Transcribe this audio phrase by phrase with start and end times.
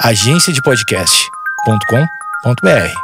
[0.00, 2.94] agenciadepodcast.com.br.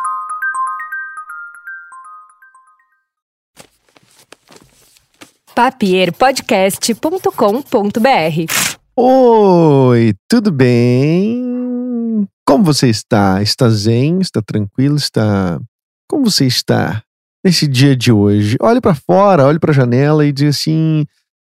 [5.54, 8.52] papierpodcast.com.br.
[8.96, 12.26] Oi, tudo bem?
[12.44, 13.40] Como você está?
[13.40, 14.18] Está zen?
[14.20, 14.96] Está tranquilo?
[14.96, 15.60] Está.
[16.08, 17.04] Como você está
[17.44, 18.56] nesse dia de hoje?
[18.60, 21.06] Olhe para fora, olhe para a janela e diz assim: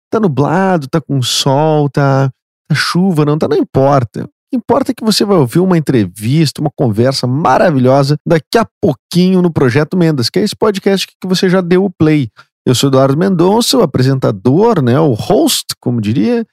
[0.09, 2.31] tá nublado, tá com sol, tá,
[2.69, 4.25] tá chuva, não tá, não importa.
[4.53, 9.97] Importa que você vai ouvir uma entrevista, uma conversa maravilhosa daqui a pouquinho no Projeto
[9.97, 12.29] Mendas, que é esse podcast que você já deu o play.
[12.63, 16.45] Eu sou Eduardo Mendonça, o apresentador, né, o host, como diria,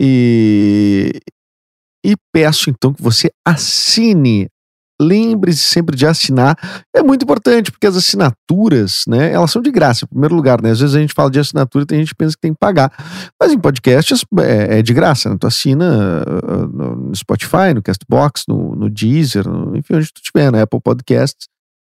[0.00, 1.20] e,
[2.06, 4.48] e peço então que você assine.
[5.00, 6.56] Lembre-se sempre de assinar.
[6.94, 10.70] É muito importante, porque as assinaturas, né, elas são de graça, em primeiro lugar, né?
[10.70, 12.58] Às vezes a gente fala de assinatura e tem gente que pensa que tem que
[12.58, 12.92] pagar.
[13.40, 15.36] Mas em podcasts é, é de graça, né?
[15.38, 20.50] Tu assina uh, no Spotify, no Castbox, no, no Deezer, no, enfim, onde tu estiver,
[20.50, 21.46] na Apple Podcasts,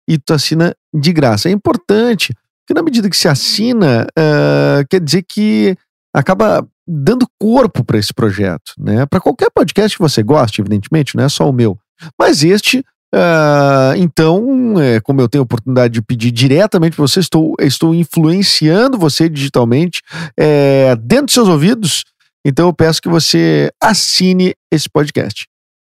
[0.07, 1.49] e tu assina de graça.
[1.49, 5.75] É importante, porque na medida que se assina, uh, quer dizer que
[6.13, 9.05] acaba dando corpo para esse projeto, né?
[9.05, 11.77] Para qualquer podcast que você goste, evidentemente, não é só o meu.
[12.19, 12.79] Mas este,
[13.13, 17.93] uh, então, é, como eu tenho a oportunidade de pedir diretamente para você, estou, estou
[17.93, 20.01] influenciando você digitalmente
[20.37, 22.03] é, dentro dos seus ouvidos.
[22.45, 25.45] Então eu peço que você assine esse podcast.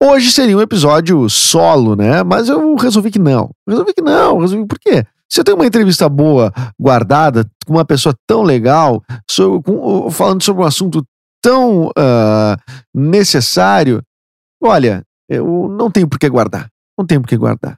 [0.01, 2.23] Hoje seria um episódio solo, né?
[2.23, 3.51] Mas eu resolvi que não.
[3.67, 4.39] Resolvi que não.
[4.39, 5.05] Resolvi por quê?
[5.31, 10.41] Se eu tenho uma entrevista boa, guardada, com uma pessoa tão legal, so, com, falando
[10.41, 11.05] sobre um assunto
[11.41, 12.57] tão uh,
[12.95, 14.01] necessário,
[14.61, 16.67] olha, eu não tenho por que guardar.
[16.97, 17.77] Não tenho por que guardar.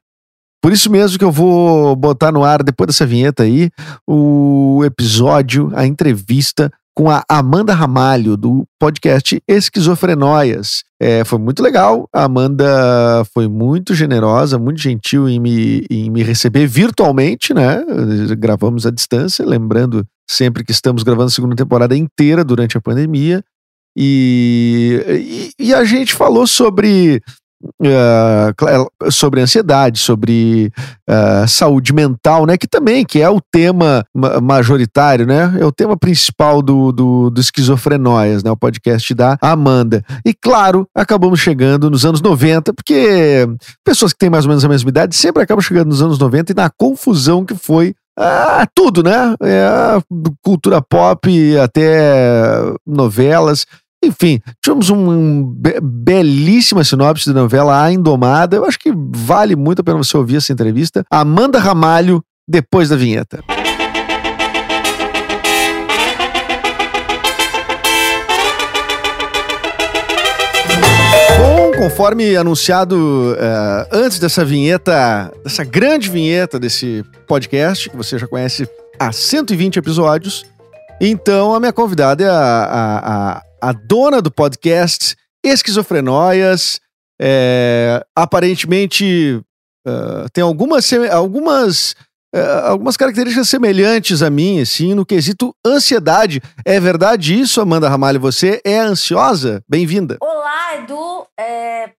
[0.62, 3.72] Por isso mesmo que eu vou botar no ar, depois dessa vinheta aí,
[4.08, 10.84] o episódio, a entrevista com a Amanda Ramalho, do podcast Esquizofrenóias.
[11.02, 12.08] É, foi muito legal.
[12.14, 17.84] A Amanda foi muito generosa, muito gentil em me, em me receber virtualmente, né?
[18.38, 23.44] Gravamos à distância, lembrando sempre que estamos gravando a segunda temporada inteira durante a pandemia.
[23.98, 27.22] E, e, e a gente falou sobre
[27.82, 30.72] uh, sobre ansiedade, sobre
[31.10, 32.58] uh, saúde mental, né?
[32.58, 34.06] Que também que é o tema
[34.42, 35.58] majoritário, né?
[35.60, 38.52] É o tema principal do, do, do Esquizofrenóias, né?
[38.52, 40.04] O podcast da Amanda.
[40.26, 43.48] E claro, acabamos chegando nos anos 90, porque
[43.84, 46.52] pessoas que têm mais ou menos a mesma idade sempre acabam chegando nos anos 90
[46.52, 49.36] e na confusão que foi ah, tudo, né?
[49.42, 49.70] É,
[50.44, 53.66] cultura pop até novelas.
[54.03, 58.56] Enfim, tivemos uma um be belíssima sinopse da novela A Indomada.
[58.56, 61.06] Eu acho que vale muito a pena você ouvir essa entrevista.
[61.09, 63.44] Amanda Ramalho, depois da vinheta.
[71.38, 78.28] Bom, conforme anunciado uh, antes dessa vinheta, dessa grande vinheta desse podcast, que você já
[78.28, 78.68] conhece
[79.00, 80.44] há 120 episódios,
[81.00, 86.80] então a minha convidada é a, a, a a dona do podcast Esquizofrenóias.
[87.22, 89.40] É, aparentemente
[89.88, 91.92] uh, tem algumas, algumas,
[92.36, 96.42] uh, algumas características semelhantes a mim, assim, no quesito ansiedade.
[96.66, 98.20] É verdade isso, Amanda Ramalho?
[98.20, 99.64] Você é ansiosa?
[99.70, 100.18] Bem-vinda.
[100.20, 101.28] Olá, Edu.
[101.40, 101.92] É,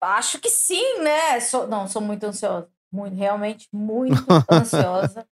[0.00, 1.40] acho que sim, né?
[1.40, 2.68] Sou, não, sou muito ansiosa.
[2.92, 5.26] Muito, realmente muito ansiosa.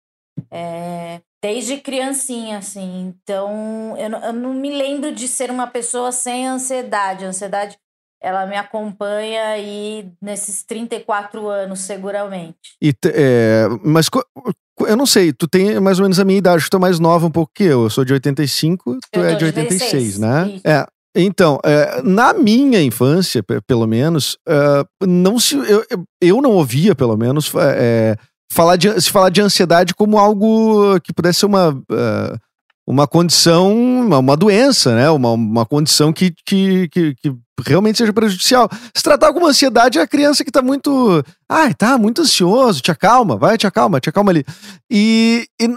[0.53, 3.07] É, desde criancinha, assim.
[3.07, 7.25] Então, eu não, eu não me lembro de ser uma pessoa sem ansiedade.
[7.25, 7.75] A ansiedade,
[8.21, 12.77] ela me acompanha aí nesses 34 anos, seguramente.
[12.79, 14.07] E, é, mas
[14.87, 17.25] eu não sei, tu tem mais ou menos a minha idade, tu é mais nova
[17.25, 17.83] um pouco que eu.
[17.83, 20.49] Eu sou de 85, tu eu é de 86, 86 né?
[20.49, 20.67] isso.
[20.67, 20.85] É.
[21.15, 25.85] Então, é, na minha infância, pelo menos, é, não se, eu,
[26.19, 28.17] eu não ouvia, pelo menos, é,
[28.53, 32.39] falar de, se falar de ansiedade como algo que pudesse ser uma, uh,
[32.87, 35.09] uma condição, uma, uma, doença, né?
[35.09, 37.33] Uma, uma condição que, que, que, que
[37.65, 38.69] realmente seja prejudicial.
[38.95, 41.23] Se tratar como ansiedade é a criança que tá muito.
[41.49, 44.45] Ai, tá muito ansioso, te acalma, vai, te acalma, te acalma ali.
[44.91, 45.47] E.
[45.59, 45.67] e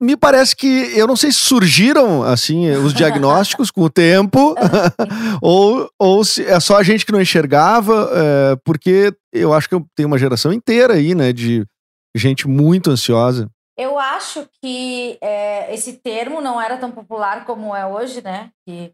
[0.00, 4.54] me parece que, eu não sei se surgiram, assim, os diagnósticos com o tempo,
[5.42, 9.74] ou, ou se é só a gente que não enxergava, é, porque eu acho que
[9.74, 11.66] eu tenho uma geração inteira aí, né, de
[12.16, 13.50] gente muito ansiosa.
[13.76, 18.50] Eu acho que é, esse termo não era tão popular como é hoje, né?
[18.66, 18.92] Que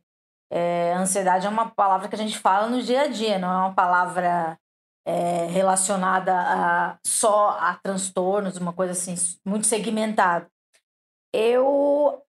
[0.53, 3.57] é, ansiedade é uma palavra que a gente fala no dia a dia, não é
[3.57, 4.59] uma palavra
[5.07, 9.15] é, relacionada a, só a transtornos, uma coisa assim,
[9.45, 10.47] muito segmentada.
[11.33, 12.23] Eu,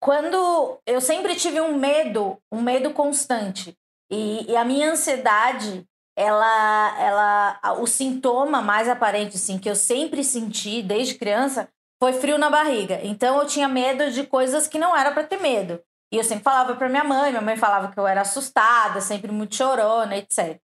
[0.00, 3.76] quando eu sempre tive um medo, um medo constante,
[4.10, 5.84] e, e a minha ansiedade
[6.16, 11.68] ela, ela, o sintoma mais aparente, assim, que eu sempre senti desde criança
[12.02, 13.00] foi frio na barriga.
[13.02, 15.80] Então eu tinha medo de coisas que não era para ter medo.
[16.12, 19.30] E eu sempre falava para minha mãe, minha mãe falava que eu era assustada, sempre
[19.30, 20.58] muito chorona, etc.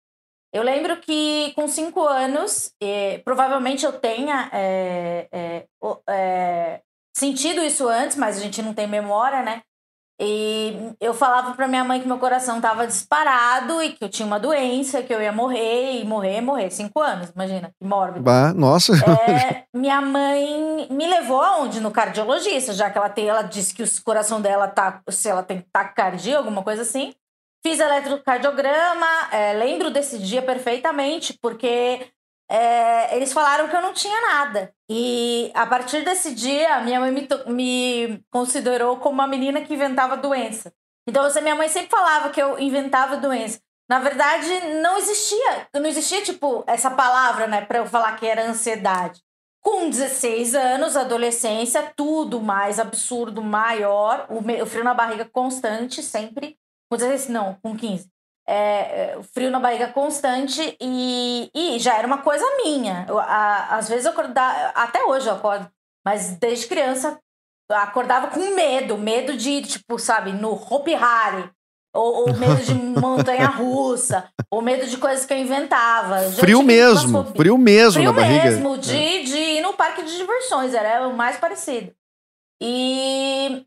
[0.52, 5.66] Eu lembro que com cinco anos, eh, provavelmente eu tenha é, é,
[6.08, 6.82] é,
[7.16, 9.62] sentido isso antes, mas a gente não tem memória, né?
[10.24, 14.24] E eu falava para minha mãe que meu coração estava disparado e que eu tinha
[14.24, 16.70] uma doença, que eu ia morrer e morrer, morrer.
[16.70, 18.22] Cinco anos, imagina, que mórbido.
[18.22, 18.92] Bah, nossa.
[18.94, 21.80] É, minha mãe me levou aonde?
[21.80, 25.42] No cardiologista, já que ela tem, ela disse que o coração dela tá, se ela
[25.42, 27.12] tem taquicardia, alguma coisa assim.
[27.66, 32.06] Fiz eletrocardiograma, é, lembro desse dia perfeitamente, porque
[32.52, 34.74] é, eles falaram que eu não tinha nada.
[34.86, 40.18] E a partir desse dia, minha mãe me, me considerou como uma menina que inventava
[40.18, 40.70] doença.
[41.08, 43.58] Então, assim, minha mãe sempre falava que eu inventava doença.
[43.88, 44.48] Na verdade,
[44.82, 49.22] não existia, não existia, tipo, essa palavra, né, para eu falar que era ansiedade.
[49.62, 56.58] Com 16 anos, adolescência, tudo mais absurdo, maior, o, o frio na barriga constante, sempre.
[56.90, 58.12] Com 16, não, com 15
[58.46, 63.06] é, é frio na barriga constante e, e já era uma coisa minha.
[63.08, 65.70] Eu, a, às vezes eu acordava, até hoje eu acordo,
[66.04, 67.18] mas desde criança
[67.70, 71.50] acordava com medo, medo de, tipo, sabe, no Hopi Hari,
[71.94, 76.20] ou, ou medo de montanha russa, ou medo de coisas que eu inventava.
[76.32, 78.40] frio mesmo, frio mesmo frio na barriga.
[78.42, 79.22] Frio mesmo, de, é.
[79.22, 81.92] de ir no parque de diversões, era o mais parecido.
[82.60, 83.66] E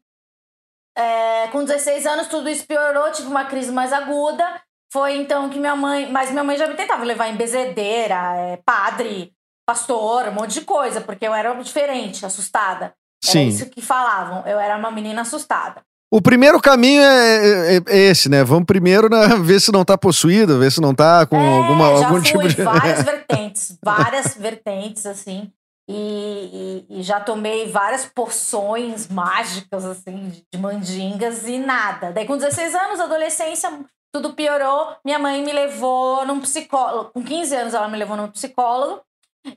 [0.98, 4.62] é, com 16 anos tudo isso piorou, tive uma crise mais aguda.
[4.96, 6.10] Foi então que minha mãe.
[6.10, 9.34] Mas minha mãe já me tentava levar em bezedeira, é, padre,
[9.68, 12.94] pastor, um monte de coisa, porque eu era diferente, assustada.
[13.22, 13.50] Era Sim.
[13.50, 14.48] isso que falavam.
[14.48, 15.82] Eu era uma menina assustada.
[16.10, 18.42] O primeiro caminho é, é, é esse, né?
[18.46, 21.88] Vamos primeiro na, ver se não tá possuída, ver se não tá com é, alguma,
[21.88, 22.56] algum tipo de.
[22.64, 25.52] Várias vertentes, várias vertentes, assim.
[25.90, 32.14] E, e, e, já tomei várias poções mágicas, assim, de mandingas e nada.
[32.14, 33.70] Daí, com 16 anos, adolescência,
[34.16, 34.96] tudo piorou.
[35.04, 37.12] Minha mãe me levou num psicólogo.
[37.12, 39.02] Com 15 anos, ela me levou num psicólogo.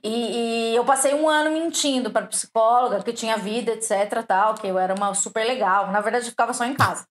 [0.03, 4.67] E, e eu passei um ano mentindo para psicóloga que tinha vida, etc, tal, que
[4.67, 5.89] eu era uma super legal.
[5.91, 7.05] Na verdade, eu ficava só em casa.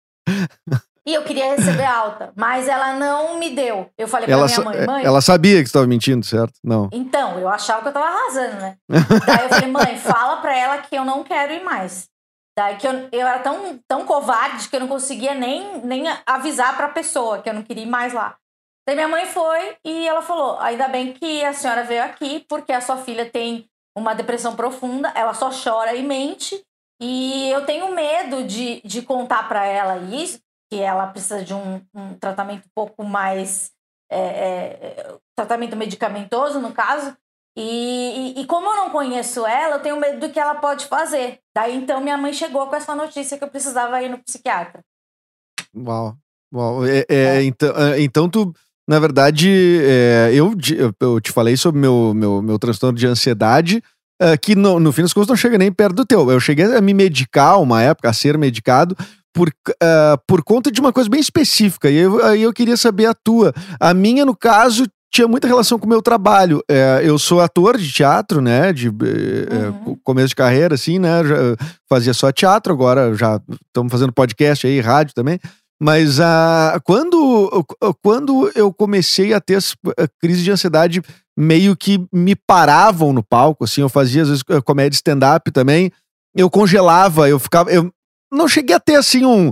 [1.06, 3.90] E eu queria receber alta, mas ela não me deu.
[3.98, 5.06] Eu falei ela pra minha mãe, mãe.
[5.06, 6.60] Ela sabia que você estava mentindo, certo?
[6.62, 6.90] Não.
[6.92, 8.76] Então, eu achava que eu tava arrasando, né?
[9.26, 12.10] Daí eu falei, mãe, fala pra ela que eu não quero ir mais.
[12.58, 16.76] Daí que eu, eu era tão, tão covarde que eu não conseguia nem, nem avisar
[16.76, 18.36] para a pessoa que eu não queria ir mais lá.
[18.88, 22.74] Daí minha mãe foi e ela falou: ainda bem que a senhora veio aqui, porque
[22.74, 26.66] a sua filha tem uma depressão profunda, ela só chora e mente.
[27.00, 30.40] E eu tenho medo de, de contar para ela isso,
[30.72, 33.72] que ela precisa de um, um tratamento um pouco mais.
[34.10, 37.16] É, é, tratamento medicamentoso, no caso,
[37.60, 40.86] e, e, e, como eu não conheço ela, eu tenho medo do que ela pode
[40.86, 41.40] fazer.
[41.56, 44.82] Daí então minha mãe chegou com essa notícia que eu precisava ir no psiquiatra.
[45.76, 46.16] Uau.
[46.54, 46.86] Uau.
[46.86, 47.44] É, é, é.
[47.44, 48.54] Então, então tu,
[48.88, 50.54] na verdade, é, eu,
[51.00, 53.84] eu te falei sobre meu, meu, meu transtorno de ansiedade,
[54.22, 56.30] é, que no, no fim das contas não chega nem perto do teu.
[56.30, 58.96] Eu cheguei a me medicar uma época, a ser medicado,
[59.34, 61.90] por, uh, por conta de uma coisa bem específica.
[61.90, 63.54] E aí eu queria saber a tua.
[63.80, 64.86] A minha, no caso,
[65.18, 66.64] tinha muita relação com o meu trabalho.
[66.70, 68.72] É, eu sou ator de teatro, né?
[68.72, 69.98] De é, uhum.
[70.04, 71.24] começo de carreira, assim, né?
[71.26, 71.36] Já
[71.90, 75.40] fazia só teatro, agora já estamos fazendo podcast aí, rádio também.
[75.82, 77.66] Mas uh, quando,
[78.04, 79.76] quando eu comecei a ter as
[80.20, 81.02] crises de ansiedade,
[81.36, 85.92] meio que me paravam no palco, assim, eu fazia às vezes comédia stand-up também,
[86.36, 87.72] eu congelava, eu ficava.
[87.72, 87.92] Eu
[88.32, 89.52] não cheguei a ter assim um,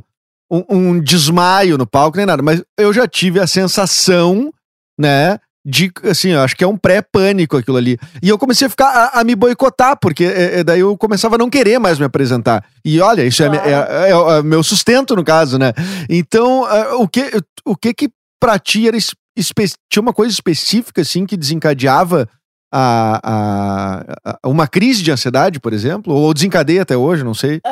[0.52, 4.52] um, um desmaio no palco nem nada, mas eu já tive a sensação,
[5.00, 5.40] né?
[5.66, 7.98] De, assim, eu acho que é um pré-pânico aquilo ali.
[8.22, 11.36] E eu comecei a ficar a, a me boicotar, porque é, é, daí eu começava
[11.36, 12.64] a não querer mais me apresentar.
[12.84, 13.68] E olha, isso é claro.
[13.68, 15.74] é, é, é, meu sustento, no caso, né?
[16.08, 17.32] Então, uh, o, que,
[17.66, 18.98] o que que pra ti era
[19.90, 22.30] tinha uma coisa específica, assim, que desencadeava
[22.72, 26.14] a, a, a, uma crise de ansiedade, por exemplo?
[26.14, 27.60] Ou desencadeia até hoje, não sei.
[27.66, 27.70] É,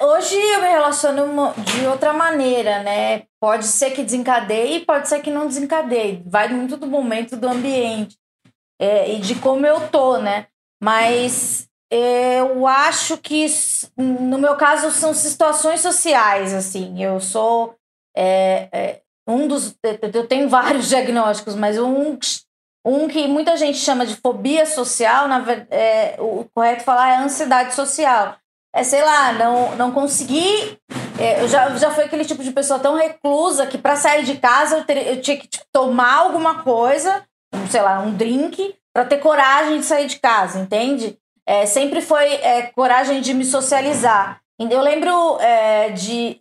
[0.00, 3.24] hoje eu me relaciono de outra maneira, né?
[3.40, 6.22] Pode ser que desencadeie, pode ser que não desencadeie.
[6.26, 8.16] Vai muito do momento, do ambiente
[8.80, 10.46] é, e de como eu tô, né?
[10.82, 13.46] Mas eu acho que,
[13.96, 17.02] no meu caso, são situações sociais, assim.
[17.02, 17.74] Eu sou
[18.16, 19.76] é, é, um dos...
[20.12, 22.18] Eu tenho vários diagnósticos, mas um
[22.86, 27.74] um que muita gente chama de fobia social, na é, o correto falar é ansiedade
[27.74, 28.36] social.
[28.74, 30.78] É, sei lá, não, não conseguir
[31.18, 34.36] é, eu já, já fui aquele tipo de pessoa tão reclusa que para sair de
[34.36, 37.24] casa eu, ter, eu tinha que tipo, tomar alguma coisa,
[37.70, 41.18] sei lá, um drink, para ter coragem de sair de casa, entende?
[41.46, 44.40] É, sempre foi é, coragem de me socializar.
[44.58, 46.40] Eu lembro é, de.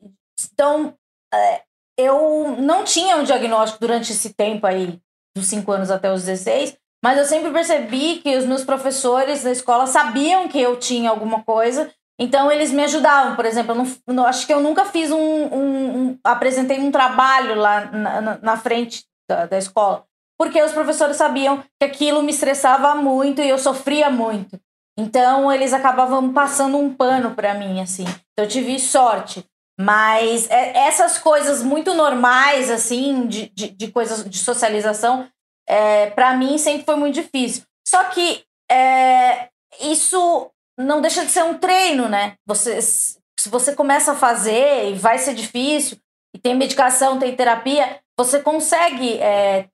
[0.54, 0.94] Então,
[1.34, 1.62] é,
[1.98, 5.00] eu não tinha um diagnóstico durante esse tempo aí,
[5.36, 9.52] dos 5 anos até os 16, mas eu sempre percebi que os meus professores da
[9.52, 13.36] escola sabiam que eu tinha alguma coisa, então eles me ajudavam.
[13.36, 13.76] Por exemplo,
[14.08, 18.38] eu não, acho que eu nunca fiz um, um, um apresentei um trabalho lá na,
[18.42, 20.06] na frente da, da escola,
[20.38, 24.60] porque os professores sabiam que aquilo me estressava muito e eu sofria muito.
[24.98, 28.04] Então eles acabavam passando um pano para mim, assim.
[28.04, 29.44] Então eu tive sorte.
[29.80, 35.28] Mas é, essas coisas muito normais, assim, de, de, de coisas de socialização,
[35.68, 37.64] é, para mim sempre foi muito difícil.
[37.88, 39.50] Só que é,
[39.82, 42.36] isso não deixa de ser um treino, né?
[42.46, 45.98] Você, se você começa a fazer e vai ser difícil,
[46.36, 49.68] e tem medicação, tem terapia, você consegue é,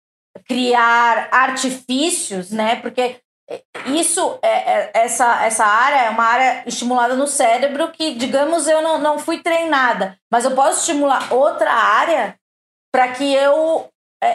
[0.47, 2.75] criar artifícios, né?
[2.77, 3.21] Porque
[3.87, 8.81] isso, é, é, essa, essa área é uma área estimulada no cérebro que, digamos, eu
[8.81, 12.35] não, não fui treinada, mas eu posso estimular outra área
[12.91, 13.88] para que eu é,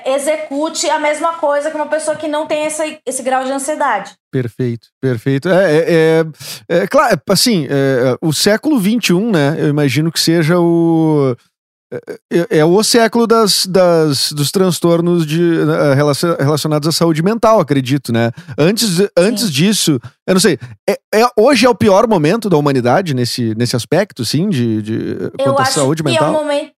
[0.06, 4.12] execute a mesma coisa que uma pessoa que não tem esse, esse grau de ansiedade.
[4.32, 5.48] Perfeito, perfeito.
[5.48, 6.24] É, é,
[6.68, 9.56] é, é claro, assim, é, o século XXI, né?
[9.58, 11.36] Eu imagino que seja o
[11.92, 15.94] é, é, é, o século das, das, dos transtornos de, uh,
[16.38, 18.32] relacionados à saúde mental, acredito, né?
[18.58, 23.14] Antes, antes disso, eu não sei, é, é, hoje é o pior momento da humanidade
[23.14, 26.28] nesse, nesse aspecto, sim, de, de quanto à saúde mental?
[26.28, 26.72] É o momento,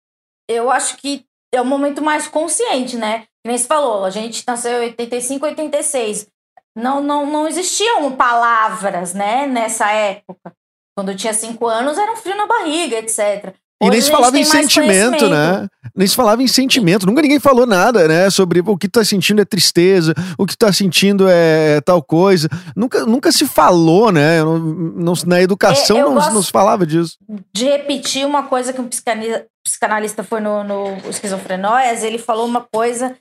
[0.49, 3.25] eu acho que é o momento mais consciente, né?
[3.46, 6.28] Nem se falou, a gente nasceu em 85, 86.
[6.76, 10.52] Não, não, não existiam palavras, né, nessa época.
[10.96, 13.54] Quando eu tinha cinco anos, era um frio na barriga, etc.
[13.83, 15.66] E nem se falava em sentimento, né?
[15.95, 17.07] Nem se falava em sentimento.
[17.07, 18.31] Nunca ninguém falou nada, né?
[18.31, 22.49] Sobre o que tá sentindo é tristeza, o que tá sentindo é tal coisa.
[22.75, 24.43] Nunca, nunca se falou, né?
[24.43, 27.19] Não, não, na educação é, não, não se falava disso.
[27.52, 32.61] De repetir uma coisa que um psicanalista, psicanalista foi no, no Esquizofrenóias, ele falou uma
[32.61, 33.16] coisa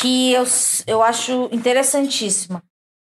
[0.00, 0.44] que eu,
[0.86, 2.62] eu acho interessantíssima.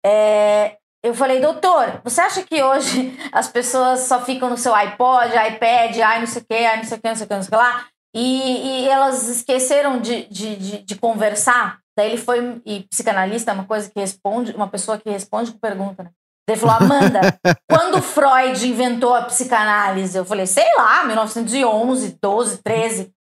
[0.04, 5.30] É, eu falei, doutor, você acha que hoje as pessoas só ficam no seu iPod,
[5.30, 7.34] iPad, ai não sei o que, ai não sei o que, não sei o que,
[7.34, 11.78] não sei o que lá, e, e elas esqueceram de, de, de, de, conversar?
[11.96, 15.58] Daí ele foi, e psicanalista é uma coisa que responde, uma pessoa que responde com
[15.58, 16.10] pergunta, né?
[16.48, 17.20] Ele falou, Amanda,
[17.68, 20.16] quando Freud inventou a psicanálise?
[20.16, 23.12] Eu falei, sei lá, 1911, 12, 13.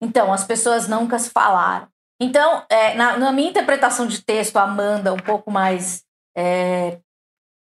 [0.00, 1.88] Então, as pessoas nunca se falaram.
[2.22, 6.04] Então, é, na, na minha interpretação de texto, Amanda, um pouco mais
[6.36, 7.00] é,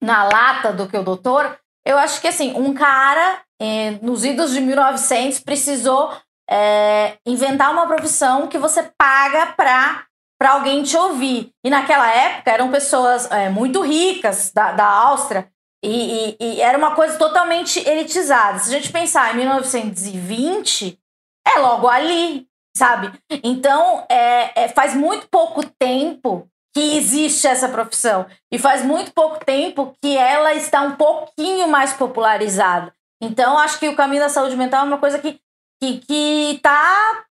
[0.02, 4.52] na lata do que o doutor, eu acho que assim, um cara eh, nos idos
[4.52, 6.12] de 1900 precisou
[6.48, 10.04] eh, inventar uma profissão que você paga para
[10.40, 11.50] para alguém te ouvir.
[11.64, 15.50] E naquela época eram pessoas eh, muito ricas da, da Áustria
[15.82, 18.58] e, e, e, era uma coisa totalmente elitizada.
[18.58, 20.98] Se a gente pensar em 1920,
[21.46, 23.12] é logo ali, sabe?
[23.42, 28.24] Então, é, é, faz muito pouco tempo que existe essa profissão.
[28.52, 32.94] E faz muito pouco tempo que ela está um pouquinho mais popularizada.
[33.20, 35.40] Então, acho que o caminho da saúde mental é uma coisa que,
[35.82, 37.24] que, que tá,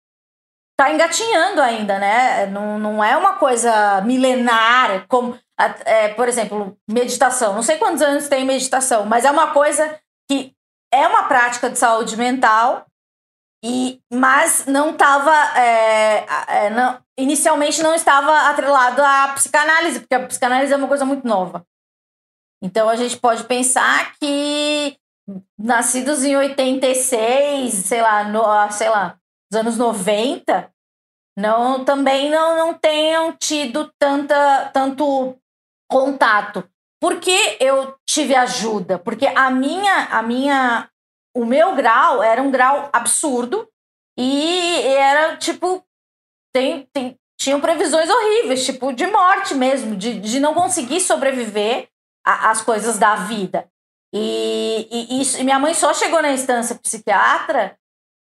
[0.77, 2.47] tá engatinhando ainda, né?
[2.47, 5.39] Não, não é uma coisa milenar, como,
[5.85, 7.53] é, por exemplo, meditação.
[7.53, 9.97] Não sei quantos anos tem meditação, mas é uma coisa
[10.29, 10.51] que
[10.93, 12.85] é uma prática de saúde mental
[13.63, 15.33] e, mas não estava.
[15.59, 21.05] É, é, não, inicialmente não estava atrelado à psicanálise, porque a psicanálise é uma coisa
[21.05, 21.65] muito nova.
[22.61, 24.97] Então a gente pode pensar que
[25.57, 29.17] nascidos em 86, sei lá, no, sei lá,
[29.51, 30.71] nos anos 90,
[31.37, 35.37] não, também não, não tenham tido tanta, tanto
[35.89, 36.67] contato.
[36.99, 38.97] Por que eu tive ajuda?
[38.97, 40.89] Porque a minha, a minha
[41.37, 43.67] o meu grau era um grau absurdo
[44.17, 45.83] e era tipo.
[46.53, 51.87] Tem, tem, tinham previsões horríveis, tipo, de morte mesmo, de, de não conseguir sobreviver
[52.25, 53.69] às coisas da vida.
[54.13, 57.77] E, e, e, minha mãe só chegou na instância psiquiatra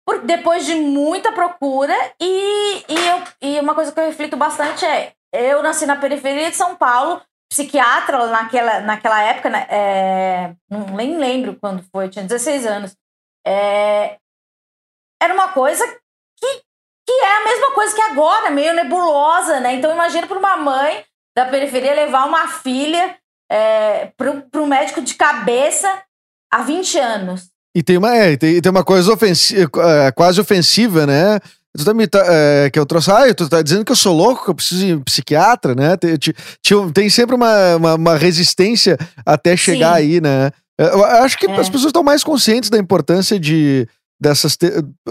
[0.04, 1.94] por, depois de muita procura.
[2.20, 6.50] E, e, eu, e uma coisa que eu reflito bastante é: eu nasci na periferia
[6.50, 12.24] de São Paulo, psiquiatra naquela, naquela época, né, é, não nem lembro quando foi, tinha
[12.24, 12.96] 16 anos.
[13.48, 14.18] É,
[15.22, 16.62] era uma coisa que,
[17.06, 19.74] que é a mesma coisa que agora, meio nebulosa, né?
[19.74, 21.02] Então imagina para uma mãe
[21.34, 23.16] da periferia levar uma filha
[23.50, 26.02] é, para um médico de cabeça
[26.52, 27.48] há 20 anos.
[27.74, 29.70] E tem uma, é, tem, tem uma coisa ofensiva,
[30.06, 31.38] é, quase ofensiva, né?
[31.76, 34.14] Tu tá me, tá, é, que eu trouxe, ah, tu tá dizendo que eu sou
[34.14, 35.96] louco, que eu preciso ir psiquiatra, né?
[35.96, 39.96] Tem, tem, tem sempre uma, uma, uma, resistência até chegar Sim.
[39.96, 40.50] aí, né?
[40.78, 41.56] Eu acho que é.
[41.56, 43.86] as pessoas estão mais conscientes da importância de,
[44.20, 44.56] dessas,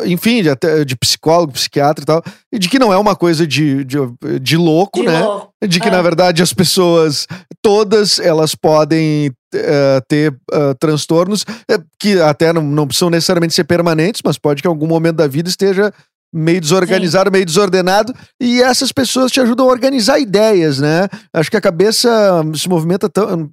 [0.06, 3.48] enfim, de, até, de psicólogo, psiquiatra e tal, e de que não é uma coisa
[3.48, 3.98] de, de,
[4.42, 5.20] de louco, de né?
[5.22, 5.50] Louco.
[5.66, 5.92] De que, é.
[5.92, 7.26] na verdade, as pessoas,
[7.62, 13.64] todas elas podem uh, ter uh, transtornos uh, que até não, não precisam necessariamente ser
[13.64, 15.94] permanentes, mas pode que em algum momento da vida esteja
[16.34, 17.34] meio desorganizado, Sim.
[17.34, 21.08] meio desordenado, e essas pessoas te ajudam a organizar ideias, né?
[21.34, 22.10] Acho que a cabeça
[22.56, 23.50] se movimenta tão,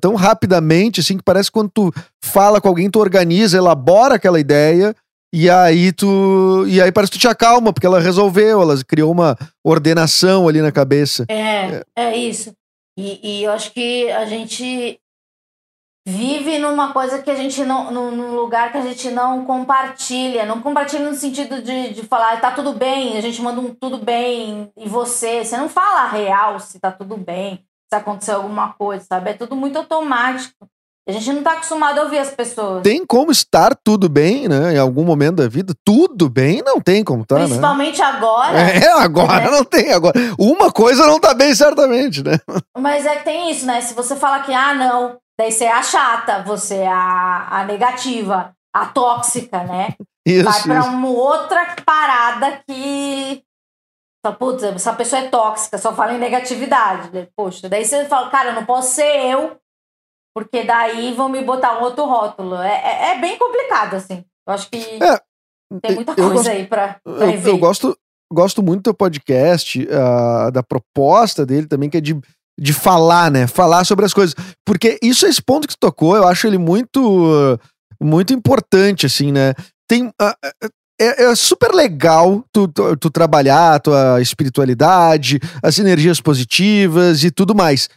[0.00, 4.40] tão rapidamente, assim, que parece que quando tu fala com alguém, tu organiza, elabora aquela
[4.40, 4.94] ideia,
[5.32, 6.64] e aí tu.
[6.66, 10.62] E aí parece que tu te acalma, porque ela resolveu, ela criou uma ordenação ali
[10.62, 11.26] na cabeça.
[11.28, 12.52] É, é isso.
[12.98, 14.98] E, e eu acho que a gente
[16.08, 17.90] vive numa coisa que a gente não.
[17.90, 20.46] num lugar que a gente não compartilha.
[20.46, 23.98] Não compartilha no sentido de, de falar, tá tudo bem, a gente manda um tudo
[23.98, 25.44] bem e você.
[25.44, 27.62] Você não fala real se tá tudo bem,
[27.92, 29.30] se aconteceu alguma coisa, sabe?
[29.30, 30.66] É tudo muito automático.
[31.06, 32.82] A gente não tá acostumado a ouvir as pessoas.
[32.82, 34.74] Tem como estar tudo bem, né?
[34.74, 35.74] Em algum momento da vida.
[35.82, 37.44] Tudo bem, não tem como tá, né?
[37.46, 38.04] Principalmente né?
[38.04, 38.58] agora.
[38.58, 39.50] É, agora né?
[39.50, 39.90] não tem.
[39.90, 40.14] Agora.
[40.38, 42.38] Uma coisa não tá bem, certamente, né?
[42.76, 43.80] Mas é que tem isso, né?
[43.80, 47.64] Se você fala que, ah, não, Daí você é a chata, você é a, a
[47.64, 49.94] negativa, a tóxica, né?
[50.26, 50.88] Isso, Vai pra isso.
[50.88, 53.42] uma outra parada que.
[54.38, 57.30] Putz, essa pessoa é tóxica, só fala em negatividade.
[57.34, 59.56] Poxa, daí você fala, cara, eu não posso ser eu,
[60.36, 62.56] porque daí vão me botar um outro rótulo.
[62.56, 64.24] É, é, é bem complicado, assim.
[64.46, 65.20] Eu acho que é,
[65.80, 67.98] tem muita coisa gosto, aí pra, pra eu, eu, gosto,
[68.30, 72.20] gosto muito do podcast, uh, da proposta dele também, que é de
[72.58, 73.46] de falar, né?
[73.46, 74.34] Falar sobre as coisas.
[74.66, 77.58] Porque isso é esse ponto que tu tocou, eu acho ele muito,
[78.02, 79.54] muito importante, assim, né?
[79.88, 80.06] Tem.
[80.06, 80.68] Uh,
[81.00, 87.30] é, é, super legal tu, tu, tu, trabalhar a tua espiritualidade, as energias positivas e
[87.30, 87.88] tudo mais.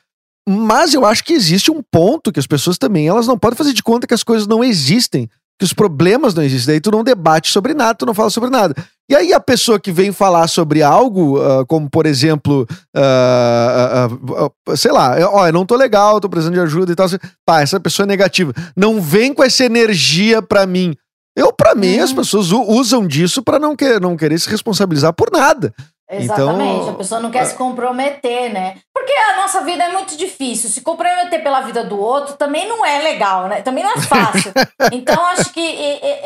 [0.47, 3.73] Mas eu acho que existe um ponto que as pessoas também elas não podem fazer
[3.73, 5.27] de conta que as coisas não existem
[5.59, 6.73] que os problemas não existem.
[6.73, 8.75] Daí tu não debate sobre nada, tu não fala sobre nada.
[9.09, 14.77] E aí a pessoa que vem falar sobre algo, uh, como por exemplo, uh, uh,
[14.77, 17.05] sei lá, ó, eu não tô legal, tô precisando de ajuda e tal.
[17.05, 18.53] Assim, pá, essa pessoa é negativa.
[18.75, 20.95] Não vem com essa energia pra mim.
[21.35, 25.29] Eu, para mim, as pessoas usam disso para não, que, não querer se responsabilizar por
[25.31, 25.73] nada.
[26.11, 28.77] Exatamente, então, a pessoa não quer se comprometer, né?
[28.93, 30.69] Porque a nossa vida é muito difícil.
[30.69, 33.61] Se comprometer pela vida do outro também não é legal, né?
[33.61, 34.51] Também não é fácil.
[34.91, 35.61] então, acho que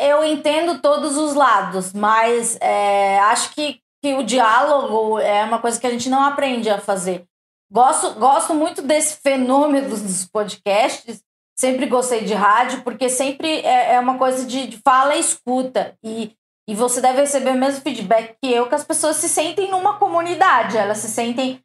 [0.00, 5.78] eu entendo todos os lados, mas é, acho que, que o diálogo é uma coisa
[5.80, 7.24] que a gente não aprende a fazer.
[7.70, 11.20] Gosto, gosto muito desse fenômeno dos podcasts.
[11.58, 15.94] Sempre gostei de rádio, porque sempre é, é uma coisa de, de fala e escuta.
[16.04, 16.32] E
[16.68, 19.98] e você deve receber o mesmo feedback que eu, que as pessoas se sentem numa
[19.98, 21.60] comunidade, elas se sentem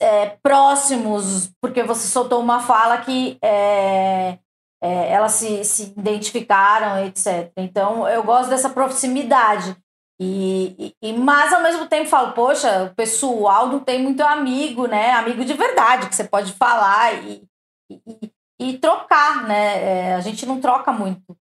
[0.00, 4.38] é, próximos, porque você soltou uma fala que é,
[4.82, 7.52] é, elas se, se identificaram, etc.
[7.56, 9.76] Então, eu gosto dessa proximidade.
[10.22, 15.12] E, e, mas ao mesmo tempo falo, poxa, o pessoal não tem muito amigo, né?
[15.12, 17.42] Amigo de verdade, que você pode falar e,
[17.90, 20.10] e, e trocar, né?
[20.10, 21.36] É, a gente não troca muito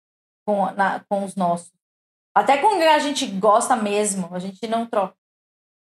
[0.47, 1.71] com, na, com os nossos.
[2.39, 5.13] Até com a gente gosta mesmo, a gente não troca.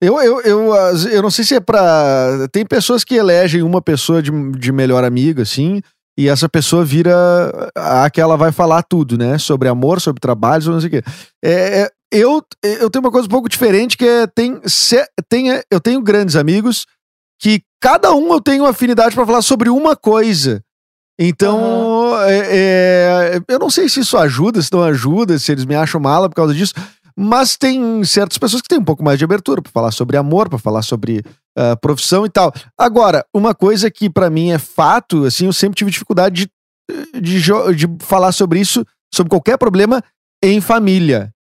[0.01, 0.73] Eu, eu, eu,
[1.11, 2.47] eu não sei se é pra.
[2.53, 5.81] Tem pessoas que elegem uma pessoa de, de melhor amiga, assim,
[6.17, 7.13] e essa pessoa vira
[7.75, 9.37] a que ela vai falar tudo, né?
[9.37, 11.11] Sobre amor, sobre trabalho, sobre não sei o quê.
[11.43, 14.25] É, é, eu, eu tenho uma coisa um pouco diferente, que é.
[14.27, 16.85] Tem, se, tem, eu tenho grandes amigos
[17.41, 20.63] que cada um eu tenho afinidade para falar sobre uma coisa.
[21.19, 22.21] Então, uhum.
[22.21, 25.99] é, é, eu não sei se isso ajuda, se não ajuda, se eles me acham
[25.99, 26.73] mala por causa disso,
[27.17, 30.47] mas tem certas pessoas que têm um pouco mais de abertura para falar sobre amor,
[30.47, 31.23] para falar sobre
[31.57, 32.53] uh, profissão e tal.
[32.77, 36.47] Agora, uma coisa que para mim é fato, assim, eu sempre tive dificuldade
[37.15, 37.41] de, de,
[37.75, 40.03] de falar sobre isso, sobre qualquer problema
[40.43, 41.33] em família.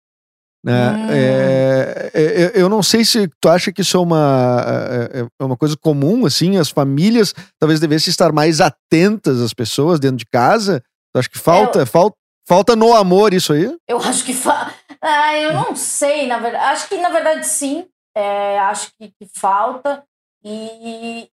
[0.64, 0.92] Né?
[0.92, 1.08] Hum.
[1.10, 5.58] É, eu não sei se tu acha que isso é uma, é, é, é uma
[5.58, 10.82] coisa comum, assim, as famílias talvez devessem estar mais atentas às pessoas dentro de casa.
[11.12, 12.16] Tu acha que falta, eu, falta,
[12.48, 13.76] falta no amor isso aí?
[13.86, 14.72] Eu acho que fa...
[15.02, 16.64] ah, eu não sei, na verdade.
[16.64, 17.86] Acho que na verdade sim.
[18.16, 20.02] É, acho que, que falta.
[20.42, 21.28] E,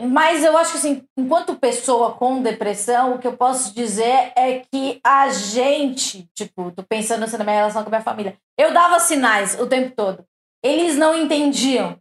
[0.00, 4.62] mas eu acho que, assim, enquanto pessoa com depressão, o que eu posso dizer é
[4.70, 8.72] que a gente, tipo, tô pensando assim na minha relação com a minha família, eu
[8.72, 10.24] dava sinais o tempo todo.
[10.64, 11.96] Eles não entendiam.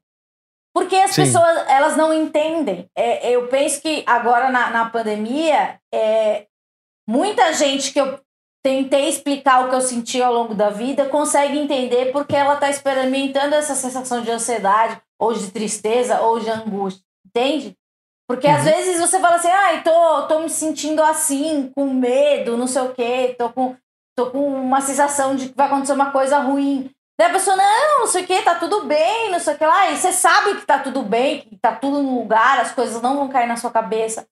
[0.75, 1.23] Porque as Sim.
[1.23, 2.89] pessoas, elas não entendem.
[2.97, 6.47] É, eu penso que agora na, na pandemia, é,
[7.07, 8.19] muita gente que eu
[8.65, 12.69] tentei explicar o que eu senti ao longo da vida, consegue entender porque ela está
[12.69, 17.03] experimentando essa sensação de ansiedade, ou de tristeza, ou de angústia.
[17.27, 17.77] Entende?
[18.27, 18.55] Porque uhum.
[18.55, 22.67] às vezes você fala assim, ai, ah, tô, tô me sentindo assim, com medo, não
[22.67, 23.75] sei o quê, tô com,
[24.15, 26.89] tô com uma sensação de que vai acontecer uma coisa ruim.
[27.19, 29.65] Daí a pessoa, não, não sei o quê, tá tudo bem, não sei o que
[29.65, 29.91] lá.
[29.91, 33.15] E você sabe que tá tudo bem, que tá tudo no lugar, as coisas não
[33.15, 34.27] vão cair na sua cabeça.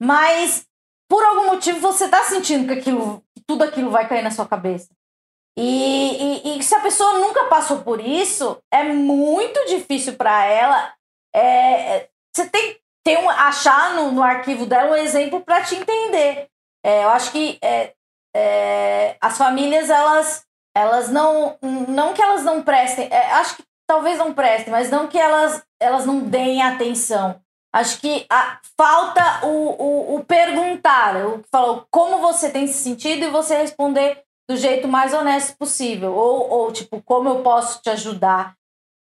[0.00, 0.66] Mas,
[1.08, 4.46] por algum motivo, você tá sentindo que, aquilo, que tudo aquilo vai cair na sua
[4.46, 4.88] cabeça.
[5.56, 10.92] E, e, e se a pessoa nunca passou por isso, é muito difícil para ela.
[11.34, 15.74] É, é, você tem ter um, achar no, no arquivo dela um exemplo para te
[15.74, 16.46] entender.
[16.84, 17.94] É, eu acho que é,
[18.36, 21.56] é, as famílias, elas elas não.
[21.88, 23.08] Não que elas não prestem.
[23.10, 27.40] É, acho que talvez não prestem, mas não que elas, elas não deem atenção.
[27.74, 32.74] Acho que a, falta o, o, o perguntar, o que falou, como você tem se
[32.74, 36.14] sentido e você responder do jeito mais honesto possível.
[36.14, 38.54] Ou, ou tipo, como eu posso te ajudar?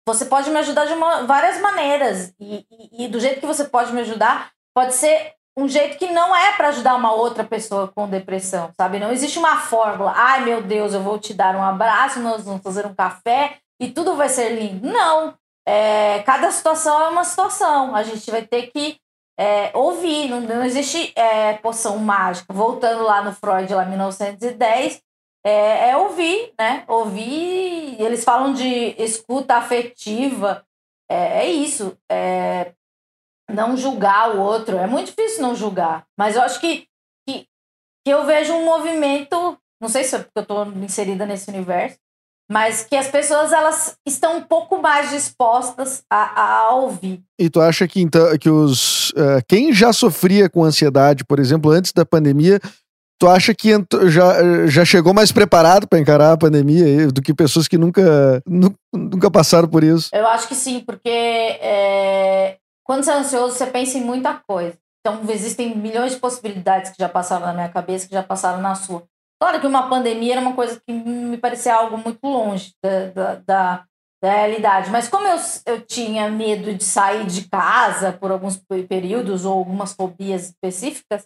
[0.08, 2.34] Você pode me ajudar de uma, várias maneiras.
[2.40, 6.10] E, e, e do jeito que você pode me ajudar, pode ser um jeito que
[6.12, 9.00] não é para ajudar uma outra pessoa com depressão, sabe?
[9.00, 10.14] Não existe uma fórmula.
[10.16, 13.90] Ai, meu Deus, eu vou te dar um abraço, nós vamos fazer um café e
[13.92, 14.88] tudo vai ser lindo.
[14.88, 15.34] Não.
[15.68, 17.94] É, cada situação é uma situação.
[17.94, 18.98] A gente vai ter que
[19.38, 20.30] é, ouvir.
[20.30, 22.54] Não, não existe é, poção mágica.
[22.54, 25.02] Voltando lá no Freud, lá em 1910,
[25.48, 26.84] é, é ouvir, né?
[26.88, 27.96] Ouvir.
[28.02, 30.66] Eles falam de escuta afetiva.
[31.10, 31.98] É, é isso.
[32.12, 32.74] É,
[33.50, 34.78] não julgar o outro.
[34.78, 36.06] É muito difícil não julgar.
[36.20, 36.86] Mas eu acho que,
[37.26, 37.46] que,
[38.06, 41.98] que eu vejo um movimento, não sei se é porque eu estou inserida nesse universo,
[42.52, 47.22] mas que as pessoas elas estão um pouco mais dispostas a, a ouvir.
[47.40, 51.72] E tu acha que então que os uh, quem já sofria com ansiedade, por exemplo,
[51.72, 52.60] antes da pandemia,
[53.20, 53.70] tu acha que
[54.08, 59.32] já, já chegou mais preparado para encarar a pandemia do que pessoas que nunca nunca
[59.32, 60.10] passaram por isso?
[60.14, 64.78] Eu acho que sim, porque é, quando você é ansioso, você pensa em muita coisa.
[65.00, 68.76] Então, existem milhões de possibilidades que já passaram na minha cabeça, que já passaram na
[68.76, 69.04] sua.
[69.40, 73.36] Claro que uma pandemia era uma coisa que me parecia algo muito longe da, da,
[73.36, 73.86] da,
[74.22, 74.90] da realidade.
[74.90, 79.94] Mas como eu, eu tinha medo de sair de casa por alguns períodos ou algumas
[79.94, 81.26] fobias específicas,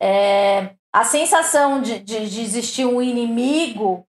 [0.00, 4.06] é, a sensação de, de, de, existir um inimigo,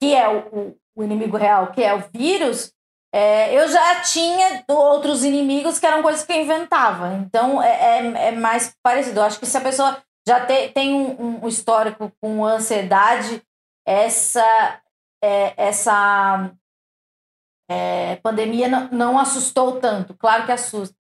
[0.00, 2.72] que é o, o inimigo real, que é o vírus,
[3.12, 7.14] é, eu já tinha outros inimigos que eram coisas que eu inventava.
[7.14, 9.20] Então é, é, é mais parecido.
[9.20, 13.42] Eu acho que se a pessoa já te, tem um, um, histórico com ansiedade,
[13.86, 14.80] essa,
[15.24, 16.52] é, essa
[17.70, 20.14] é, pandemia não, não, assustou tanto.
[20.14, 20.94] Claro que assusta.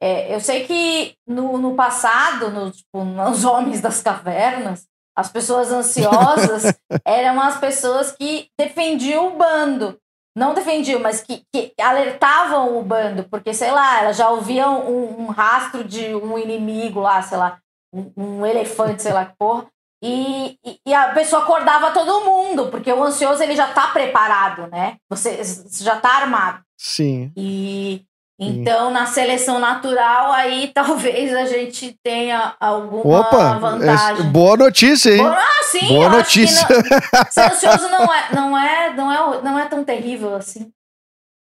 [0.00, 5.72] É, eu sei que no, no passado, no, tipo, nos homens das cavernas, as pessoas
[5.72, 6.72] ansiosas
[7.04, 9.98] eram as pessoas que defendiam o bando
[10.38, 15.22] não defendiam, mas que, que, alertavam o bando, porque, sei lá, elas já ouviam um,
[15.22, 17.58] um rastro de um inimigo lá, sei lá,
[17.92, 19.66] um, um elefante, sei lá que porra,
[20.02, 24.68] e, e, e, a pessoa acordava todo mundo, porque o ansioso ele já tá preparado,
[24.68, 24.96] né?
[25.10, 26.62] Você, você já tá armado.
[26.78, 27.32] Sim.
[27.36, 28.04] E
[28.38, 34.26] então, na seleção natural, aí talvez a gente tenha alguma Opa, vantagem.
[34.26, 35.26] É, boa notícia, hein?
[35.26, 36.66] Ah, sim, boa notícia.
[36.70, 40.70] Não, ser ansioso não é, não, é, não, é, não é tão terrível assim.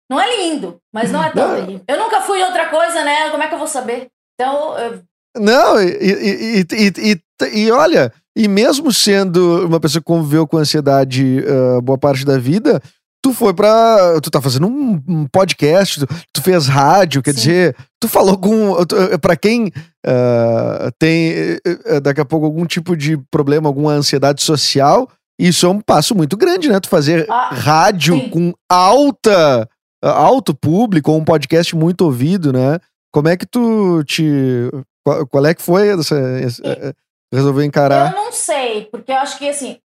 [0.09, 1.57] Não é lindo, mas não é tão não.
[1.57, 1.85] terrível.
[1.88, 3.31] Eu nunca fui outra coisa, né?
[3.31, 4.07] Como é que eu vou saber?
[4.35, 4.79] Então.
[4.79, 5.03] Eu...
[5.37, 10.59] Não, e, e, e, e, e olha, e mesmo sendo uma pessoa que conviveu com
[10.59, 12.81] ansiedade uh, boa parte da vida,
[13.26, 14.20] tu foi pra.
[14.22, 17.36] Tu tá fazendo um, podcast, tu, tu, fez rádio, quer Sim.
[17.36, 18.76] dizer, tu falou com.
[19.20, 25.10] Pra quem uh, tem uh, daqui a pouco algum tipo de problema, alguma ansiedade social,
[25.38, 26.78] isso é um passo muito grande, né?
[26.78, 28.30] Tu fazer ah, rádio sim.
[28.30, 29.68] com alta.
[30.02, 32.78] alto público, ou um podcast muito ouvido, né?
[33.12, 34.70] Como é que tu te.
[35.04, 36.94] Qual, qual é que foi essa, essa,
[37.32, 38.12] resolveu encarar?
[38.12, 39.78] Eu não sei, porque eu acho que assim,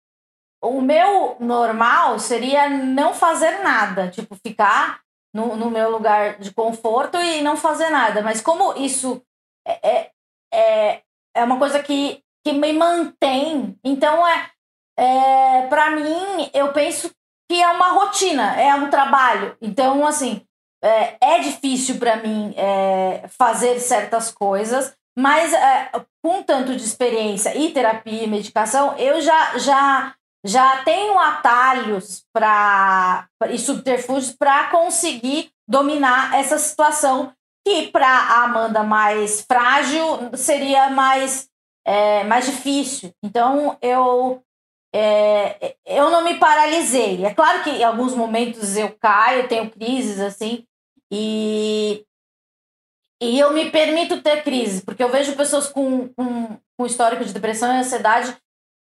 [0.62, 5.00] o meu normal seria não fazer nada, tipo, ficar
[5.34, 8.22] no, no meu lugar de conforto e não fazer nada.
[8.22, 9.22] Mas como isso
[9.66, 10.10] é, é,
[10.52, 11.02] é,
[11.34, 14.50] é uma coisa que, que me mantém, então é,
[14.98, 17.10] é para mim, eu penso
[17.48, 19.56] que é uma rotina, é um trabalho.
[19.60, 20.46] Então, assim,
[20.82, 25.90] é, é difícil para mim é, fazer certas coisas, mas é,
[26.22, 33.28] com tanto de experiência e terapia e medicação, eu já, já já tenho atalhos para
[33.50, 37.32] e subterfúgios para conseguir dominar essa situação
[37.66, 41.48] que para a Amanda mais frágil seria mais
[41.84, 43.12] é, mais difícil.
[43.22, 44.42] Então eu
[44.94, 47.24] é, eu não me paralisei.
[47.24, 50.64] É claro que em alguns momentos eu caio, tenho crises assim,
[51.12, 52.04] e,
[53.22, 57.32] e eu me permito ter crise, porque eu vejo pessoas com, com, com histórico de
[57.32, 58.36] depressão e ansiedade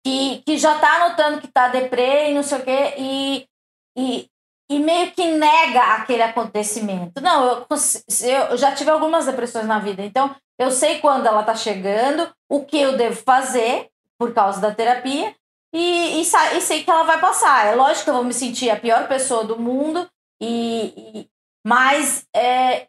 [0.04, 3.48] que, que já tá notando que tá deprê e não sei o quê, e,
[3.96, 4.28] e,
[4.70, 7.20] e meio que nega aquele acontecimento.
[7.20, 7.66] Não, eu,
[8.50, 12.64] eu já tive algumas depressões na vida, então eu sei quando ela tá chegando, o
[12.64, 13.88] que eu devo fazer
[14.18, 15.34] por causa da terapia,
[15.74, 17.66] e, e, e, sei que ela vai passar.
[17.66, 20.08] É lógico que eu vou me sentir a pior pessoa do mundo,
[20.40, 21.28] e, e
[21.66, 22.88] mas é,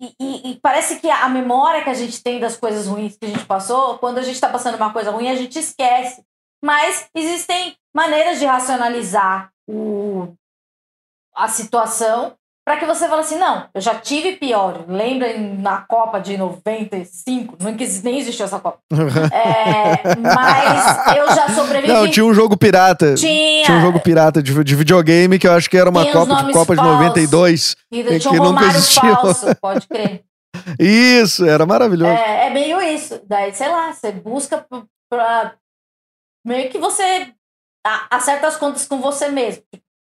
[0.00, 3.26] é e, e, parece que a memória que a gente tem das coisas ruins que
[3.26, 6.24] a gente passou, quando a gente está passando uma coisa ruim, a gente esquece.
[6.62, 10.34] Mas existem maneiras de racionalizar o,
[11.34, 14.84] a situação para que você fale assim, não, eu já tive pior.
[14.86, 17.56] Lembra na Copa de 95?
[17.60, 18.78] Não quis, nem existiu essa Copa.
[19.32, 21.92] é, mas eu já sobrevivi.
[21.92, 23.14] Não, tinha um jogo pirata.
[23.14, 23.64] Tinha.
[23.64, 26.52] Tinha um jogo pirata de, de videogame que eu acho que era uma Copa, de,
[26.52, 27.76] Copa de 92.
[27.90, 29.16] E que tinha um nunca existiu.
[29.16, 30.22] falso, pode crer.
[30.78, 32.12] Isso, era maravilhoso.
[32.12, 33.20] É, é meio isso.
[33.26, 34.66] Daí, sei lá, você busca
[35.08, 35.54] pra...
[36.44, 37.32] Meio que você
[38.10, 39.62] acerta as contas com você mesmo.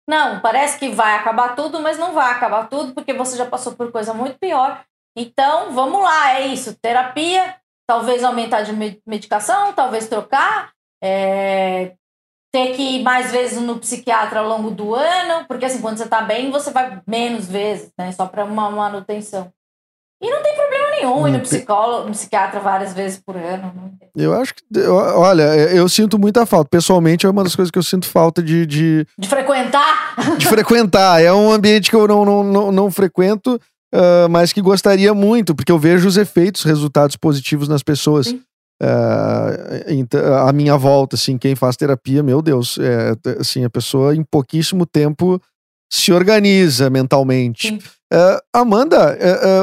[0.10, 3.76] Não, parece que vai acabar tudo, mas não vai acabar tudo, porque você já passou
[3.76, 4.84] por coisa muito pior.
[5.16, 6.76] Então, vamos lá, é isso.
[6.82, 8.74] Terapia, talvez aumentar de
[9.06, 11.94] medicação, talvez trocar, é,
[12.52, 16.06] ter que ir mais vezes no psiquiatra ao longo do ano, porque assim, quando você
[16.06, 18.12] está bem, você vai menos vezes, né?
[18.12, 19.54] Só para uma manutenção.
[20.22, 23.94] E não tem problema nenhum ir no psicólogo, no psiquiatra várias vezes por ano.
[24.16, 24.64] Eu acho que.
[24.76, 26.70] Eu, olha, eu sinto muita falta.
[26.70, 28.66] Pessoalmente, é uma das coisas que eu sinto falta de.
[28.66, 30.16] De, de frequentar?
[30.38, 31.22] De frequentar.
[31.24, 33.56] É um ambiente que eu não, não, não, não frequento,
[33.96, 38.28] uh, mas que gostaria muito, porque eu vejo os efeitos, resultados positivos nas pessoas.
[38.82, 44.24] Uh, a minha volta, assim, quem faz terapia, meu Deus, é, assim, a pessoa em
[44.24, 45.42] pouquíssimo tempo
[45.92, 47.78] se organiza mentalmente.
[48.12, 49.18] Uh, Amanda,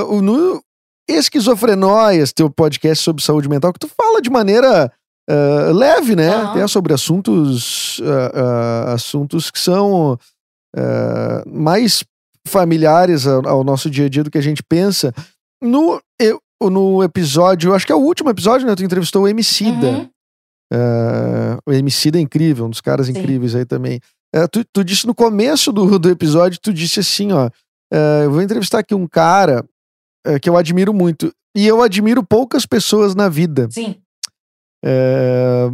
[0.04, 0.62] uh, uh, no
[1.08, 4.92] Esquizofrenóias, teu podcast sobre saúde mental, que tu fala de maneira
[5.74, 6.36] leve, né?
[6.36, 6.50] Uhum.
[6.50, 8.00] Até sobre assuntos,
[8.92, 10.16] assuntos que são
[11.44, 12.04] mais
[12.46, 15.12] familiares ao, ao, nosso dia a dia do que a gente pensa.
[15.60, 18.76] No, eu, no episódio, acho que é o último episódio, né?
[18.76, 20.08] Tu entrevistou o Emicida.
[20.72, 21.58] Uhum.
[21.66, 23.18] o Emicida é incrível, um dos caras Sim.
[23.18, 24.00] incríveis aí também.
[24.32, 27.50] É, tu, tu, disse no começo do, do episódio, tu disse assim, ó.
[27.92, 29.64] É, eu vou entrevistar aqui um cara
[30.26, 31.32] é, que eu admiro muito.
[31.56, 33.68] E eu admiro poucas pessoas na vida.
[33.70, 34.00] Sim.
[34.84, 35.68] É,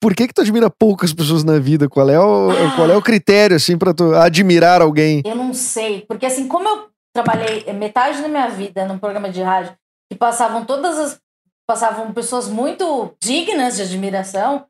[0.00, 1.88] por que que tu admira poucas pessoas na vida?
[1.88, 2.76] Qual é o, ah.
[2.76, 5.22] qual é o critério, assim, pra tu admirar alguém?
[5.24, 6.02] Eu não sei.
[6.08, 9.74] Porque, assim, como eu trabalhei metade da minha vida num programa de rádio
[10.10, 11.22] que passavam todas as...
[11.64, 14.66] Passavam pessoas muito dignas de admiração,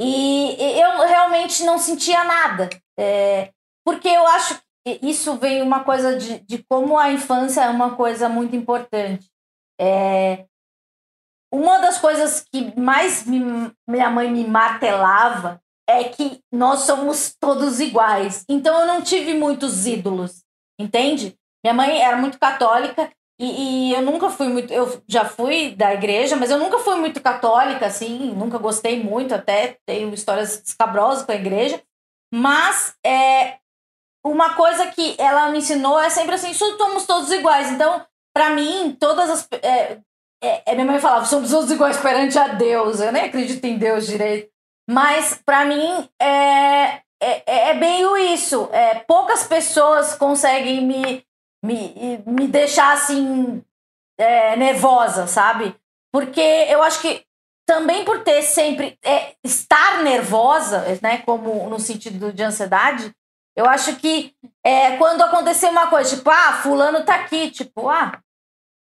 [0.00, 2.70] e eu realmente não sentia nada.
[2.98, 3.50] É,
[3.84, 8.28] porque eu acho isso veio uma coisa de, de como a infância é uma coisa
[8.28, 9.30] muito importante.
[9.80, 10.46] É,
[11.52, 17.80] uma das coisas que mais me, minha mãe me martelava é que nós somos todos
[17.80, 18.44] iguais.
[18.48, 20.44] Então eu não tive muitos ídolos,
[20.78, 21.36] entende?
[21.64, 24.72] Minha mãe era muito católica e, e, eu nunca fui muito.
[24.72, 29.34] Eu já fui da igreja, mas eu nunca fui muito católica, assim, nunca gostei muito,
[29.34, 31.82] até tenho histórias escabrosas com a igreja.
[32.32, 33.58] Mas é,
[34.24, 37.70] uma coisa que ela me ensinou é sempre assim: somos todos iguais.
[37.70, 38.04] Então,
[38.34, 39.48] para mim, todas as.
[39.62, 39.98] É,
[40.42, 43.00] é, é, minha mãe falava: somos todos iguais perante a Deus.
[43.00, 44.50] Eu nem acredito em Deus direito.
[44.88, 48.68] Mas, para mim, é, é, é meio isso.
[48.72, 51.24] É, poucas pessoas conseguem me
[51.64, 53.62] me, me deixar assim
[54.18, 55.74] é, nervosa, sabe?
[56.12, 57.24] Porque eu acho que
[57.66, 63.14] também por ter sempre é, estar nervosa, né, como no sentido de ansiedade,
[63.56, 64.32] eu acho que
[64.64, 68.18] é, quando acontecer uma coisa, tipo, ah, fulano tá aqui, tipo, ah,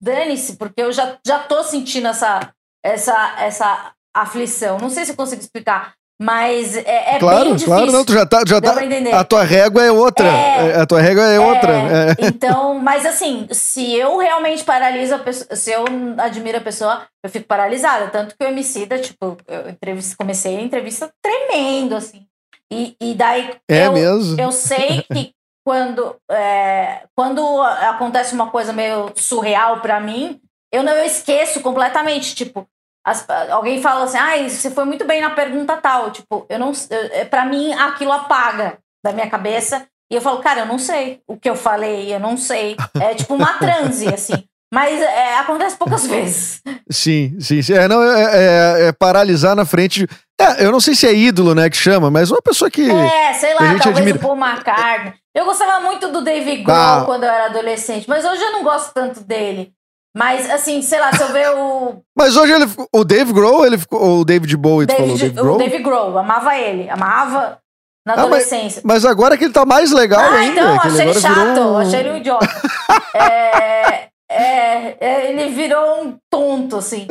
[0.01, 2.53] dane-se, porque eu já, já tô sentindo essa,
[2.83, 4.77] essa, essa aflição.
[4.77, 5.93] Não sei se eu consigo explicar.
[6.21, 7.73] Mas é, é claro, bem difícil.
[7.73, 8.43] Claro, não, tu já tá.
[8.45, 8.75] Já tá
[9.13, 10.27] a tua régua é outra.
[10.27, 11.71] É, é a tua régua é, é outra.
[11.71, 12.27] É.
[12.27, 15.85] Então, mas assim, se eu realmente paraliso a pessoa, se eu
[16.17, 18.09] admiro a pessoa, eu fico paralisada.
[18.09, 19.77] Tanto que o homicida, tipo, eu
[20.17, 22.25] comecei a entrevista tremendo, assim.
[22.71, 23.55] E, e daí.
[23.69, 24.39] É eu, mesmo?
[24.39, 25.33] Eu sei que
[25.65, 30.39] quando, é, quando acontece uma coisa meio surreal para mim,
[30.71, 32.35] eu não eu esqueço completamente.
[32.35, 32.67] Tipo,
[33.05, 36.11] as, alguém fala assim, ah, você foi muito bem na pergunta tal.
[36.11, 36.71] Tipo, eu não.
[36.89, 39.85] É, para mim, aquilo apaga da minha cabeça.
[40.11, 42.75] E eu falo, cara, eu não sei o que eu falei, eu não sei.
[42.99, 44.43] É tipo uma transe, assim.
[44.73, 46.61] Mas é, acontece poucas vezes.
[46.89, 47.73] Sim, sim, sim.
[47.73, 50.07] É, não, é, é, é, paralisar na frente.
[50.39, 52.89] É, eu não sei se é ídolo, né, que chama, mas uma pessoa que.
[52.89, 54.17] É, sei lá, talvez admira.
[54.17, 55.13] o Paul McCartney.
[55.35, 57.03] Eu gostava muito do Dave Grohl Ah.
[57.05, 59.71] quando eu era adolescente, mas hoje eu não gosto tanto dele.
[60.15, 63.77] Mas, assim, sei lá, se eu ver o Mas hoje ele o Dave Grohl, ele
[63.77, 65.55] ficou, ou o David Bowie, tu falou, o David, Dave Grohl.
[65.55, 67.59] o Dave Grohl, amava ele, amava
[68.05, 68.81] na Ah, mas- adolescência.
[68.85, 70.61] Mas agora que ele tá mais legal Ah, ainda.
[70.61, 72.47] então, achei ele chato, virou achei ele um idiota.
[73.13, 77.07] É, é, é, ele virou um tonto, assim.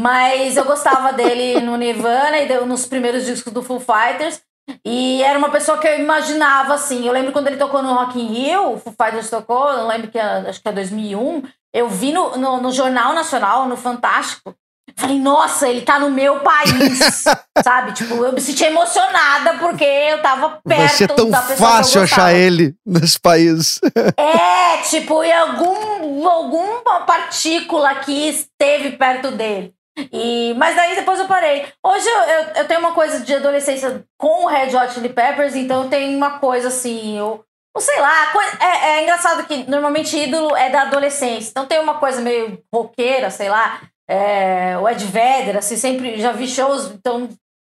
[0.00, 4.40] Mas eu gostava dele no Nirvana e deu- nos primeiros discos do Foo Fighters.
[4.84, 7.06] E era uma pessoa que eu imaginava, assim.
[7.06, 10.08] Eu lembro quando ele tocou no Rock in Rio, o Foo Fighters tocou, eu lembro
[10.10, 11.42] que era- acho que é 2001.
[11.72, 14.54] Eu vi no, no, no Jornal Nacional, no Fantástico.
[14.98, 17.24] Falei, nossa, ele tá no meu país,
[17.62, 17.92] sabe?
[17.92, 22.74] Tipo, eu me senti emocionada porque eu tava perto Vai ser tão fácil achar ele
[22.84, 23.80] nesse país.
[24.16, 29.74] É, tipo, em algum, alguma partícula que esteve perto dele.
[30.12, 31.66] E, mas daí depois eu parei.
[31.82, 35.54] Hoje eu, eu, eu tenho uma coisa de adolescência com o Red Hot Chili Peppers,
[35.54, 37.42] então eu tenho uma coisa assim, eu,
[37.78, 42.20] sei lá, é, é engraçado que normalmente ídolo é da adolescência, então tem uma coisa
[42.20, 47.28] meio roqueira, sei lá, é, o Ed Vedder, assim, sempre já vi shows, então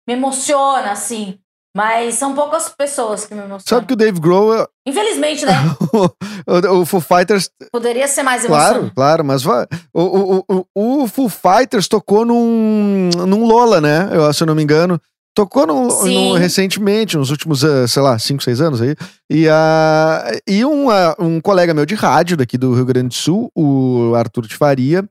[0.07, 1.39] me emociona, assim,
[1.77, 3.61] mas são poucas pessoas que me emocionam.
[3.67, 5.53] Sabe que o Dave Grohl, Infelizmente, né?
[6.75, 8.95] o, o Foo Fighters, Poderia ser mais claro, emocionante.
[8.95, 9.67] claro, mas vai.
[9.95, 14.09] O, o, o, o Foo Fighters tocou num, num Lola, né?
[14.13, 15.01] Eu, se eu não me engano.
[15.33, 18.97] Tocou num, num- recentemente, nos últimos, ah, sei lá, 5, 6 anos aí.
[19.31, 23.15] E, ah, e um, ah, um colega meu de rádio daqui do Rio Grande do
[23.15, 25.09] Sul, o Arthur de Faria,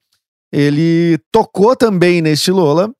[0.51, 2.91] ele tocou também nesse Lola.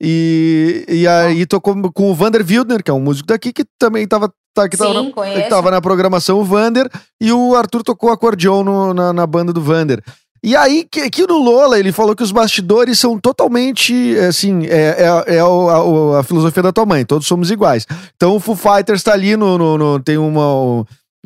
[0.00, 4.06] E, e aí tocou com o Vander Wildner, que é um músico daqui, que também
[4.06, 5.42] tava, tá, que tava, Sim, na, conheço.
[5.42, 6.88] que tava na programação o Vander,
[7.20, 10.02] e o Arthur tocou acordeon no- na, na banda do Vander.
[10.40, 15.24] E aí, que, que no Lola, ele falou que os bastidores são totalmente, assim, é,
[15.26, 17.84] é, é o- a, a filosofia da tua mãe, todos somos iguais.
[18.14, 20.84] Então o Foo Fighters tá ali no, no- no- tem uma, um-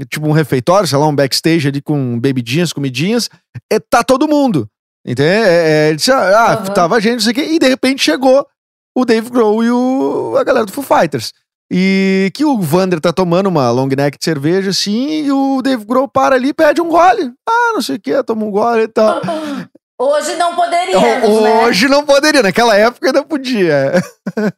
[0.09, 3.29] tipo um refeitório, sei lá, um backstage ali com bebidinhas, comidinhas,
[3.71, 4.67] é, tá todo mundo.
[5.07, 5.29] Entende?
[5.29, 6.73] É, é, disse, ah, Aham.
[6.73, 8.47] tava gente, não sei o quê, e de repente chegou
[8.95, 11.33] o Dave Grohl e o, a galera do Foo Fighters.
[11.75, 15.85] E que o Vander tá tomando uma long neck de cerveja, assim, e o Dave
[15.87, 17.33] Grohl para ali e pede um gole.
[17.49, 19.21] Ah, não sei o que, toma um gole e tal.
[19.99, 21.65] Hoje não poderíamos, né?
[21.65, 23.93] Hoje não poderia, naquela época ainda podia.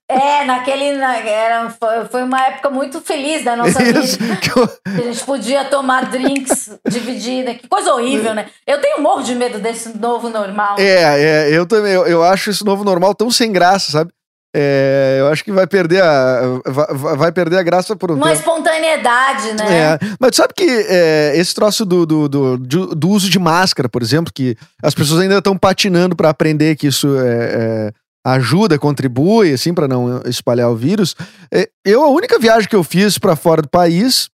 [0.09, 0.93] É, naquele.
[0.97, 4.37] na- era, foi, foi uma época muito feliz da nossa Isso, vida.
[4.41, 7.55] que eu- a gente podia tomar drinks dividida.
[7.55, 8.47] Que coisa horrível, né?
[8.67, 10.77] Eu tenho morro de medo desse novo normal.
[10.79, 14.13] é, é, eu também, eu, eu acho esse novo normal tão sem graça, sabe?
[14.57, 18.29] É, eu acho que vai perder a, vai, vai perder a graça por um Uma
[18.29, 18.39] tempo.
[18.39, 19.65] espontaneidade, né?
[19.95, 24.01] É, mas sabe que é, esse troço do, do, do, do- uso de máscara, por
[24.01, 27.93] exemplo, que as pessoas ainda estão patinando para aprender que isso é, é,
[28.25, 31.17] ajuda, contribui, assim, para não espalhar o vírus.
[31.53, 34.29] É, eu, a única viagem que eu fiz para fora do país,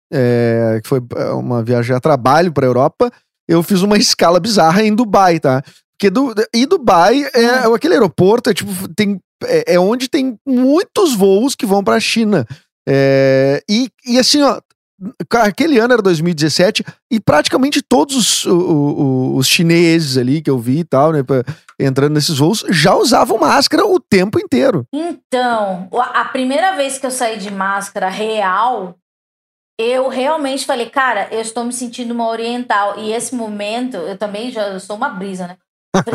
[0.83, 1.01] que foi
[1.35, 3.11] uma viagem a trabalho para Europa,
[3.49, 5.63] eu fiz uma escala bizarra em Dubai, tá?
[5.99, 11.15] Porque do, e Dubai é aquele aeroporto, é tipo, tem, é, é onde tem muitos
[11.15, 12.47] voos que vão para a China.
[12.89, 14.61] É, e, e assim, ó,
[15.35, 20.59] aquele ano era 2017 e praticamente todos os, o- o- os chineses ali que eu
[20.59, 21.21] vi e tal, né,
[21.79, 24.85] entrando nesses voos, já usavam máscara o tempo inteiro.
[24.93, 28.97] Então, a primeira vez que eu saí de máscara real,
[29.79, 32.99] eu realmente falei, cara, eu estou me sentindo uma oriental.
[32.99, 35.57] E esse momento, eu também já sou uma brisa, né?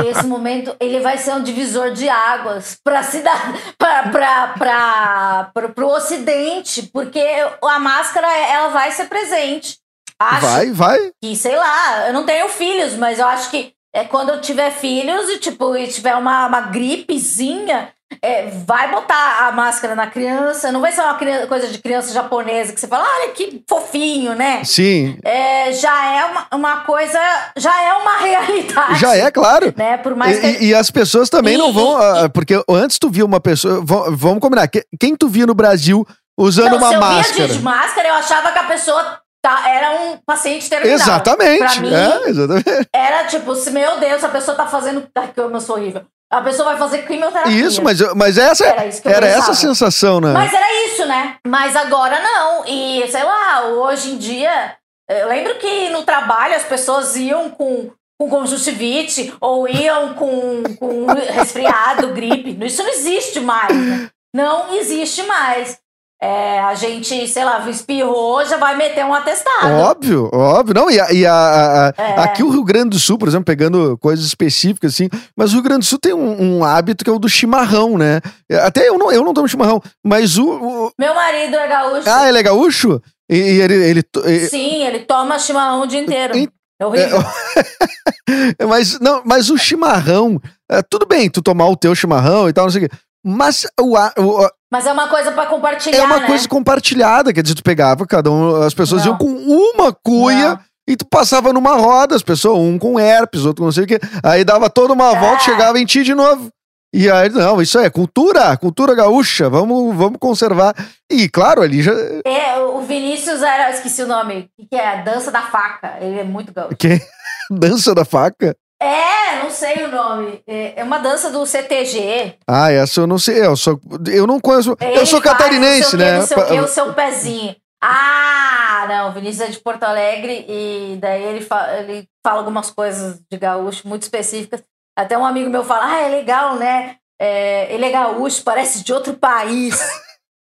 [0.07, 7.21] Esse momento, ele vai ser um divisor de águas para cidade, para o ocidente, porque
[7.61, 9.77] a máscara, ela vai ser presente.
[10.17, 11.11] Acho Vai, vai.
[11.21, 14.71] que, sei lá, eu não tenho filhos, mas eu acho que é quando eu tiver
[14.71, 20.71] filhos e, tipo, e tiver uma, uma gripezinha, é, vai botar a máscara na criança.
[20.71, 24.33] Não vai ser uma criança- coisa de criança japonesa que você fala, olha que fofinho,
[24.35, 24.63] né?
[24.63, 27.19] Sim, É, já é uma, uma coisa,
[27.57, 28.99] já é uma realidade.
[28.99, 29.73] já é, claro.
[29.75, 29.97] Né?
[29.97, 30.45] Por mais que.
[30.45, 31.99] E, e- e as pessoas também E- não vão.
[31.99, 33.81] e- ah, porque antes tu via uma pessoa.
[33.83, 34.67] va- Vamos combinar.
[34.67, 36.05] que- Quem tu via no Brasil
[36.37, 37.47] usando não, uma se eu máscara?
[37.47, 40.95] via de máscara, eu achava que a pessoa tá, era um paciente terminal.
[40.95, 41.59] Exatamente.
[41.59, 42.89] Pra mim, é, exatamente.
[42.93, 45.07] Era tipo, meu Deus, a pessoa tá fazendo.
[45.15, 46.01] Ai, que eu sou horrível.
[46.31, 47.53] A pessoa vai fazer quimioterapia.
[47.53, 50.33] Isso, mas, mas essa Era que eu era essa a sensação, né?
[50.33, 51.37] Mas era isso, né?
[51.45, 52.65] Mas agora não.
[52.65, 54.75] E, sei lá, hoje em dia.
[55.07, 61.05] Eu lembro que no trabalho as pessoas iam com, com conjuntivite ou iam com, com
[61.05, 62.57] resfriado, gripe.
[62.65, 64.09] Isso não existe mais, né?
[64.35, 65.79] Não existe mais.
[66.21, 69.73] É, a gente, sei lá, espirrou, já vai meter um atestado.
[69.73, 70.73] Óbvio, óbvio.
[70.75, 72.19] Não, e, a- e a- a- É.
[72.21, 75.63] aqui o Rio Grande do Sul, por exemplo, pegando coisas específicas assim, mas o Rio
[75.63, 78.21] Grande do Sul tem um, um hábito que é o do chimarrão, né?
[78.63, 80.47] Até eu não, eu não tomo chimarrão, mas o.
[80.49, 82.09] o- Meu marido é gaúcho.
[82.09, 83.01] ah, ele é gaúcho?
[83.29, 83.73] E, e ele.
[83.73, 84.03] ele
[84.49, 86.37] Sim, ele toma chimarrão o dia inteiro.
[86.37, 86.49] E-
[86.79, 87.19] É horrível.
[88.67, 90.39] mas, não, mas o chimarrão,
[90.69, 92.95] é, tudo bem tu tomar o teu chimarrão e tal, não sei o quê.
[93.23, 96.27] Mas o, o- Mas é uma coisa pra compartilhar, é uma né?
[96.27, 99.13] coisa compartilhada, quer dizer, tu pegava, cada um, as pessoas Não.
[99.13, 100.59] iam com uma cuia Não.
[100.85, 103.87] e tu passava numa roda, as pessoas, um com herpes, outro com não sei o
[103.87, 103.97] quê.
[104.21, 105.17] Aí dava toda uma É.
[105.17, 106.49] volta, chegava em ti de novo.
[106.93, 110.75] E aí, não, isso é cultura, cultura gaúcha, vamos, vamos conservar.
[111.09, 111.93] E claro, ali já.
[112.25, 114.99] É, o Vinícius era, eu esqueci o nome, o que, que é?
[114.99, 115.93] A Dança da Faca.
[116.01, 116.75] Ele é muito gaúcho.
[116.75, 116.99] Que?
[117.49, 118.55] Dança da faca?
[118.85, 120.41] É, não sei o nome.
[120.47, 122.35] É é uma dança do CTG.
[122.47, 123.45] Ah, essa eu não sei.
[123.45, 124.75] Eu, sou, eu não conheço.
[124.79, 126.19] eu Ele sou faz catarinense, né?
[126.19, 127.55] Não sei o, o seu pezinho.
[127.83, 132.71] Ah, não, o Vinícius é de Porto Alegre e daí ele, fa- ele fala algumas
[132.71, 134.63] coisas de gaúcho muito específicas.
[134.97, 136.95] Até um amigo meu fala, ah, é legal, né?
[137.21, 139.79] É, ele é gaúcho, parece de outro país.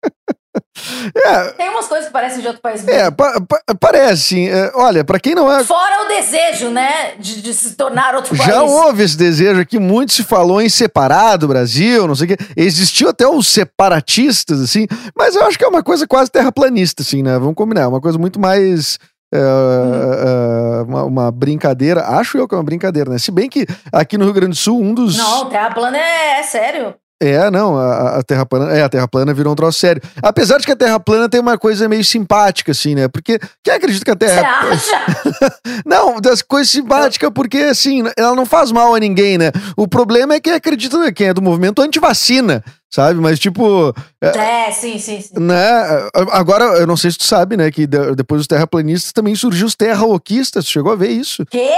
[1.15, 3.01] É, Tem umas coisas que parecem de outro país mesmo.
[3.01, 4.49] é pa- pa- parece.
[4.49, 5.63] É, olha, pra quem não é.
[5.65, 7.15] Fora o desejo, né?
[7.19, 8.71] De, de se tornar outro Já país.
[8.71, 12.45] houve esse desejo aqui, muito se falou em separado Brasil, não sei o quê.
[12.57, 14.87] Existiu até os separatistas, assim,
[15.17, 17.39] mas eu acho que é uma coisa quase terraplanista, assim, né?
[17.39, 18.99] Vamos combinar, é uma coisa muito mais.
[19.33, 23.19] é, é, uma, uma brincadeira, acho eu que é uma brincadeira, né?
[23.19, 25.17] Se bem que aqui no Rio Grande do Sul, um dos.
[25.17, 26.95] Não, Terra plana é, é sério.
[27.25, 28.73] É, não, a, a Terra plana.
[28.73, 30.03] É, a Terra plana virou um troço sério.
[30.21, 33.07] Apesar de que a Terra plana tem uma coisa meio simpática, assim, né?
[33.07, 34.61] Porque quem acredita que a Você Terra.
[34.71, 35.53] acha?
[35.87, 39.53] Não, das coisas simpáticas, porque assim, ela não faz mal a ninguém, né?
[39.77, 43.21] O problema é quem acredita, quem é do movimento antivacina, sabe?
[43.21, 45.35] Mas, tipo, É, sim, sim, sim.
[45.39, 46.09] né?
[46.33, 47.71] Agora, eu não sei se tu sabe, né?
[47.71, 50.65] Que de- depois dos terraplanistas também surgiu os terraoquistas.
[50.65, 51.45] Tu chegou a ver isso?
[51.47, 51.71] Quê?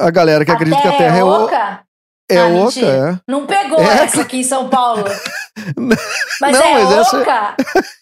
[0.00, 1.80] A galera que acredita que a Terra é, oca?
[2.30, 3.18] É Ah, oca, é.
[3.28, 4.04] Não pegou É.
[4.04, 5.04] essa aqui em São Paulo.
[6.40, 7.54] Mas Não, é mas essa- oca?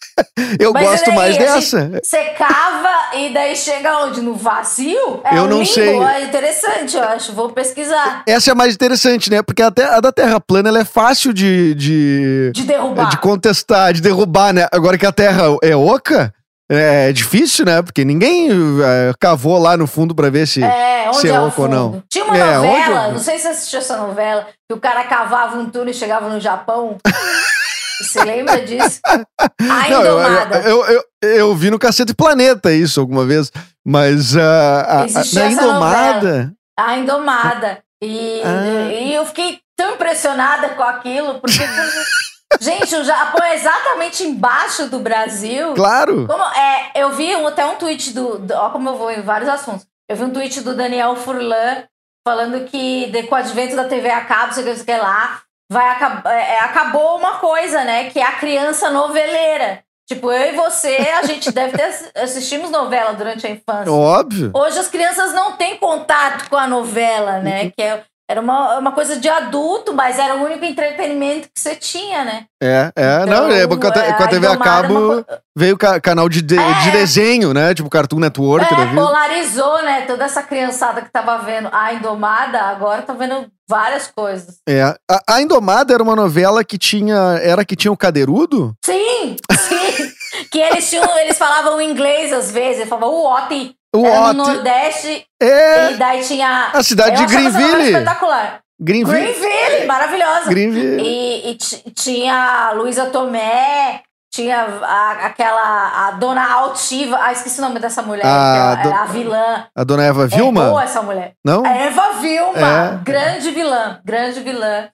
[0.61, 1.91] Eu Mas gosto daí, mais a dessa.
[2.03, 4.21] Você cava e daí chega onde?
[4.21, 5.21] No vazio?
[5.25, 5.67] É Eu um não limbo?
[5.67, 5.99] sei.
[6.01, 7.33] É interessante, eu acho.
[7.33, 8.23] Vou pesquisar.
[8.25, 9.43] Essa é mais interessante, né?
[9.43, 13.09] Porque a, te- a da Terra plana ela é fácil de, de, De derrubar.
[13.11, 14.69] de contestar, de derrubar, né?
[14.71, 16.33] Agora que a Terra é oca,
[16.71, 17.83] é difícil, né?
[17.83, 20.63] Porque ninguém é, cavou lá no fundo pra ver se.
[20.63, 22.03] É, onde se é, é oco ou não.
[22.11, 25.05] Tinha uma É, é novela, não sei se você assistiu essa novela, que o cara
[25.05, 26.97] cavava um túnel e chegava no Japão.
[28.01, 29.01] você lembra disso?
[29.07, 30.59] A Não, eu, Indomada.
[30.61, 33.51] eu, eu, eu, eu vi no Cacete Planeta isso alguma vez,
[33.85, 36.53] mas ah, a, a, na Indomada.
[36.79, 37.79] A Indomada.
[38.03, 38.93] E, Ah.
[38.93, 41.59] e eu fiquei tão impressionada com aquilo, porque.
[42.61, 45.75] gente, o Japão é exatamente embaixo do Brasil.
[45.75, 46.27] Claro.
[46.27, 48.55] Como, é, eu vi um- até um tweet do, do.
[48.55, 49.87] Ó, como eu vou em vários assuntos.
[50.09, 51.85] Eu vi um tweet do Daniel Furlan
[52.27, 55.41] falando que de- com o advento da TV a cabo, sei o que, lá,
[55.71, 58.11] vai acab é, acabou uma coisa, né?
[58.11, 59.83] Que é a criança noveleira.
[60.07, 63.91] Tipo, eu e você, a gente deve ter ass- assistimos novela durante a infância.
[63.91, 64.51] Óbvio.
[64.55, 67.43] Hoje as crianças não têm contato com a novela, Uhum.
[67.43, 67.71] né?
[67.71, 71.77] Que é, era uma, uma coisa de adulto, mas era o único entretenimento que você
[71.77, 72.45] tinha, né?
[72.63, 75.77] É, é, não, é, com a, te- com a TV a é cabo uma veio
[75.77, 76.73] ca- canal de, de, É.
[76.85, 77.75] de desenho, né?
[77.75, 78.95] Tipo Cartoon Network É, vida.
[78.95, 80.03] polarizou, né?
[80.03, 84.57] Toda essa criançada que tava vendo a Indomada, agora tá vendo várias coisas.
[84.67, 84.83] É.
[84.83, 84.97] A,
[85.29, 87.39] a Indomada era uma novela que tinha.
[87.43, 88.75] Era que tinha o Cadeirudo?
[88.85, 90.13] Sim, sim.
[90.51, 93.69] que eles tinham, eles falavam inglês às vezes, eles falavam o.
[93.95, 94.45] O Era no.
[94.45, 95.93] Nordeste, É.
[95.93, 96.71] e daí tinha.
[96.73, 97.83] A cidade Eu de Greenville.
[97.93, 98.61] espetacular.
[98.81, 99.21] Greenville.
[99.33, 100.51] Greenville, maravilhosa.
[100.51, 101.01] Greenville.
[101.03, 104.01] E, e ti- tinha a Luísa Tomé,
[104.33, 107.19] tinha a- aquela a dona Altiva.
[107.23, 109.67] Ah, esqueci o nome dessa mulher, A que é do- a vilã.
[109.77, 110.65] A dona Eva É Vilma?
[110.71, 111.35] boa essa mulher.
[111.45, 111.65] Não?
[111.65, 113.05] A Eva Vilma, É.
[113.05, 114.89] grande vilã, grande vilã.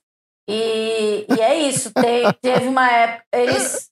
[0.49, 3.23] E, e é isso, te- teve uma época.
[3.33, 3.89] Eles,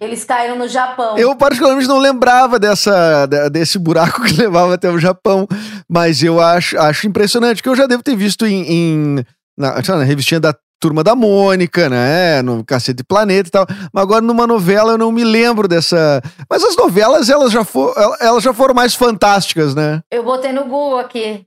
[0.00, 1.16] eles caíram no Japão.
[1.16, 5.46] Eu particularmente não lembrava dessa, de- desse buraco que levava até o Japão,
[5.88, 9.24] mas eu acho, acho impressionante, que eu já devo ter visto em, em-
[9.56, 14.20] na, na revistinha da Turma da Mônica, né, no Cacete Planeta e tal, mas agora
[14.20, 16.20] numa novela eu não me lembro dessa...
[16.50, 20.00] Mas as novelas, elas já, for, elas já foram mais fantásticas, né?
[20.10, 21.46] Eu botei no Google aqui.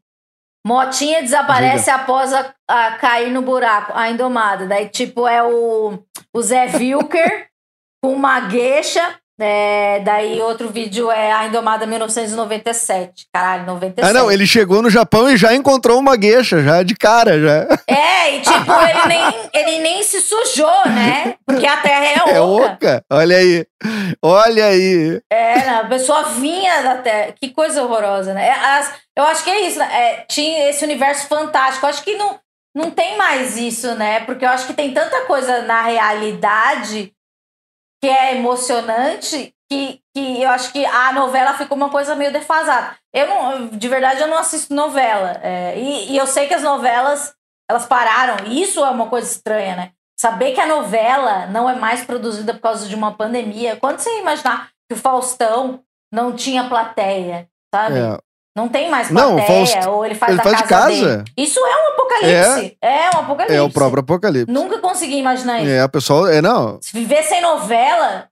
[0.66, 4.66] Motinha desaparece após a, a cair no buraco, a indomada.
[4.66, 6.00] Daí, tipo, é o,
[6.34, 7.48] o Zé Wilker
[8.02, 13.28] com uma gueixa É, daí outro vídeo é A Indomada 1997.
[13.34, 14.10] Caralho, 97.
[14.10, 17.68] Ah, não, ele chegou no Japão e já encontrou uma gueixa, já de cara, já.
[17.86, 21.36] É, e tipo, ele nem, ele nem se sujou, né?
[21.46, 22.32] Porque a terra é oca.
[22.32, 23.06] É oca.
[23.12, 23.66] Olha aí.
[24.22, 25.22] Olha aí.
[25.30, 27.34] É, a pessoa vinha da terra.
[27.34, 28.52] Que coisa horrorosa, né?
[28.52, 29.90] As, eu acho que é isso, né?
[29.92, 31.86] É, tinha esse universo fantástico.
[31.86, 32.40] Eu acho que não,
[32.74, 34.22] não tem mais isso, né?
[34.22, 37.12] Porque eu acho que tem tanta coisa na realidade
[38.06, 42.96] que é emocionante que, que eu acho que a novela ficou uma coisa meio defasada.
[43.12, 45.40] Eu não, de verdade, eu não assisto novela.
[45.42, 47.34] É, e, e eu sei que as novelas
[47.68, 48.46] elas pararam.
[48.46, 49.92] E isso é uma coisa estranha, né?
[50.20, 53.76] Saber que a novela não é mais produzida por causa de uma pandemia.
[53.78, 55.82] Quando você imaginar que o Faustão
[56.14, 57.98] não tinha plateia, sabe?
[57.98, 58.20] É.
[58.56, 61.18] Não tem mais Não, plateia, Faust- ou ele faz ele da faz de casa, casa.
[61.18, 61.24] dele.
[61.36, 62.78] Isso é um apocalipse.
[62.82, 63.58] É, um apocalipse.
[63.58, 64.52] É o próprio apocalipse.
[64.54, 65.70] Nunca consegui imaginar isso.
[65.70, 66.34] É, a pessoa.
[66.34, 66.80] É, não.
[66.82, 68.28] Se viver sem novela,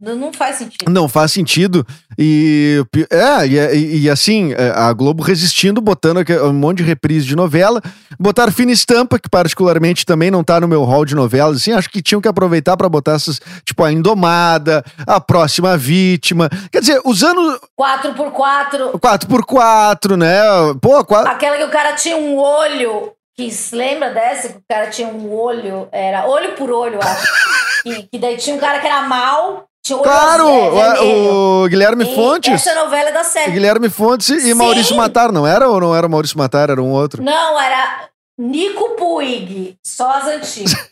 [0.00, 0.90] não não faz sentido.
[0.90, 1.86] Não faz sentido.
[2.18, 7.24] E, é, e, e- e assim, é, a Globo resistindo, botando um monte de reprise
[7.26, 7.80] de novela.
[8.18, 11.56] Botaram Fina Estampa, que particularmente também não tá no meu hall de novelas.
[11.58, 16.48] Assim, acho que tinham que aproveitar pra botar essas, tipo, a Indomada, a Próxima Vítima.
[16.70, 20.40] Quer dizer, os anos 4x4, 4x4, né?
[20.80, 23.12] Pô, qua- aquela que o cara tinha um olho.
[23.36, 24.48] Que se lembra dessa?
[24.48, 27.26] Que o cara tinha um olho, era olho por olho, acho.
[27.84, 30.48] e, que daí tinha um cara que era mal, olho claro!
[30.48, 31.04] é, vermelho.
[31.04, 32.52] o, o Guilherme E Fontes.
[32.66, 33.52] Essa novela é da série.
[33.52, 34.54] Guilherme Fontes e Sim.
[34.54, 36.70] Maurício Matar, não era ou não era o Maurício Matar?
[36.70, 37.22] Era um outro.
[37.22, 38.08] Não, era
[38.38, 40.72] Nico Puig, só as antigas.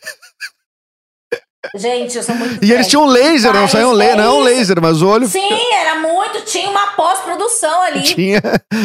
[1.75, 4.43] Gente, eu sou muito E eles tinham laser, não Mas saiam laser, é não isso.
[4.43, 8.01] laser, mas o olho Sim, era muito, tinha uma pós-produção ali.
[8.03, 8.41] tinha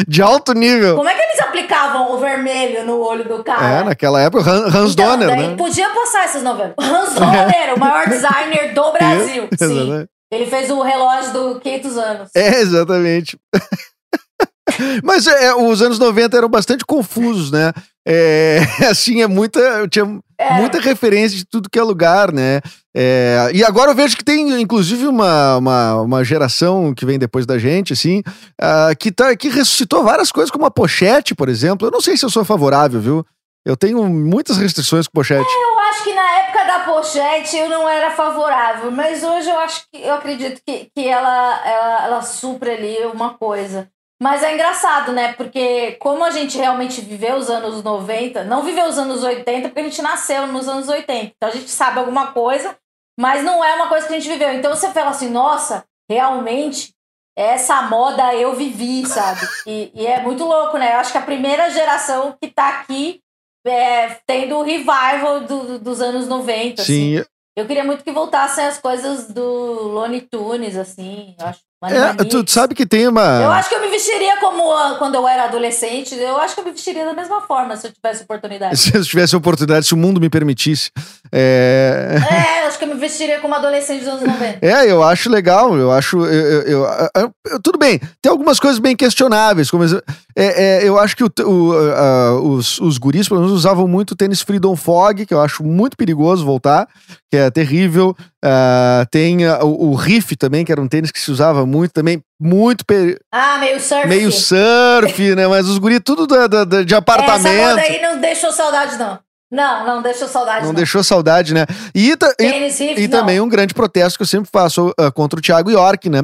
[0.07, 0.95] de alto nível.
[0.95, 3.79] Como é que aplicavam o vermelho no olho do cara?
[3.79, 5.55] É, naquela época, Han- Hans Então, Donner, né?
[5.57, 6.73] podia passar essas novelas.
[6.79, 9.47] Hans Donner, o maior designer do Brasil.
[9.53, 9.77] Isso, Sim.
[9.79, 10.09] exatamente.
[10.31, 12.29] Ele fez o relógio do 500 anos.
[12.35, 13.37] É, exatamente.
[15.03, 17.73] Mas é, os anos 90 eram bastante confusos, né?
[18.07, 19.87] É, assim, é muita.
[19.89, 20.05] Tinha
[20.37, 20.53] É.
[20.53, 22.61] muita referência de tudo que é lugar, né?
[23.01, 27.45] É, e agora eu vejo que tem, inclusive, uma, uma, uma geração que vem depois
[27.45, 28.21] da gente, assim,
[28.61, 31.87] ah, que, tá, que ressuscitou várias coisas, como a pochete, por exemplo.
[31.87, 33.25] Eu não sei se eu sou favorável, viu?
[33.65, 35.49] Eu tenho muitas restrições com pochete.
[35.49, 39.83] Eu acho que na época da pochete eu não era favorável, mas hoje eu acho
[39.89, 43.89] que eu acredito que, que ela, ela, ela supra ali uma coisa.
[44.21, 45.31] Mas é engraçado, né?
[45.33, 49.79] Porque como a gente realmente viveu os anos 90, não viveu os anos 80, porque
[49.79, 51.33] a gente nasceu nos anos 80.
[51.37, 52.75] Então a gente sabe alguma coisa,
[53.19, 54.53] mas não é uma coisa que a gente viveu.
[54.53, 56.93] Então você fala assim, nossa, realmente
[57.37, 59.47] essa moda eu vivi, sabe?
[59.65, 60.93] E, e é muito louco, né?
[60.95, 63.19] Eu acho que a primeira geração que tá aqui
[63.65, 66.81] é, tendo o revival do- dos anos 90.
[66.81, 67.17] assim.
[67.19, 71.35] Sim, Eu queria muito que voltassem as coisas do Looney Tunes, assim.
[71.39, 71.59] Eu acho.
[71.83, 73.55] é, tu, sabe que tem Eu uma.
[73.57, 74.63] acho que eu me vestiria como
[74.97, 76.15] quando eu era adolescente.
[76.15, 78.75] Eu acho que eu me vestiria da mesma forma se eu tivesse oportunidade.
[78.79, 80.89] Se eu tivesse oportunidade, se o mundo me permitisse.
[81.31, 82.15] É,
[82.61, 84.59] é, eu que eu me vestiria como adolescente dos anos 90.
[84.65, 86.17] É, eu acho legal, eu acho.
[86.25, 89.89] Eu, eu- eu- eu- tudo bem, tem algumas coisas bem questionáveis, como é,
[90.35, 94.41] é, eu acho que o, o, a- os, os guris, pelo menos, usavam muito tênis
[94.41, 96.87] Freedom Fog, que eu acho muito perigoso voltar,
[97.29, 98.15] que é terrível.
[98.43, 101.91] Ah, tem ah, o, o Riff também, que era um tênis que se usava muito
[101.91, 104.07] também, muito peri- Ah, meio surf.
[104.07, 105.45] meio surf, né?
[105.47, 107.57] Mas os guris tudo da- da- da- de Essa apartamento.
[107.69, 109.19] moda aí não deixou saudade, não.
[109.51, 110.73] Não, não deixou saudade, Não não.
[110.75, 111.65] deixou saudade, né?
[111.95, 113.19] E, e- Tênis riff, E não.
[113.19, 116.21] também um grande protesto que eu sempre faço ah, contra o Thiago York, né?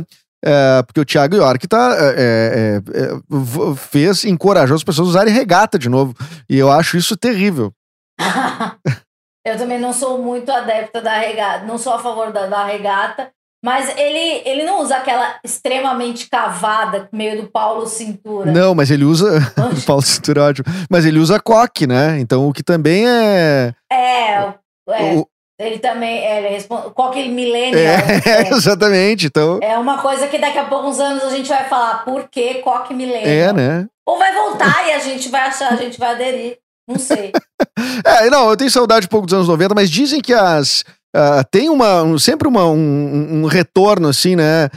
[0.47, 5.11] É, porque o Thiago York tá, é, é, é, v- fez, encorajou as pessoas a
[5.11, 6.13] usarem regata de novo.
[6.47, 7.73] E eu acho isso terrível.
[9.43, 13.29] eu também não sou muito adepta da regata, não sou a favor da, da regata,
[13.65, 18.51] mas ele, ele não usa aquela extremamente cavada, meio do Paulo Cintura.
[18.51, 19.39] Não, mas ele usa.
[19.87, 20.65] Paulo Cintura é ótimo.
[20.87, 22.19] Mas ele usa coque, né?
[22.19, 23.73] Então o que também é.
[23.91, 24.53] É, é,
[25.15, 25.27] o-
[25.59, 27.81] ele também, é, ele responde, qualquer millennial.
[27.83, 29.25] é, É, exatamente.
[29.25, 29.57] Então.
[29.63, 32.93] é uma coisa que daqui a poucos anos a gente vai falar, por que coque
[32.93, 33.49] millennial?
[33.49, 33.87] É, né?
[34.05, 36.57] Ou vai voltar e a gente vai achar, a gente vai aderir,
[36.87, 37.31] não sei.
[38.05, 40.83] É, não, eu tenho saudade um pouco dos anos 90, mas dizem que as.
[41.15, 44.69] Ah, tem uma, um- sempre uma, um, um retorno, assim, né?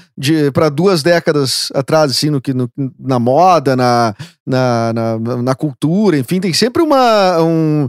[0.55, 4.15] Para duas décadas atrás, assim, no, no- na moda, na,
[4.47, 7.43] na, na, na cultura, enfim, tem sempre uma.
[7.43, 7.89] Um,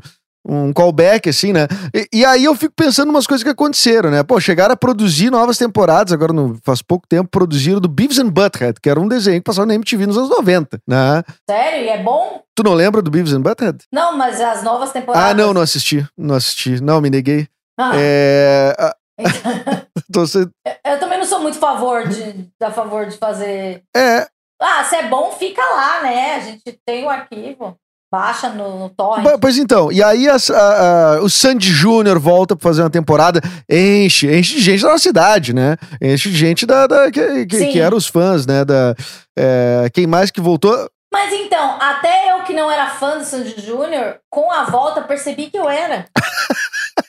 [0.52, 1.68] um callback, assim, né?
[1.94, 4.24] E, e aí eu fico pensando umas coisas que aconteceram, né?
[4.24, 8.30] Pô, chegaram a produzir novas temporadas, agora no, faz pouco tempo, produziram do Beavis and
[8.30, 11.24] Butthead, que era um desenho que passava na MTV nos anos 90, né?
[11.48, 11.86] Sério?
[11.86, 12.42] E é bom?
[12.56, 13.80] Tu não lembra do Beavis and Butthead?
[13.94, 15.30] Não, mas as novas temporadas.
[15.30, 16.08] Ah, não, não assisti.
[16.18, 16.82] Não assisti.
[16.82, 17.48] Não, me neguei.
[17.80, 18.76] Ah, É,
[20.10, 20.48] Então, você-
[20.86, 23.84] Eu também não sou muito a favor de, a favor de fazer.
[23.96, 24.28] é,
[24.62, 26.36] Ah, se é bom, fica lá, né?
[26.36, 27.76] A gente tem o arquivo,
[28.12, 29.24] baixa no, no torrent.
[29.24, 32.90] Po- Pois então, e aí as- a- a- o Sandy Júnior volta pra fazer uma
[32.90, 35.78] temporada, enche, enche de gente da nossa cidade, né?
[36.02, 38.66] Enche de gente da, da- que, que, que eram os fãs, né?
[38.66, 38.96] Da,
[39.38, 40.90] é, quem mais que voltou?
[41.14, 45.50] Mas então, até eu que não era fã do Sandy Júnior, com a volta percebi
[45.50, 46.06] que eu era.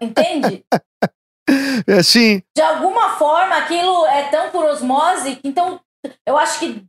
[0.00, 0.64] Entende?
[1.86, 5.80] É, Assim, De alguma forma, aquilo é tão por osmose que então
[6.26, 6.84] eu acho que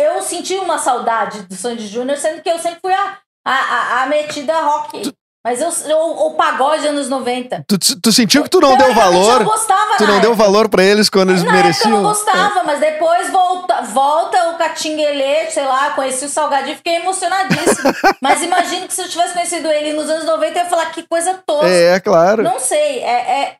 [0.00, 4.02] eu senti uma saudade do Sandy Júnior, sendo que eu sempre fui a, a, a,
[4.02, 5.12] a metida rock.
[5.46, 5.68] Mas eu,
[5.98, 7.64] o, o pagode anos 90.
[7.68, 9.40] tu, tu sentiu que tu não deu Teoricamente, valor?
[9.42, 11.90] Eu gostava Tu na não deu valor pra eles quando eles Na época eu mereciam?
[11.90, 16.94] não gostava, mas depois volta, volta o Catinguelê, sei lá, conheci o Salgadinho e fiquei
[16.96, 17.92] emocionadíssima.
[18.22, 21.02] mas imagino que se eu tivesse conhecido ele nos anos 90, eu ia falar que
[21.06, 21.68] coisa tosca.
[21.68, 22.42] É, claro.
[22.42, 23.56] Não sei, é, é-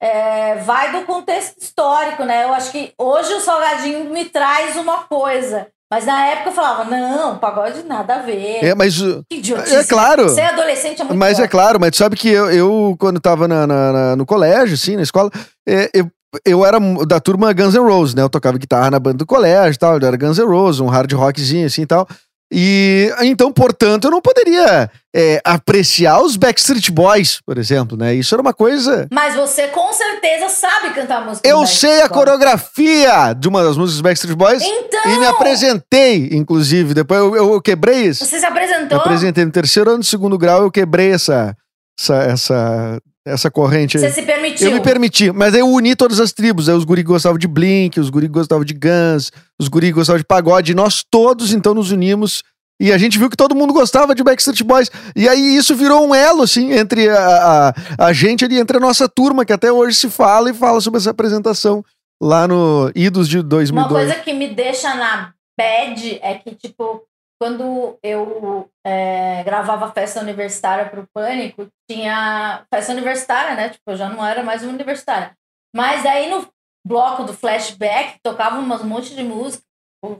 [0.00, 2.44] é, vai do contexto histórico, né?
[2.44, 5.66] Eu acho que hoje o Salgadinho me traz uma coisa.
[5.90, 8.62] Mas na época eu falava, não, pagode nada a ver.
[8.64, 8.96] É, mas,
[9.30, 9.74] Que idiotice.
[9.74, 10.28] é claro.
[10.28, 11.48] Ser adolescente é muito mas é pior.
[11.50, 14.96] claro, mas tu sabe que eu, eu, quando tava na, na- na- no colégio, assim,
[14.96, 15.30] na escola,
[15.66, 16.06] é, eu,
[16.44, 18.20] eu era da turma Guns N' Roses, né?
[18.22, 20.88] Eu tocava guitarra na banda do colégio e tal, eu era Guns N' Roses, um
[20.88, 22.06] hard rockzinho assim e tal.
[22.50, 28.14] E então, portanto, eu não poderia é, apreciar os Backstreet Boys, por exemplo, né?
[28.14, 29.06] Isso era uma coisa.
[29.12, 31.46] Mas você com certeza sabe cantar música.
[31.46, 36.30] Eu sei a coreografia de uma das músicas dos Backstreet Boys Então, e me apresentei,
[36.32, 36.94] inclusive.
[36.94, 38.24] Depois eu, eu- eu quebrei isso.
[38.24, 38.98] você se Me apresentou?
[38.98, 41.54] apresentei no terceiro ano do segundo grau, eu quebrei essa,
[42.00, 42.98] essa, essa,
[43.28, 44.02] essa corrente aí.
[44.02, 44.68] Você se permitiu.
[44.68, 46.68] Eu me permiti, mas aí eu uni todas as tribos.
[46.68, 50.24] Aí os guri gostavam de Blink, os guri gostavam de Guns, os guri gostavam de
[50.24, 50.72] pagode.
[50.72, 52.42] E nós todos, então, nos unimos.
[52.80, 54.90] E a gente viu que todo mundo gostava de Backstreet Boys.
[55.16, 58.80] E aí isso virou um elo, assim, entre a, a, a gente ali, entre a
[58.80, 61.84] nossa turma, que até hoje se fala e fala sobre essa apresentação
[62.22, 63.92] lá no Idos de Uma 2002.
[63.92, 67.02] coisa que me deixa na bad é que, tipo,
[67.40, 73.70] quando eu é, gravava festa universitária pro Pânico, tinha festa universitária, né?
[73.70, 75.36] Tipo, eu já não era mais uma universitária.
[75.74, 76.48] Mas aí no
[76.86, 79.62] bloco do flashback tocava umas monte de música.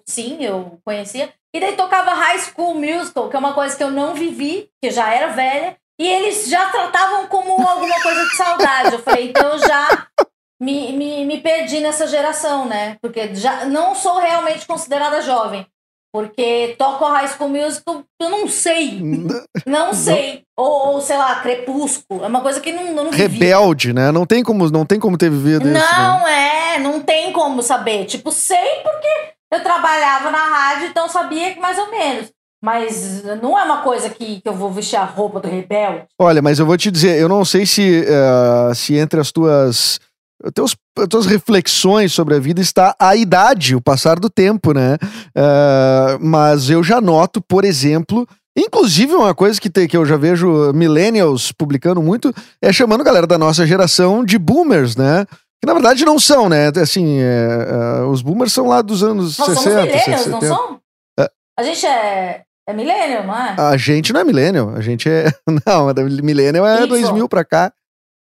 [0.07, 1.33] Sim, eu conhecia.
[1.55, 4.91] E daí tocava High School Musical, que é uma coisa que eu não vivi, que
[4.91, 5.77] já era velha.
[6.01, 8.93] E eles já tratavam como alguma coisa de saudade.
[8.93, 10.07] Eu falei, então já
[10.61, 12.97] me, me, me perdi nessa geração, né?
[13.01, 15.67] Porque já não sou realmente considerada jovem.
[16.13, 19.01] Porque toco a High School Musical, eu não sei.
[19.67, 20.43] Não sei.
[20.57, 22.25] Ou, ou, sei lá, Crepúsculo.
[22.25, 23.39] É uma coisa que não, não vivi.
[23.39, 24.11] Rebelde, né?
[24.11, 25.75] Não tem como, não tem como ter vivido isso.
[25.75, 25.99] Né?
[25.99, 28.07] Não é, não tem como saber.
[28.07, 29.09] Tipo, sei porque
[29.53, 32.31] eu trabalhava na rádio, então sabia que mais ou menos.
[32.63, 36.07] Mas não é uma coisa que, que eu vou vestir a roupa do rebelde.
[36.19, 40.01] Olha, mas eu vou te dizer, eu não sei se, eh, se entre as tuas,
[40.55, 40.77] teus,
[41.11, 44.97] tuas reflexões sobre a vida está a idade, o passar do tempo, né?
[45.37, 48.27] Eh, mas eu já noto, por exemplo,
[48.57, 52.33] inclusive uma coisa que, te- que eu já vejo millennials publicando muito,
[52.63, 55.25] é chamando a galera da nossa geração de boomers, né?
[55.61, 56.69] Que na verdade não são, né?
[56.81, 60.31] Assim, eh, eh, os boomers são lá dos anos Nós 60, somos millennials, 70.
[60.31, 60.79] não somos?
[61.59, 63.57] A gente é, é millennial, não é?
[63.59, 65.33] A gente não é millennial, a gente é.
[65.67, 66.87] Não, millennial é Y.
[66.87, 67.73] 2000 pra cá.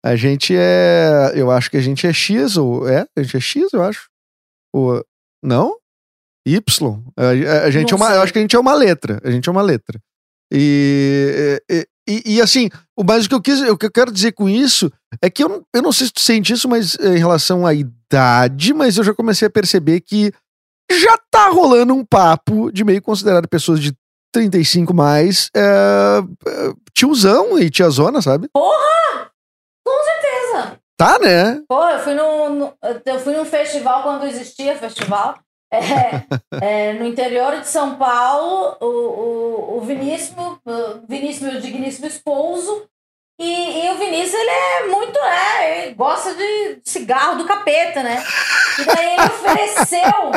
[0.06, 1.32] A gente é.
[1.34, 2.88] Eu acho que a gente é X, ou.
[2.88, 3.06] É?
[3.16, 4.08] A gente é X, eu acho.
[4.72, 5.04] Ou,
[5.42, 5.76] não?
[6.46, 7.02] Y.
[7.16, 7.28] A,
[7.64, 8.14] a- gente Não é uma.
[8.14, 9.20] Eu acho que a gente é uma letra.
[9.24, 10.00] A gente é uma letra.
[10.52, 11.60] E.
[11.68, 14.30] E, e- e, assim, o mas o que eu quis, o que eu quero dizer
[14.32, 17.16] com isso é que eu, não- eu não sei se tu sente isso, mas eh,
[17.16, 20.32] em relação à idade, mas eu já comecei a perceber que
[20.92, 23.92] já tá rolando um papo de meio considerado pessoas de
[24.32, 26.22] 35 mais, é,
[26.94, 28.48] tiozão e tiazona, sabe?
[28.54, 28.66] Certeza.
[30.96, 31.62] Tá, né?
[31.68, 32.72] Pô, eu fui, no-
[33.04, 35.38] eu fui num festival quando existia festival.
[35.72, 35.80] é,
[36.62, 42.86] é, no interior de São Paulo, o, o, o Vinícius, o Vinícius, meu digníssimo esposo,
[43.38, 48.24] e, e o Vinícius, ele é muito, é, ele gosta de cigarro do capeta, né?
[48.78, 50.30] E daí ele ofereceu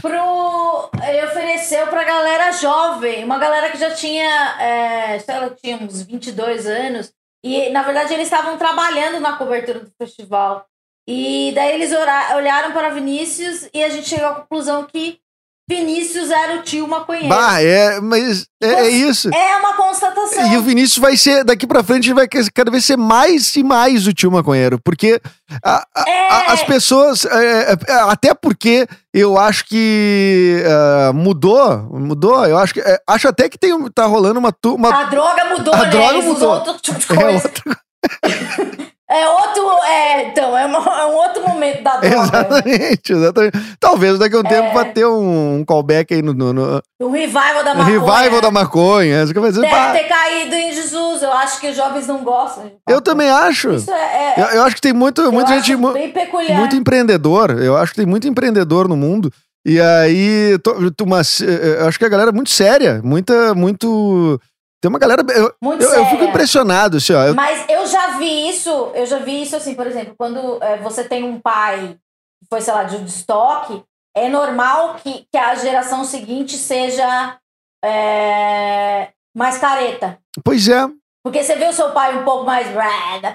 [0.00, 0.90] pro.
[1.08, 6.02] Ele ofereceu pra galera jovem, uma galera que já tinha, é, sei lá, tinha uns
[6.02, 7.12] 22 anos.
[7.46, 10.66] E, na verdade, eles estavam trabalhando na cobertura do festival.
[11.06, 11.92] E daí eles
[12.34, 15.20] olharam para Vinícius e a gente chegou à conclusão que
[15.68, 17.28] Vinícius era o tio maconheiro.
[17.28, 19.28] Bah, é, mas é, é isso.
[19.34, 20.52] É uma constatação.
[20.52, 23.64] E o Vinícius vai ser, daqui pra frente, ele vai cada vez ser mais e
[23.64, 24.78] mais o tio maconheiro.
[24.84, 25.20] Porque
[25.64, 26.28] a- a- É.
[26.30, 27.24] a- as pessoas.
[27.24, 31.78] é, é, até porque eu acho que é, mudou.
[31.98, 32.46] Mudou.
[32.46, 32.80] Eu acho que.
[32.80, 34.54] é, acho até que tem, tá rolando uma.
[34.66, 35.86] uma A droga mudou, A né?
[35.90, 36.48] droga Eles mudou.
[36.50, 37.48] outro tipo de é coisa.
[37.48, 37.76] outra-
[39.08, 39.62] É, outro.
[39.84, 42.16] É, então, é, uma- é um outro momento da droga.
[42.16, 42.22] né?
[42.24, 43.76] Exatamente, exatamente.
[43.78, 44.48] Talvez daqui a um É.
[44.48, 47.84] tempo vai ter um, um callback aí no, no, no O revival da maconha.
[48.00, 49.26] revival da maconha.
[49.26, 51.22] Vai dizer, Deve pá, ter caído em Jesus.
[51.22, 52.72] Eu acho que os jovens não gostam.
[52.88, 53.70] eu também acho.
[53.74, 53.94] Isso é.
[53.94, 55.76] é Eu, eu acho que tem muito, eu muita gente.
[55.92, 56.58] bem peculiar.
[56.58, 57.50] muito empreendedor.
[57.62, 59.32] Eu acho que tem muito empreendedor no mundo.
[59.64, 64.40] E aí, to- mas, eh, eu acho que a galera é muito séria, muita, muito.
[64.80, 65.22] Tem uma galera.
[65.34, 67.34] Eu, Muito eu, eu fico impressionado, assim, ó.
[67.34, 71.04] Mas eu já vi isso, eu já vi isso assim, por exemplo, quando é, você
[71.04, 71.98] tem um pai
[72.40, 73.82] que foi, sei lá, de estoque,
[74.14, 77.38] é normal que, que a geração seguinte seja
[77.84, 80.18] é, mais careta.
[80.44, 80.86] Pois é.
[81.24, 82.68] Porque você vê o seu pai um pouco mais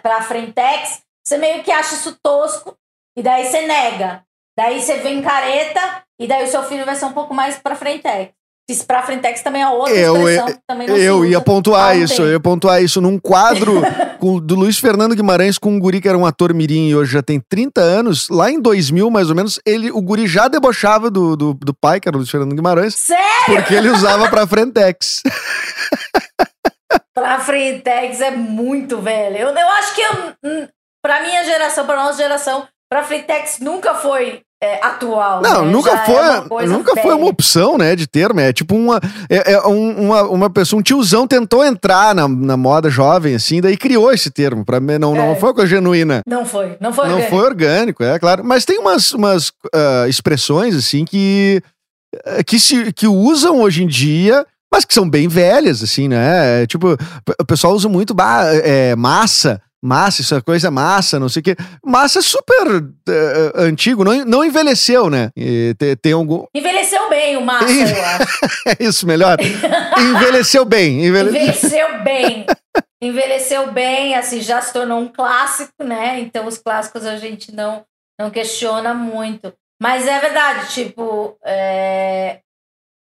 [0.02, 2.78] pra frentex, você meio que acha isso tosco,
[3.18, 4.24] e daí você nega.
[4.58, 7.76] Daí você vem careta, e daí o seu filho vai ser um pouco mais pra
[7.76, 8.34] frentex.
[8.70, 11.42] Isso pra frentex também é outra Eu- expressão que também não se Eu usa ia
[11.42, 12.28] pontuar um isso, tempo.
[12.28, 13.82] eu ia pontuar isso num quadro
[14.20, 17.12] com- do Luiz Fernando Guimarães com um guri que era um ator mirim e hoje
[17.12, 18.30] já tem 30 anos.
[18.30, 22.00] Lá em 2000, mais ou menos, ele, o guri já debochava do, do, do pai,
[22.00, 23.56] que era o Luiz Fernando Guimarães, Sério?
[23.58, 25.22] porque ele usava pra Frentex.
[27.14, 29.38] Pra Frentex é muito velho.
[29.38, 30.12] Eu, eu acho que eu,
[30.44, 30.68] hum,
[31.04, 35.42] pra minha geração, pra nossa geração, pra Frentex nunca foi é, atual.
[35.42, 35.72] Não, né?
[35.72, 38.40] nunca Já é foi, uma coisa nunca foi uma opção, né, de termo.
[38.40, 39.00] É tipo uma,
[39.30, 43.60] é, é um- uma, uma pessoa, um tiozão tentou entrar na, na moda jovem, assim,
[43.60, 44.64] daí criou esse termo.
[44.64, 45.36] Pra mim, não, não É.
[45.36, 46.22] foi uma coisa genuína.
[46.28, 47.06] Não foi, não foi.
[47.08, 47.36] Não orgânico.
[47.36, 48.44] foi orgânico, é claro.
[48.46, 51.62] Mas tem umas, umas ah, expressões, assim, que,
[52.26, 56.62] eh, que, se, que usam hoje em dia, mas que são bem velhas, assim, né?
[56.64, 56.96] É, tipo,
[57.40, 58.16] o pessoal usa muito
[58.64, 59.60] é, massa.
[59.84, 61.56] Massa, isso é coisa massa, não sei o quê.
[61.84, 65.32] Massa é super eh, antigo, não, não envelheceu, né?
[65.36, 66.46] E te- tem algum.
[66.54, 68.40] Envelheceu bem o Massa, eu acho.
[68.68, 69.38] É isso, melhor?
[69.98, 71.06] envelheceu bem.
[71.06, 71.30] Envelhe...
[71.30, 72.46] Envelheceu bem.
[73.02, 76.20] Envelheceu bem, assim, já se tornou um clássico, né?
[76.20, 77.84] Então os clássicos a gente não,
[78.20, 79.52] não questiona muito.
[79.82, 82.42] Mas é verdade, tipo, é,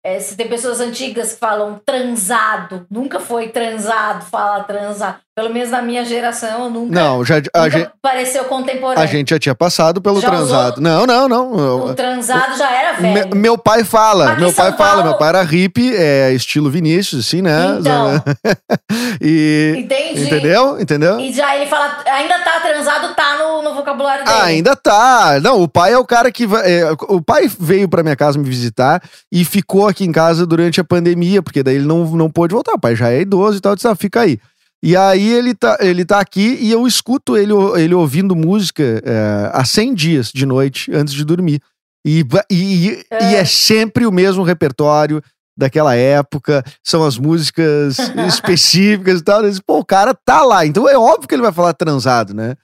[0.04, 5.18] é, se tem pessoas antigas que falam transado, nunca foi transado, fala transado.
[5.38, 9.00] Pelo menos na minha geração, eu nunca, Não, já, nunca gente, pareceu contemporâneo.
[9.00, 10.38] a gente já tinha passado pelo Já usou?
[10.48, 10.80] transado.
[10.80, 11.86] Não, não, não.
[11.86, 13.36] O transado já era Me- velho.
[13.36, 17.40] meu pai fala, Aqui meu pai fala, meu pai era hippie, é estilo Vinícius, assim,
[17.40, 17.76] né?
[17.78, 18.20] Então.
[19.22, 20.22] e, Entendi.
[20.24, 20.80] entendeu?
[20.80, 21.20] Entendeu?
[21.20, 24.36] E já ele fala, ainda tá transado, tá no, no vocabulário dele.
[24.40, 25.38] Ah, ainda tá.
[25.40, 26.68] Não, o pai é o cara que vai.
[26.68, 30.80] é, o pai veio pra minha casa me visitar e ficou aqui em casa durante
[30.80, 32.72] a pandemia, porque daí ele não, não pôde voltar.
[32.72, 34.40] O pai já é idoso e tal, disse, ah, fica aí.
[34.82, 39.50] E aí ele tá, ele tá aqui e eu escuto ele, ele ouvindo música é,
[39.52, 41.60] há 100 dias de noite antes de dormir.
[42.06, 45.20] E, e, e- e é sempre o mesmo repertório
[45.58, 47.98] daquela época, são as músicas
[48.28, 49.42] específicas e tal.
[49.42, 52.54] Disse, Pô, o cara tá lá, então é óbvio que ele vai falar transado, né?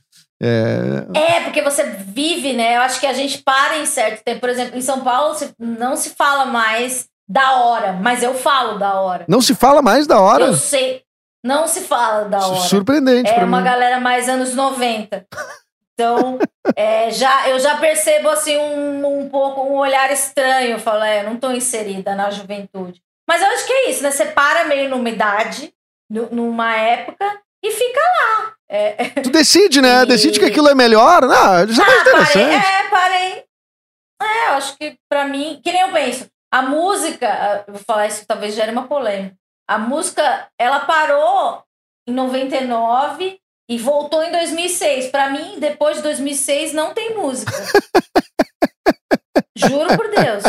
[0.40, 2.76] É, É, porque você vive, né?
[2.76, 4.40] Eu acho que a gente para em certo tempo.
[4.40, 9.00] Por exemplo, em São Paulo não se fala mais da hora, mas eu falo da
[9.00, 9.24] hora.
[9.28, 10.44] Não se fala mais da hora.
[10.46, 11.02] Eu sei.
[11.44, 12.60] Não se fala da hora.
[12.60, 13.64] Surpreendente É pra uma mim.
[13.64, 15.26] galera mais anos 90.
[15.92, 16.38] Então,
[16.74, 20.72] é, já, eu já percebo assim um, um pouco um olhar estranho.
[20.72, 23.00] Eu falo, é, eu não tô inserida na juventude.
[23.28, 24.10] Mas eu acho que é isso, né?
[24.10, 25.72] Você para meio numa idade,
[26.10, 27.24] nu- numa época,
[27.62, 28.52] e fica lá.
[28.68, 30.02] É, Tu decide, né?
[30.02, 31.22] E- Decide que aquilo é melhor.
[31.22, 32.66] Não, é mais Ah, parei, interessante.
[32.66, 33.44] é, parei.
[34.20, 38.06] É, eu acho que pra mim, que nem eu penso, a música, eu vou falar
[38.06, 39.36] isso, talvez gere uma polêmica.
[39.68, 41.62] A música, ela parou
[42.08, 43.38] em 99
[43.70, 45.08] e voltou em 2006.
[45.08, 47.52] Pra mim, depois de 2006, não tem música.
[49.56, 50.44] Juro por Deus.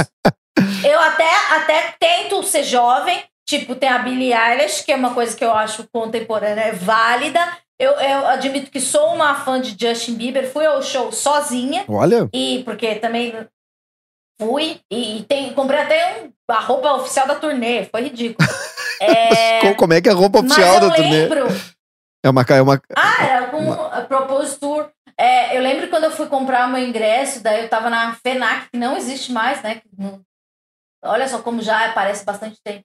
[0.84, 5.36] Eu até, até tento ser jovem, tipo, tem a Billie Eilish, que é uma coisa
[5.36, 7.39] que eu acho contemporânea, é válida.
[7.80, 12.30] Eu, eu admito que sou uma fã de Justin Bieber, fui ao show sozinha, Olha,
[12.34, 13.34] e porque também
[14.41, 18.47] fui, e, e tem, comprei até um- a roupa oficial da turnê, foi ridículo.
[19.02, 21.28] É, co- como é que é a roupa oficial da turnê?
[21.28, 21.48] lembro,
[22.24, 22.82] É uma, é uma.
[22.96, 24.89] ah, era com a Propose Tour.
[25.18, 28.70] É, eu lembro quando eu fui comprar o meu ingresso, daí eu tava na FENAC,
[28.72, 29.82] que não existe mais, né?
[31.04, 32.84] Olha só como já parece bastante tempo.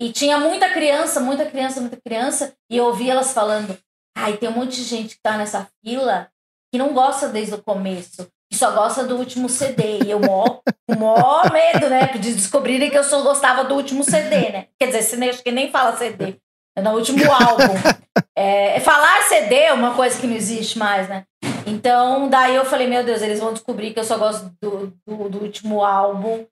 [0.00, 3.76] E tinha muita criança, muita criança, muita criança, e eu ouvi elas falando:
[4.16, 6.30] ai, tem um monte de gente que tá nessa fila
[6.72, 10.00] que não gosta desde o começo, só gosta do último CD.
[10.04, 10.58] E eu mó,
[10.98, 12.06] mó medo, né?
[12.18, 14.66] De descobrirem que eu só gostava do último CD, né?
[14.80, 16.36] Quer dizer, nem- acho que nem fala CD,
[16.76, 17.74] é no último álbum.
[18.36, 21.24] É, falar CD é uma coisa que não existe mais, né?
[21.66, 25.28] Então, daí eu falei, meu Deus, eles vão descobrir que eu só gosto do, do,
[25.28, 26.44] do último álbum.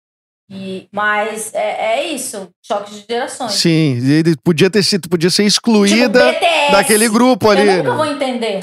[0.51, 3.53] E, mas é, é isso, choque de gerações.
[3.53, 6.73] Sim, ele podia ter sido, podia ser excluída Tipo, BTS.
[6.73, 7.67] daquele grupo ali.
[7.67, 8.61] Eu nunca vou entender.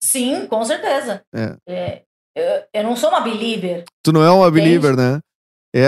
[0.00, 1.22] Sim, com certeza.
[1.34, 1.56] É.
[1.68, 2.02] É,
[2.38, 3.84] eu, eu não sou uma believer.
[4.02, 4.60] Tu não é uma Entende?
[4.62, 5.18] believer, né?
[5.74, 5.84] É.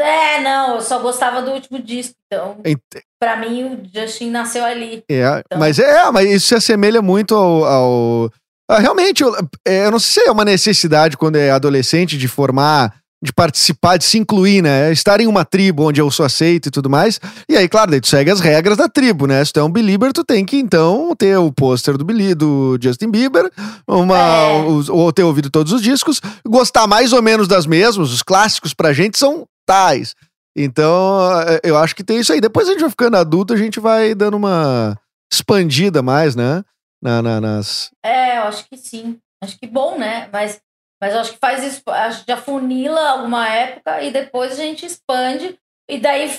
[0.00, 2.14] É, não, eu só gostava do último disco.
[2.26, 2.80] Então, ent-
[3.20, 5.02] pra mim, o Justin nasceu ali.
[5.10, 7.64] É, Então- mas é, mas isso se assemelha muito ao.
[7.64, 8.30] ao-
[8.70, 9.34] ah, realmente, eu,
[9.66, 12.94] é, eu não sei se é uma necessidade quando é adolescente de formar,
[13.24, 14.92] de participar, de se incluir, né?
[14.92, 17.18] Estar em uma tribo onde eu sou aceito e tudo mais.
[17.48, 19.42] E aí, claro, daí tu segue as regras da tribo, né?
[19.44, 22.76] Se tu é um belieber, tu tem que então ter o pôster do, Beli- do
[22.80, 23.50] Justin Bieber,
[23.88, 24.62] uma, É.
[24.66, 28.74] os- ou ter ouvido todos os discos, gostar mais ou menos das mesmas, os clássicos
[28.74, 30.14] pra gente são tais.
[30.56, 31.18] Então,
[31.48, 32.40] eh, eu acho que tem isso aí.
[32.40, 34.96] Depois a gente vai ficando adulto, a gente vai dando uma
[35.32, 36.62] expandida mais, né?
[37.02, 37.90] Na, na- nas...
[38.04, 39.16] É, eu acho que sim.
[39.42, 40.28] Acho que bom, né?
[40.32, 40.60] Mas,
[41.04, 44.56] mas eu acho que faz isso, acho que já funila alguma época e depois a
[44.56, 45.54] gente expande
[45.90, 46.32] e daí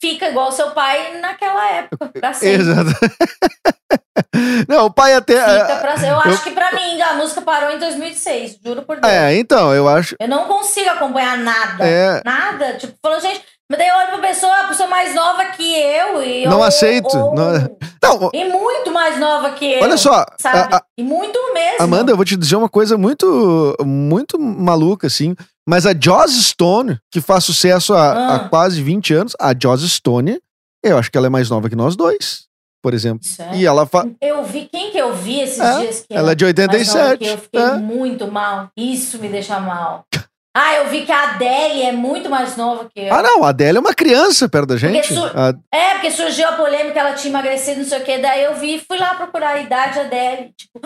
[0.00, 2.62] fica igual seu pai naquela época, pra sempre.
[2.62, 2.90] Exato.
[4.68, 5.34] Não, o pai até.
[5.40, 5.94] Fica pra.
[5.96, 9.12] Eu eu- acho que pra mim a música parou em 2006, juro por Deus.
[9.12, 10.14] É, então, eu acho.
[10.20, 11.84] Eu não consigo acompanhar nada.
[11.86, 12.20] É.
[12.24, 12.74] Nada.
[12.74, 13.42] Tipo, falou, gente,
[13.72, 16.22] mas daí eu olho pra pessoa, a pessoa mais nova que eu.
[16.22, 17.52] E Não ou- aceito, ou- não-
[18.02, 19.82] Não, E muito mais nova que eu.
[19.82, 20.26] olha só.
[20.38, 20.58] Sabe?
[20.74, 21.82] a- a- E muito mesmo.
[21.82, 25.34] Amanda, eu vou te dizer uma coisa muito, muito maluca, assim.
[25.66, 28.34] Mas a Joss Stone, que faz sucesso há, Ah.
[28.34, 30.38] há quase 20 anos, a Joss Stone,
[30.84, 32.46] eu acho que ela é mais nova que nós dois,
[32.82, 33.20] por exemplo.
[33.38, 33.56] É.
[33.56, 34.04] E ela fa...
[34.20, 37.16] Eu vi, quem que eu vi esses É, dias que ela é de mais nova
[37.16, 37.24] que 87.
[37.26, 37.72] Eu fiquei é.
[37.78, 38.68] muito mal.
[38.76, 40.04] Isso me deixa mal.
[40.54, 43.14] Ah, eu vi que a Adele é muito mais nova que eu.
[43.14, 45.12] Ah, não, a Adele é uma criança perto da gente.
[45.14, 48.18] su- A- É, porque surgiu a polêmica, ela tinha emagrecido, não sei o quê.
[48.18, 50.50] Daí eu vi, fui lá procurar a idade da Adele.
[50.56, 50.80] Tipo,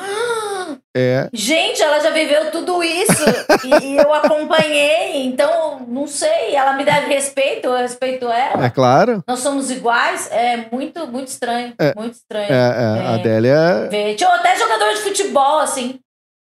[0.96, 1.28] é.
[1.32, 3.24] gente, ela já viveu tudo isso.
[3.64, 6.54] e, e eu acompanhei, então, não sei.
[6.54, 8.64] Ela me deve respeito, eu respeito ela.
[8.66, 9.22] É claro.
[9.26, 10.28] Nós somos iguais.
[10.30, 11.74] É muito, muito estranho.
[11.78, 12.52] É, muito estranho.
[12.52, 13.88] É, é, a Adele é.
[13.88, 14.14] ver.
[14.14, 15.98] Tinha até jogador de futebol, assim.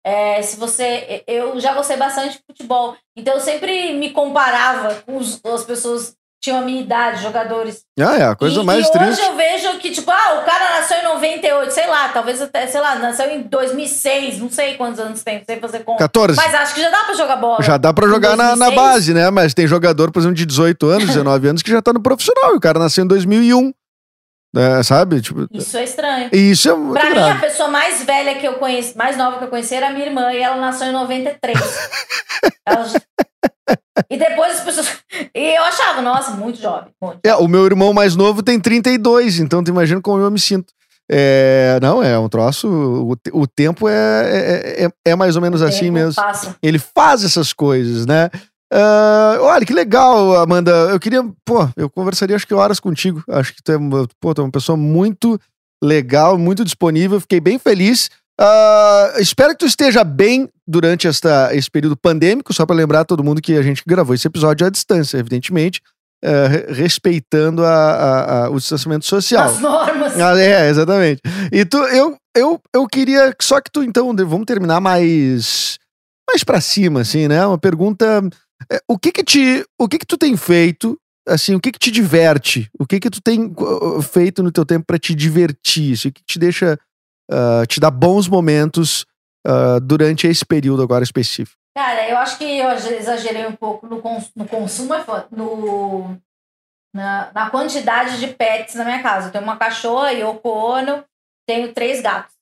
[0.06, 1.24] É, se você.
[1.28, 2.96] Eu já gostei bastante de futebol.
[3.16, 6.16] Então eu sempre me comparava com os- as pessoas que
[6.50, 7.84] tinham a minha idade, jogadores.
[8.00, 9.12] Ah, é a coisa e, mais e triste.
[9.12, 12.66] hoje eu vejo que, tipo, ah, o cara nasceu em 98, sei lá, talvez até,
[12.66, 16.00] sei lá, nasceu em 2006, não sei quantos anos tem, não sei fazer conta.
[16.00, 16.36] 14.
[16.36, 17.62] Mas acho que já dá pra jogar bola.
[17.62, 18.76] Já dá pra jogar na, na 2006?
[18.76, 19.30] base, né?
[19.30, 22.54] Mas tem jogador, por exemplo, de 18 anos, 19 anos, que já tá no profissional.
[22.56, 23.72] E o cara nasceu em 2001.
[24.54, 25.22] Né, sabe?
[25.22, 26.30] Tipo, Isso é estranho.
[26.34, 27.32] isso é muito Pra mim, grave.
[27.38, 30.06] a pessoa mais velha que eu conheci, mais nova que eu conheci era a minha
[30.06, 31.58] irmã, e ela nasceu em 93.
[32.66, 32.86] Ela
[34.10, 34.98] E depois as pessoas.
[35.34, 36.92] E eu achava, nossa, muito jovem.
[37.02, 37.20] Muito.
[37.26, 40.74] É, o meu irmão mais novo tem 32, então tu imagina como eu me sinto.
[41.10, 42.68] É, não, é um troço.
[42.70, 46.16] O, o tempo é, é, é, é mais ou menos O assim mesmo.
[46.16, 46.56] Passa.
[46.64, 48.30] Ele faz essas coisas, né?
[48.72, 50.72] Ah, olha, que legal, Amanda.
[50.92, 53.22] Eu queria, pô, eu conversaria acho que horas contigo.
[53.30, 55.40] Acho que tu é, uma- pô, tu é uma pessoa muito
[55.84, 57.20] legal, muito disponível.
[57.20, 58.10] Fiquei bem feliz.
[58.40, 63.24] Ah, espero que tu esteja bem durante esta, esse período pandêmico, só para lembrar todo
[63.24, 65.82] mundo que a gente gravou esse episódio à distância, evidentemente,
[66.24, 69.50] re- respeitando a- a- a- o distanciamento social.
[69.50, 70.20] As normas.
[70.20, 71.22] Ah, é, exatamente.
[71.52, 75.78] E tu, eu, eu, eu queria só que tu, então, vamos terminar mais
[76.32, 77.46] mais para cima, assim, né?
[77.46, 78.22] Uma pergunta:
[78.88, 80.98] o que que te, o que que tu tem feito?
[81.28, 82.70] Assim, o que que te diverte?
[82.80, 85.92] O que que tu tem uh, feito no teu tempo para te divertir?
[85.92, 86.80] Isso, o que te deixa,
[87.32, 89.06] ah, te dá bons momentos
[89.46, 91.58] ah, durante esse período agora específico?
[91.78, 96.18] Cara, eu acho que eu exagerei um pouco no, cons- no consumo, é no,
[96.94, 99.28] na, na quantidade de pets na minha casa.
[99.28, 101.06] Eu tenho uma cachorra, Yoko Ono,
[101.48, 102.34] tenho três gatos.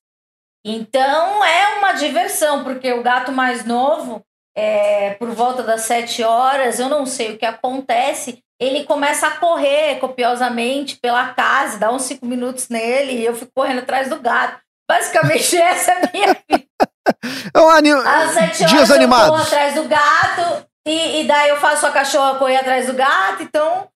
[0.66, 4.26] Então é uma diversão, porque o gato mais novo,
[4.58, 9.32] é, por volta das sete horas, eu não sei o que acontece, ele começa a
[9.38, 14.20] correr copiosamente pela casa, dá uns cinco minutos nele e eu fico correndo atrás do
[14.20, 14.60] gato.
[14.90, 16.66] Basicamente, essa é a minha vida.
[17.54, 19.30] É um ani- Às sete horas Dias eu animados.
[19.30, 23.44] corro atrás do gato e, e daí eu faço a cachorra correr atrás do gato.
[23.44, 23.88] Então,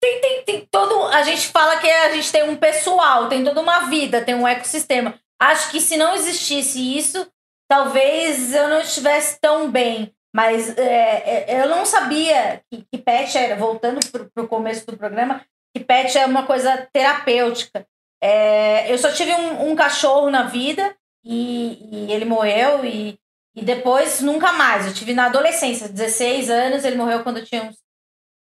[0.00, 1.04] tem, tem, tem todo.
[1.08, 4.46] A gente fala que a gente tem um pessoal, tem toda uma vida, tem um
[4.46, 5.14] ecossistema.
[5.40, 7.26] Acho que se não existisse isso,
[7.72, 10.14] talvez eu não estivesse tão bem.
[10.34, 14.96] Mas é, é, eu não sabia que, que pet era, voltando para o começo do
[14.96, 15.42] programa,
[15.74, 17.86] que pet é uma coisa terapêutica.
[18.22, 20.94] É, eu só tive um, um cachorro na vida
[21.24, 23.18] e, e ele morreu e,
[23.56, 24.86] e depois nunca mais.
[24.86, 27.78] Eu tive na adolescência, 16 anos, ele morreu quando eu tinha uns,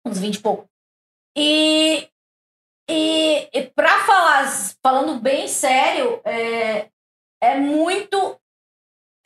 [0.04, 0.68] uns 20 e pouco.
[1.38, 2.08] E,
[2.90, 4.48] e, e para falar,
[4.82, 6.88] falando bem sério, é,
[7.40, 8.31] é muito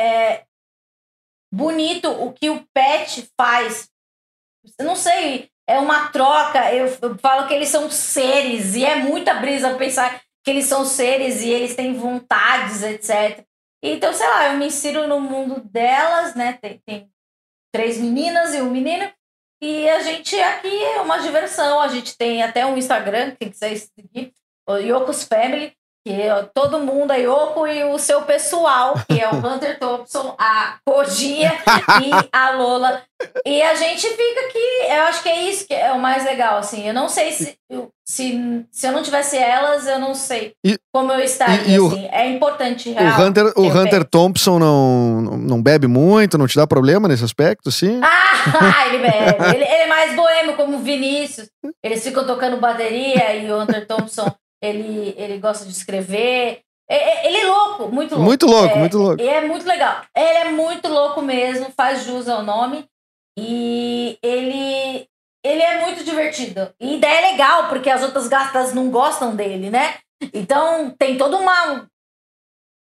[0.01, 0.45] é,
[1.53, 3.89] bonito o que o pet faz.
[4.79, 6.73] Eu não sei, é uma troca.
[6.73, 10.85] Eu, eu falo que eles são seres, e é muita brisa pensar que eles são
[10.85, 13.45] seres e eles têm vontades, etc.
[13.83, 16.55] Então, sei lá, eu me insiro no mundo delas, né?
[16.55, 17.11] Tem, tem
[17.73, 19.11] três meninas e um menino.
[19.61, 21.81] E a gente aqui é uma diversão.
[21.81, 24.33] A gente tem até um Instagram, quem quiser seguir,
[24.69, 25.77] o Yoko's Family,
[26.07, 30.37] que é todo mundo, a Yoko e o seu pessoal, que é o Hunter Thompson,
[30.39, 31.53] a Codinha
[32.01, 33.03] e a Lola.
[33.45, 36.59] E a gente fica aqui, eu acho que é isso que é o mais legal,
[36.59, 36.87] assim.
[36.87, 37.57] Eu não sei se,
[38.07, 41.81] se, se eu não tivesse elas, eu não sei E- como eu estaria, e- e
[41.81, 42.09] o- assim.
[42.13, 43.21] É importante, O real.
[43.21, 44.05] Hunter, o Hunter.
[44.05, 48.01] Thompson não, não bebe muito, não te dá problema nesse aspecto, assim?
[48.47, 49.45] Ah, ele bebe.
[49.57, 51.49] Ele, ele é mais boêmio, como o Vinícius.
[51.83, 54.33] Eles ficam tocando bateria e o Hunter Thompson,
[54.63, 56.61] ele, ele gosta de escrever.
[56.89, 58.25] É- é- Ele é louco, muito louco.
[58.25, 59.21] Muito louco, É, muito louco.
[59.21, 60.03] E é muito legal.
[60.17, 62.85] Ele é muito louco mesmo, faz jus ao nome.
[63.39, 65.07] E ele,
[65.45, 66.73] ele é muito divertido.
[66.81, 69.97] E daí é legal, porque as outras gatas não gostam dele, né?
[70.33, 71.87] Então tem toda uma,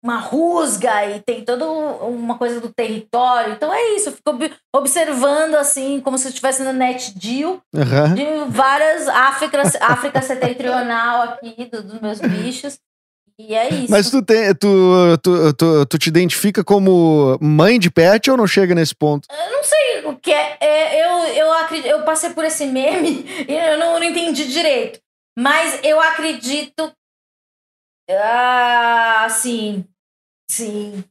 [0.02, 3.52] uma rusga e tem toda uma coisa do território.
[3.54, 7.60] Então é isso, eu fico ob- observando assim, como se eu estivesse no net deal
[7.74, 8.14] Aham.
[8.14, 12.78] de várias África, África setentrional aqui, do- dos meus bichos.
[13.40, 13.90] E é isso.
[13.90, 14.68] Mas tu, tem, tu,
[15.22, 19.28] tu, tu, tu te identifica como mãe de pet ou não chega nesse ponto?
[19.30, 20.56] Eu não sei o que é.
[20.60, 24.98] é, eu, eu, acredito, eu passei por esse meme e eu não, não entendi direito.
[25.38, 26.90] Mas eu acredito.
[28.10, 29.84] Ah, sim.
[30.50, 31.04] Sim.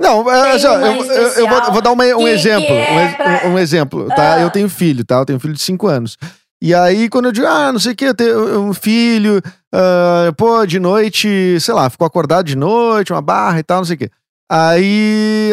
[0.00, 2.66] Não, é, Tem assim, eu, eu- eu vou, vou dar uma- um que- exemplo.
[2.66, 4.34] que é um, pra- um exemplo, tá?
[4.34, 4.40] Ah.
[4.40, 5.16] Eu tenho filho, tá?
[5.16, 6.18] Eu tenho um filho de 5 anos.
[6.60, 9.40] E aí, quando eu digo, ah, não sei o que, eu tenho um filho,
[9.72, 13.84] ah, pô, de noite, sei lá, ficou acordado de noite, uma barra e tal, não
[13.84, 14.10] sei o quê.
[14.50, 15.50] Aí,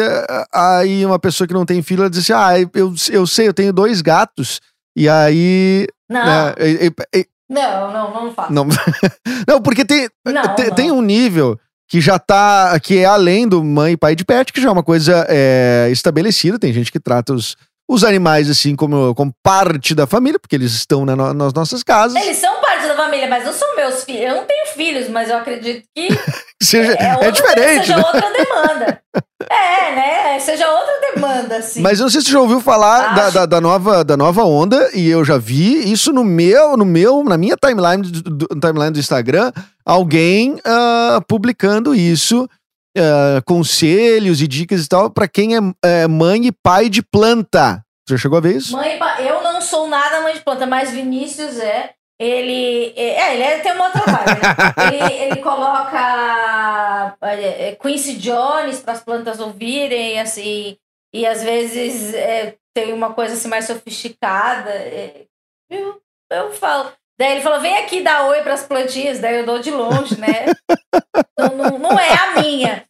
[0.52, 3.54] aí uma pessoa que não tem filho, ela diz assim, ah, eu, eu sei, eu
[3.54, 4.60] tenho dois gatos,
[4.96, 5.86] e aí...
[6.08, 6.54] Não, né,
[7.50, 8.52] não, não, não faço.
[8.52, 8.66] não,
[9.46, 10.74] não, porque tem, Não, tem, não.
[10.74, 14.52] tem um nível que já tá, que é além do mãe e pai de pet,
[14.52, 16.56] que já é uma coisa é, estabelecida.
[16.56, 17.56] Tem gente que trata os,
[17.90, 22.22] os animais assim como, como parte da família, porque eles estão na nas nossas casas.
[22.22, 24.22] Eles são parte família, mas não são meus filhos.
[24.22, 26.08] Eu não tenho filhos, mas eu acredito que
[26.62, 28.02] Seja, é, é, diferente, seja né?
[28.04, 29.02] outra demanda.
[29.50, 30.38] é, né?
[30.40, 31.80] Seja outra demanda, assim.
[31.80, 34.44] Mas eu não sei se você já ouviu falar da, da, da nova, da nova
[34.44, 38.60] onda, e eu já vi isso no meu, no meu, na minha timeline do, do-
[38.60, 39.50] timeline do Instagram,
[39.86, 42.46] alguém ah, publicando isso,
[42.96, 47.82] ah, conselhos e dicas e tal, pra quem é, é mãe e pai de planta.
[48.06, 48.72] Você já chegou a ver isso?
[48.76, 51.92] Mãe, eu não sou nada mãe de planta, mas Vinícius é.
[52.20, 52.92] Ele.
[52.96, 54.54] É, ele é- tem uma outra vibe, né?
[55.08, 60.76] ele, ele coloca é, é, Quincy Jones para as plantas ouvirem, assim.
[61.14, 64.70] E às vezes é, tem uma coisa assim mais sofisticada.
[64.70, 65.24] é,
[65.70, 66.00] eu,
[66.30, 66.92] eu falo.
[67.18, 69.18] Daí ele falou: vem aqui dar oi para as plantinhas.
[69.18, 70.46] Daí eu dou de longe, né?
[71.32, 72.84] Então, não, não é a minha.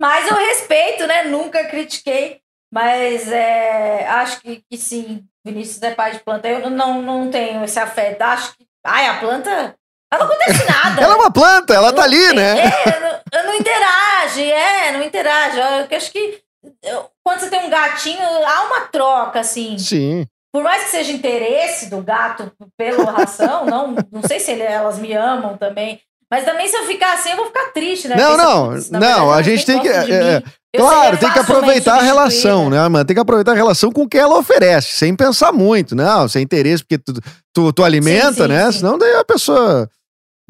[0.00, 1.24] Mas eu respeito, né?
[1.24, 2.40] Nunca critiquei.
[2.72, 6.46] Mas é, acho que, que sim, Vinícius é pai de planta.
[6.48, 8.22] Eu não, não tenho esse afeto.
[8.22, 8.66] Acho que.
[8.86, 9.74] Ai, a planta.
[10.12, 11.02] Ela não acontece nada.
[11.02, 12.60] Ela é uma planta, ela tá ali, né?
[12.60, 13.00] É,
[13.34, 15.58] não, não interage, é, não interage.
[15.58, 16.40] Eu acho que
[16.82, 19.76] eu- quando você tem um gatinho, há uma troca, assim.
[19.78, 20.26] Sim.
[20.52, 24.98] Por mais que seja interesse do gato pela ração, não, não sei se ele- elas
[24.98, 26.00] me amam também.
[26.30, 28.16] Mas também se eu ficar assim, eu vou ficar triste, né?
[28.16, 30.42] Não, Porque, não, não, a gente tem que- é.
[30.74, 33.04] Eu Claro, tem que aproveitar a relação, né, mano?
[33.04, 36.42] Tem que aproveitar a relação com o que ela oferece, sem pensar muito, não, sem
[36.42, 37.14] interesse, porque tu,
[37.54, 38.70] tu, tu alimenta, sim, né?
[38.70, 38.78] sim.
[38.80, 39.88] Senão daí a pessoa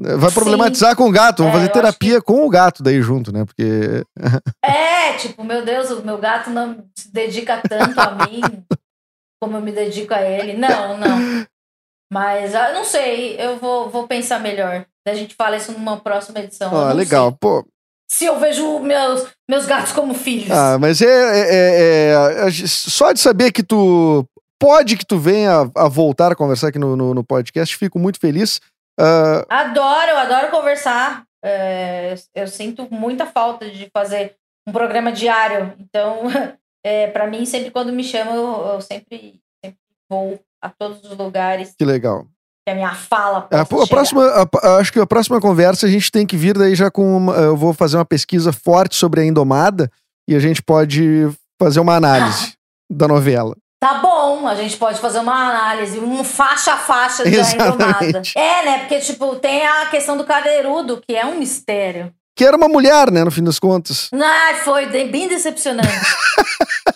[0.00, 0.34] vai Sim.
[0.34, 1.44] problematizar com o gato.
[1.44, 3.44] Vamos É, fazer terapia com o gato daí junto, né?
[3.44, 4.02] Porque.
[4.64, 8.42] É, tipo, meu Deus, o meu gato não se dedica tanto a mim
[9.40, 10.54] como eu me dedico a ele.
[10.54, 11.46] Não, não.
[12.12, 14.84] Mas ah, eu não sei, eu vou, vou pensar melhor.
[15.06, 16.72] A gente fala isso numa próxima edição.
[16.72, 17.28] eu não legal.
[17.30, 17.64] sei Pô,
[18.10, 20.50] Se eu vejo meus, meus gatos como filhos.
[20.50, 22.14] ah, mas é, é- é- é-
[22.46, 24.24] a Só de saber que tu.
[24.58, 28.18] Pode que tu venha a voltar a conversar aqui no, no, no podcast, fico muito
[28.18, 28.58] feliz.
[28.98, 31.24] Ah, Adoro, eu adoro conversar.
[31.44, 34.34] É, eu sinto muita falta de fazer
[34.66, 35.74] um programa diário.
[35.78, 36.22] Então,
[36.82, 39.78] é, para mim, sempre quando me chamam, eu, eu sempre, sempre
[40.10, 42.26] vou a todos os lugares que legal.
[42.66, 46.10] Que a minha fala A, a próxima, a- acho que a próxima conversa a gente
[46.10, 47.16] tem que vir daí já com.
[47.16, 49.88] uma- eu vou fazer uma pesquisa forte sobre a Indomada
[50.28, 51.28] e a gente pode
[51.62, 52.54] fazer uma análise
[52.90, 53.54] da novela.
[53.80, 58.22] Tá bom, a gente pode fazer uma análise, um faixa a faixa da Indomada.
[58.34, 58.78] É, né?
[58.80, 62.12] Porque, tipo, tem a questão do cadeirudo, que é um mistério.
[62.34, 64.08] Que era uma mulher, né, no fim das contas.
[64.12, 65.88] Ai, foi bem decepcionante.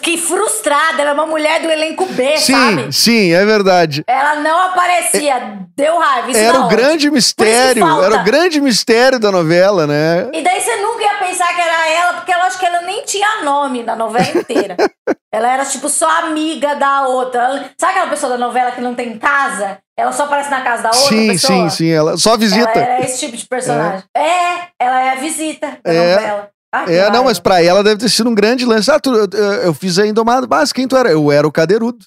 [0.00, 2.90] Fiquei frustrada, ela é uma mulher do elenco B, sim, sabe?
[2.92, 4.02] sim, é verdade.
[4.06, 6.30] Ela não aparecia, deu raiva.
[6.30, 6.76] Isso Era o ódio.
[6.76, 10.30] grande mistério, era o grande mistério da novela, né?
[10.32, 13.04] E daí você nunca ia pensar que era ela, porque eu acho que ela nem
[13.04, 14.76] tinha nome na novela inteira.
[15.32, 17.42] ela era, tipo, só amiga da outra.
[17.42, 19.78] Ela- sabe aquela pessoa da novela que não tem casa?
[19.98, 21.52] Ela só aparece na casa da outra sim, pessoa?
[21.52, 21.90] sim, sim.
[21.90, 22.70] Ela só visita.
[22.70, 24.02] Ela era esse tipo de personagem.
[24.16, 26.14] É, ela é a visita da É.
[26.14, 26.48] novela.
[26.72, 27.24] Ah, É, não, raiva.
[27.24, 28.90] mas pra ela deve ter sido um grande lance.
[28.90, 29.26] Ah, tu, eu,
[29.62, 30.46] eu fiz a Indomada.
[30.48, 31.10] Mas quem tu era?
[31.10, 32.04] Eu era o Cadeirudo.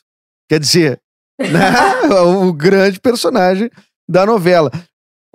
[0.50, 1.02] Quer dizer,
[1.40, 2.10] né?
[2.22, 3.70] o grande personagem
[4.10, 4.72] da novela.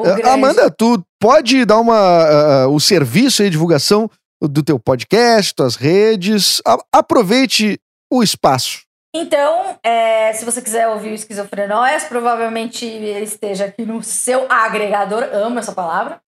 [0.01, 0.23] Ah, grande.
[0.29, 4.11] Amanda, tu pode dar uma, ah, ah, o serviço aí, divulgação
[4.41, 6.63] do teu podcast, tuas redes.
[6.67, 7.79] A- aproveite
[8.13, 8.83] o espaço.
[9.15, 15.25] Então, é, se você quiser ouvir o Esquizofrenóias, provavelmente ele esteja aqui no seu agregador.
[15.33, 16.21] Amo essa palavra.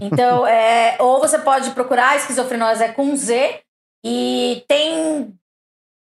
[0.00, 3.60] Então, é, ou você pode procurar Esquizofrenóias é com Z.
[4.04, 5.34] E tem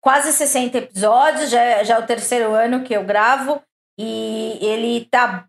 [0.03, 1.51] quase 60 episódios.
[1.51, 3.63] Já, é- já é o terceiro ano que eu gravo.
[3.99, 5.47] E ele tá...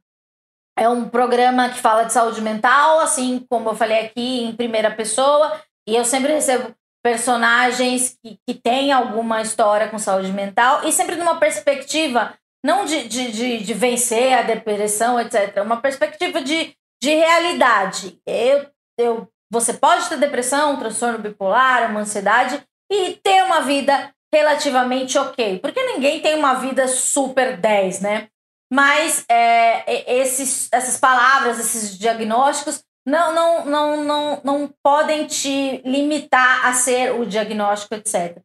[0.78, 4.90] É um programa que fala de saúde mental, assim como eu falei aqui, em primeira
[4.90, 5.60] pessoa.
[5.88, 11.16] E eu sempre recebo personagens que, que têm alguma história com saúde mental e sempre
[11.16, 15.64] numa perspectiva não de, de, de, de vencer a depressão, etc.
[15.64, 18.20] Uma perspectiva de, de realidade.
[18.26, 24.12] Eu, eu, você pode ter depressão, um transtorno bipolar, uma ansiedade e ter uma vida
[24.34, 25.60] relativamente ok.
[25.60, 28.28] Porque ninguém tem uma vida super 10, né?
[28.72, 36.68] Mas é, esses, essas palavras, esses diagnósticos, não, não, não, não, não podem te limitar
[36.68, 38.38] a ser o diagnóstico, etc.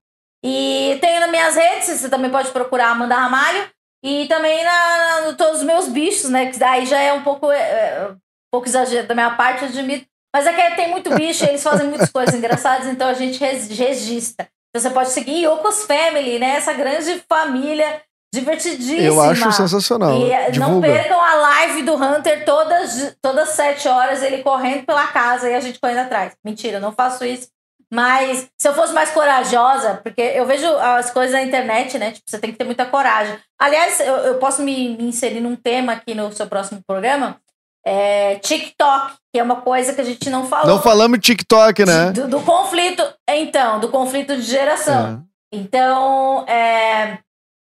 [0.43, 3.69] E tenho nas minhas redes, você também pode procurar Amanda Ramalho,
[4.03, 6.51] e também na, na- todos os meus bichos, né?
[6.51, 8.15] Que daí já é um pouco, é, é,
[8.55, 10.07] pouco exagero da minha parte, eu admito.
[10.33, 14.49] Mas é que tem muito bicho, eles fazem muitas coisas engraçadas, então a gente registra.
[14.71, 16.57] Então você pode seguir Yokos Family, né?
[16.57, 18.01] Essa grande família
[18.33, 19.03] divertidíssima.
[19.03, 20.19] Eu acho sensacional.
[20.19, 25.07] E eh, não percam a live do Hunter todas, todas sete horas, ele correndo pela
[25.09, 26.33] casa e a gente correndo atrás.
[26.45, 27.49] Mentira, eu não faço isso.
[27.93, 32.11] Mas se eu fosse mais corajosa, porque eu vejo as coisas na internet, né?
[32.11, 33.39] Tipo, você tem que ter muita coragem.
[33.57, 37.41] Aliás, eu, eu posso me, me inserir num tema aqui no seu próximo programa.
[37.87, 40.67] É, TikTok, que é uma coisa que a gente não falou.
[40.67, 42.13] Não falamos de TikTok, né?
[42.13, 45.23] Do, do conflito, então, do conflito de geração.
[45.53, 45.57] É.
[45.59, 47.19] Então, é,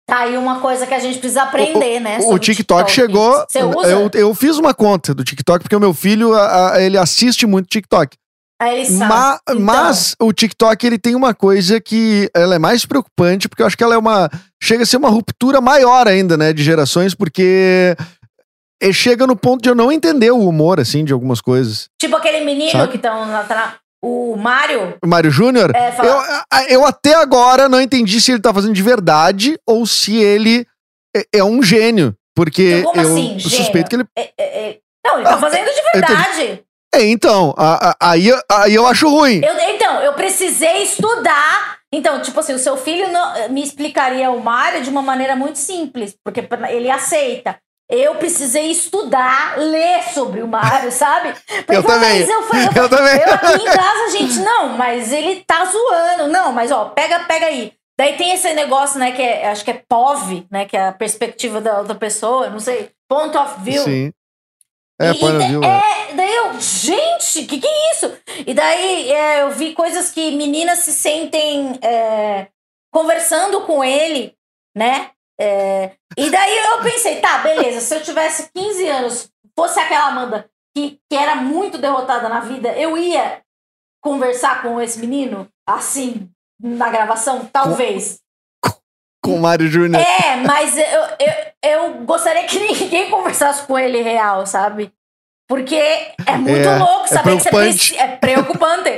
[0.08, 2.18] tá aí uma coisa que a gente precisa aprender, né?
[2.18, 3.44] O sobre TikTok chegou.
[3.48, 3.88] Você usa?
[3.88, 7.46] Eu, eu fiz uma conta do TikTok porque o meu filho a- a- ele assiste
[7.46, 8.16] muito TikTok.
[8.60, 9.08] Aí ele sabe.
[9.14, 13.62] Ma- Então, Mas o TikTok ele tem uma coisa que ela é mais preocupante porque
[13.62, 14.28] eu acho que ela é uma
[14.62, 17.96] chega a ser uma ruptura maior ainda, né, de gerações porque
[18.92, 21.88] chega no ponto de eu não entender o humor assim de algumas coisas.
[22.00, 22.88] Tipo aquele menino Sabe?
[22.90, 24.96] que estão na, tá na- O Mário.
[25.04, 28.72] O Mário Júnior, É, fala- eu, eu até agora não entendi se ele tá fazendo
[28.72, 30.66] de verdade ou se ele
[31.14, 33.40] é, é um gênio, porque Como eu assim, gênio?
[33.50, 36.62] suspeito que ele é- é- é- Não, ele tá Ah, fazendo de verdade.
[36.94, 39.40] É, então, a- a- aí, aí eu acho ruim.
[39.44, 41.78] Eu, então, eu precisei estudar.
[41.92, 45.58] Então, tipo assim, o seu filho não- me explicaria o Mário de uma maneira muito
[45.58, 47.56] simples, porque ele aceita.
[47.90, 51.34] Eu precisei estudar, ler sobre o Mário, sabe?
[51.66, 52.20] Porque Eu também.
[52.20, 53.16] Eu, falei- eu, Eu também.
[53.20, 56.28] eu aqui em casa, gente, não, mas ele tá zoando.
[56.28, 57.72] Não, mas ó, pega, pega aí.
[57.98, 60.92] Daí tem esse negócio, né, que é, acho que é POV, né, que é a
[60.92, 63.82] perspectiva da outra pessoa, não sei, point of view.
[63.84, 64.10] Sim.
[64.98, 65.62] É, E- põe no e- viu.
[65.64, 68.10] é, daí eu, gente, que que é isso?
[68.46, 72.46] E daí é, eu vi coisas que meninas se sentem é,
[72.90, 74.34] conversando com ele,
[74.74, 75.10] né?
[75.40, 80.50] É, e daí eu pensei, tá, beleza, se eu tivesse 15 anos, fosse aquela Amanda
[80.76, 83.40] que, que era muito derrotada na vida, eu ia
[84.02, 86.28] conversar com esse menino, assim,
[86.62, 87.48] na gravação?
[87.50, 88.20] Talvez.
[89.24, 90.02] Com o Mário Júnior.
[90.02, 94.92] É, mas eu, eu, eu gostaria que ninguém conversasse com ele real, sabe?
[95.50, 98.00] Porque é muito É, louco é saber que você precisa.
[98.00, 98.88] É preocupante.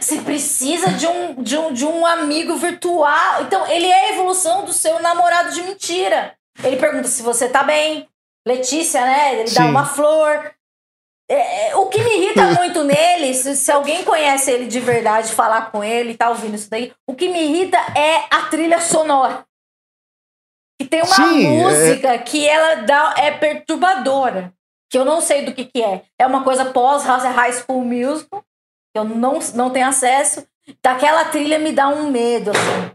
[0.00, 3.42] Você precisa de um, de, um, de um amigo virtual.
[3.42, 6.34] Então, ele é a evolução do seu namorado de mentira.
[6.64, 8.08] Ele pergunta se você tá bem.
[8.44, 9.34] Letícia, né?
[9.34, 9.70] Ele dá Sim.
[9.70, 10.52] uma flor.
[11.30, 15.32] É, é, o que me irrita muito nele, se, se alguém conhece ele de verdade,
[15.32, 18.80] falar com ele e tá ouvindo isso daí, o que me irrita é a trilha
[18.80, 19.44] sonora.
[20.80, 24.52] Que tem uma Sim, é- música que ela dá, é perturbadora.
[24.90, 26.02] Que eu não sei do que, que é.
[26.18, 28.42] É uma coisa pós High School Musical.
[28.92, 30.44] Que eu não, não tenho acesso.
[30.82, 32.90] Daquela trilha me dá um medo, assim.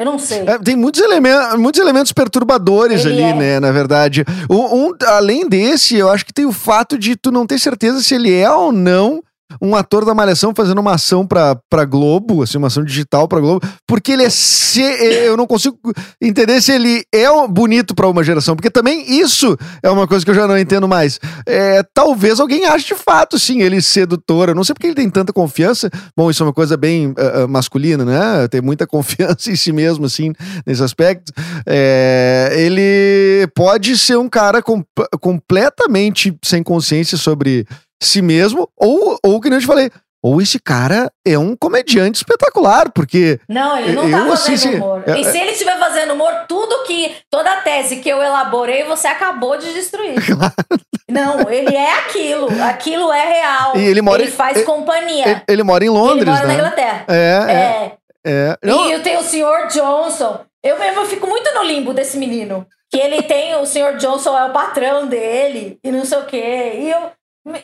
[0.00, 0.40] Eu não sei.
[0.48, 3.34] É, tem muitos elementos, muitos elementos perturbadores Ele ali, é.
[3.34, 3.60] né?
[3.60, 4.24] Na verdade.
[4.50, 8.02] Um, um- além desse, eu acho que tem o fato de tu não ter certeza
[8.02, 9.22] se ele é ou não
[9.60, 13.40] um ator da Malhação fazendo uma ação pra, pra Globo, assim, uma ação digital pra
[13.40, 14.30] Globo, porque ele é.
[14.30, 15.78] Se, eu não consigo
[16.20, 20.30] entender se ele é bonito pra uma geração, porque também isso é uma coisa que
[20.30, 21.20] eu já não entendo mais.
[21.46, 24.48] É, talvez alguém ache de fato, sim, ele sedutor.
[24.48, 25.90] Eu não sei porque ele tem tanta confiança.
[26.16, 28.48] Bom, isso é uma coisa bem uh, masculina, né?
[28.48, 30.32] Tem muita confiança em si mesmo, assim,
[30.66, 31.32] nesse aspecto.
[31.66, 34.82] É, ele pode ser um cara com,
[35.20, 37.66] completamente sem consciência sobre
[38.04, 39.90] si mesmo, ou, ou que nem eu te falei,
[40.24, 43.40] ou esse cara é um comediante espetacular, porque.
[43.48, 45.02] Não, ele não tá eu, fazendo assim, humor.
[45.06, 47.16] é- E se ele estiver fazendo humor, tudo que.
[47.28, 50.14] Toda a tese que eu elaborei, você acabou de destruir.
[51.10, 52.48] Não, ele é aquilo.
[52.62, 53.76] Aquilo é real.
[53.76, 55.28] E ele mora em- faz ele- companhia.
[55.28, 56.54] Ele, ele mora em Londres, ele mora na né?
[56.54, 57.04] Inglaterra.
[57.08, 57.16] É,
[57.48, 57.92] é,
[58.24, 58.58] É.
[58.62, 58.70] é.
[58.70, 59.66] E eu tenho o Sr.
[59.72, 60.40] Johnson.
[60.62, 62.64] Eu mesmo fico muito no limbo desse menino.
[62.90, 63.96] Que ele tem, o Sr.
[63.98, 66.72] Johnson é o patrão dele, e não sei o quê.
[66.76, 67.10] E eu,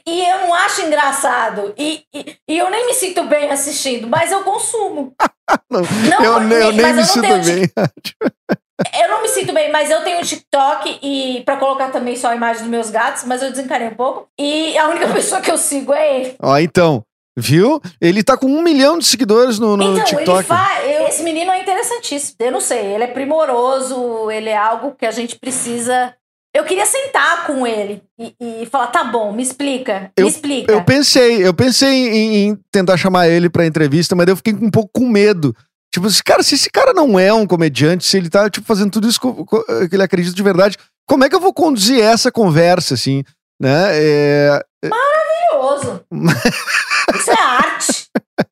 [0.07, 1.73] e eu não acho engraçado.
[1.77, 5.13] E, e, e eu nem me sinto bem assistindo, mas eu consumo.
[5.71, 7.71] não, Não, eu, porque- eu nem me eu sinto bem.
[9.03, 12.37] Eu não me sinto bem, mas eu tenho TikTok e para colocar também só a
[12.37, 14.29] imagem dos meus gatos, mas eu desencanei um pouco.
[14.39, 16.37] E a única pessoa que eu sigo é ele.
[16.41, 17.03] Ó, então,
[17.37, 17.81] viu?
[18.01, 20.39] Ele tá com um milhão de seguidores no, no então, TikTok.
[20.39, 20.85] ele faz.
[21.09, 22.37] Esse menino é interessantíssimo.
[22.39, 26.15] Eu não sei, ele é primoroso, ele é algo que a gente precisa.
[26.55, 30.73] Eu queria sentar com ele e, e falar: tá bom, me explica, me explica.
[30.73, 34.55] Eu pensei, eu pensei em, em tentar chamar ele pra entrevista, mas daí eu fiquei
[34.55, 35.55] um pouco com medo.
[35.93, 39.09] Tipo, cara, se esse cara não é um comediante, se ele tá, tipo, fazendo tudo
[39.09, 40.77] isso que ele acredita de verdade,
[41.09, 43.23] como é que eu vou conduzir essa conversa, assim,
[43.61, 43.91] né?
[43.93, 46.05] É, Maravilhoso.
[47.15, 48.07] Isso é arte.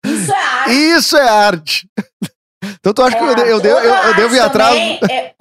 [0.05, 0.73] Isso é arte.
[0.73, 1.89] Isso é arte.
[2.81, 3.48] Então tu acha É que eu, arte.
[3.48, 4.77] eu, devo- eu, eu devo ir atrás?
[5.10, 5.35] é-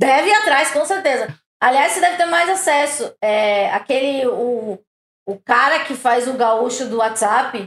[0.00, 1.28] Deve ir atrás, com certeza.
[1.64, 3.10] Aliás, você deve ter mais acesso.
[3.22, 4.26] É, aquele.
[4.26, 4.78] O,
[5.26, 7.66] o cara que faz o gaúcho do WhatsApp.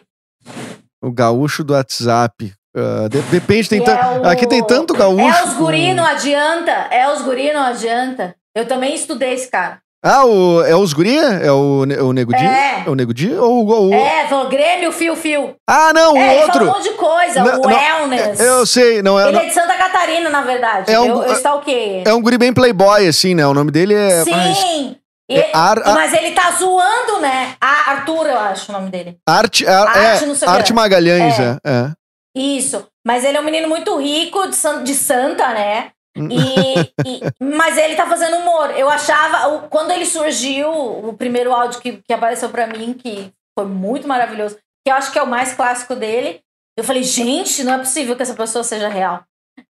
[1.04, 2.54] O gaúcho do WhatsApp.
[2.76, 5.26] Ah, de- depende, tem é o- aqui tem tanto gaúcho.
[5.36, 6.72] É os guri, não adianta.
[6.72, 8.36] É os guri, não adianta.
[8.56, 9.82] Eu também estudei esse cara.
[10.08, 11.22] Ah, o, é os guria?
[11.22, 12.46] É o, o Nego Di?
[12.46, 12.84] É.
[12.86, 13.34] É o Nego Di?
[13.34, 13.90] Ou o...
[13.90, 15.56] o- É, falou Grêmio, fio, fio.
[15.70, 16.54] Ah, não, o é, outro.
[16.60, 17.44] falou um monte de coisa.
[17.44, 18.40] Não, o não, wellness.
[18.40, 19.24] Eu sei, não é...
[19.24, 20.92] Ele não- é de Santa Catarina, na verdade.
[20.92, 22.04] É um- eu, eu stalkeei.
[22.06, 23.46] É um guri bem playboy, assim, né?
[23.46, 24.24] O nome dele é...
[24.24, 24.96] Sim.
[25.30, 27.56] E- é Ar- Ar- Mas ele tá zoando, né?
[27.60, 29.18] A Arthur, eu acho o nome dele.
[29.28, 30.76] Arte, Ar- Arte, é, não o Arte é.
[30.76, 31.58] Magalhães, É.
[31.66, 31.70] é.
[31.70, 31.92] é.
[32.34, 32.88] Isso.
[33.06, 35.90] Mas ele é um menino muito rico, de, de Santa, né?
[36.32, 38.72] E, e- mas ele tá fazendo humor.
[38.78, 43.66] Eu achava, quando ele surgiu, o primeiro áudio que, que apareceu pra mim, que foi
[43.68, 46.42] muito maravilhoso, que eu acho que é o mais clássico dele,
[46.78, 49.24] eu falei, gente, não é possível que essa pessoa seja real.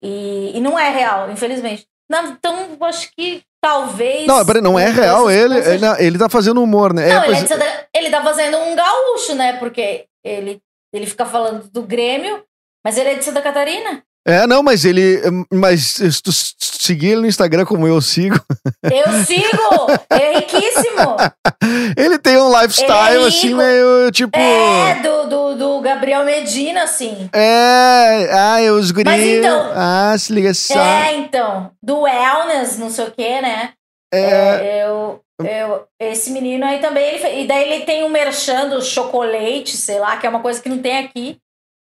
[0.02, 1.86] E, e não é real, infelizmente.
[2.10, 4.26] Não, então, eu acho que talvez.
[4.28, 5.56] Não, peraí, não é real ele.
[5.58, 7.10] Ele, ele tá fazendo humor, né?
[7.10, 9.54] É, não, ele, é pois- de Santa- ele tá fazendo um gaúcho, né?
[9.58, 10.62] Porque ele,
[10.94, 12.44] ele fica falando do Grêmio,
[12.86, 14.04] mas ele é de Santa Catarina.
[14.26, 15.22] É, não, mas ele.
[15.52, 18.40] Mas se tu seguir ele no Instagram como eu sigo,
[18.84, 19.88] Eu sigo!
[20.10, 21.16] é riquíssimo!
[21.98, 24.38] ele tem um lifestyle, é assim, meio tipo.
[24.38, 27.30] É, do, do, do Gabriel Medina, assim.
[27.34, 29.06] É, ah, eu os guri.
[29.06, 30.80] Mas então- Ah, se liga só.
[30.80, 31.72] É, então.
[31.82, 33.72] Do wellness, não sei o quê, né?
[34.14, 38.70] É, É, eu, eu, esse menino aí também, ele, e daí ele tem um merchan
[38.70, 41.38] do chocolate, sei lá, que é uma coisa que não tem aqui.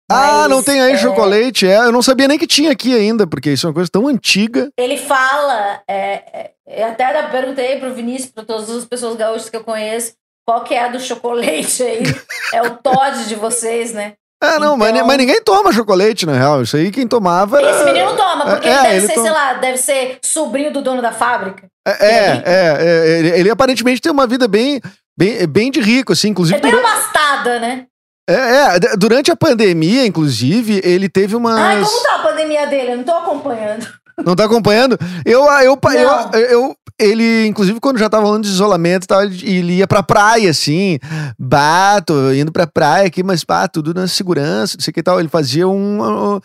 [0.10, 1.78] Ah, Mas, não tem aí é, chocolate, é.
[1.78, 4.70] Eu não sabia nem que tinha aqui ainda, porque isso é uma coisa tão antiga.
[4.78, 9.56] Ele fala, é, é, eu até perguntei pro Vinícius, para todas as pessoas gaúchas que
[9.58, 10.14] eu conheço,
[10.48, 12.04] qual que é a do chocolate aí?
[12.54, 14.14] é o Todd de vocês, né?
[14.42, 16.62] Ah, não, mas, Então- mas ninguém toma chocolate, na real.
[16.62, 17.72] Isso aí quem tomava era.
[17.72, 19.26] Esse menino toma, porque É, ele deve ele ser, toma.
[19.28, 21.68] sei lá, deve ser sobrinho do dono da fábrica.
[21.86, 24.80] É, é, é, ele, ele aparentemente tem uma vida bem,
[25.18, 26.30] bem, bem de rico, assim.
[26.30, 27.86] Inclusive, É bem durante, abastada, né?
[28.34, 31.58] É, é, durante a pandemia, inclusive, ele teve umas.
[31.58, 32.92] Ai, como tá a pandemia dele?
[32.94, 33.88] Eu não tô acompanhando.
[34.26, 34.98] Não tá acompanhando?
[35.26, 36.00] Eu, eu, eu,
[36.34, 40.04] eu, eu- ele, inclusive, quando já tava falando de isolamento e tal, ele ia pra
[40.04, 41.00] praia, assim.
[41.40, 45.18] Bato, indo pra praia aqui, mas pá, tudo na segurança, não sei o que tal.
[45.20, 46.02] Ele fazia um.
[46.36, 46.40] um-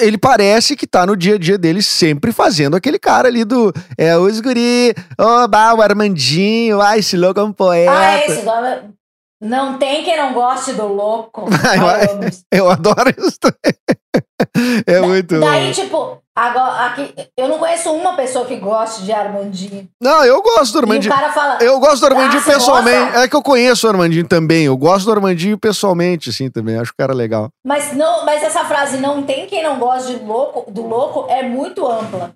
[0.00, 3.72] Ele parece que tá no dia a dia dele sempre fazendo aquele cara ali do.
[3.98, 7.90] É, os guri, ô, bah, o Armandinho, ai, esse louco é um poeta.
[7.92, 8.94] Ah, esse nome-
[9.40, 11.44] Não tem quem não goste do louco.
[12.50, 12.64] Eu.
[12.64, 13.38] Eu adoro isso.
[14.86, 15.38] É muito.
[15.40, 19.88] Daí, tipo, agora, aqui, eu não conheço uma pessoa que goste de Armandinho.
[20.00, 21.12] Não, eu gosto do E o Armandinho.
[21.14, 21.58] cara fala.
[21.60, 23.16] Eu gosto do Armandinho Ah, pessoalmente.
[23.16, 24.64] É que eu conheço o Armandinho também.
[24.64, 26.78] Eu gosto do Armandinho pessoalmente, assim, também.
[26.78, 27.48] Acho o cara legal.
[27.66, 31.42] Mas, não, mas essa frase não tem quem não goste de louco, do louco é
[31.42, 32.32] muito ampla.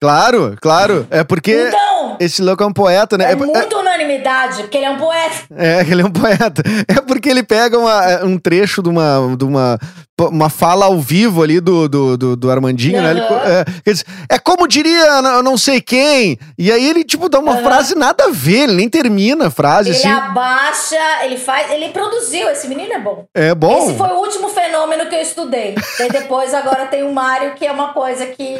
[0.00, 1.06] Claro, claro.
[1.10, 3.26] É porque Então, esse louco é um poeta, né?
[3.26, 5.36] é, É- muito unanimidade, porque ele é um poeta.
[5.56, 6.62] É, ele é um poeta.
[6.86, 9.78] É porque ele pega uma- um trecho de uma, de uma,
[10.20, 13.10] uma fala ao vivo ali do, do, do, do Armandinho, né?
[13.12, 16.38] Ele, é, ele diz, é como diria não, não sei quem.
[16.58, 17.62] E aí ele, tipo, dá uma Aham.
[17.62, 20.08] frase nada a ver, ele nem termina a frase, Ele assim.
[20.10, 21.70] abaixa, ele faz.
[21.70, 23.24] Ele produziu, esse menino é bom.
[23.34, 23.78] É bom.
[23.88, 25.74] Esse foi o último fenômeno que eu estudei.
[25.98, 28.58] Daí depois agora tem o Mário, que é uma coisa que,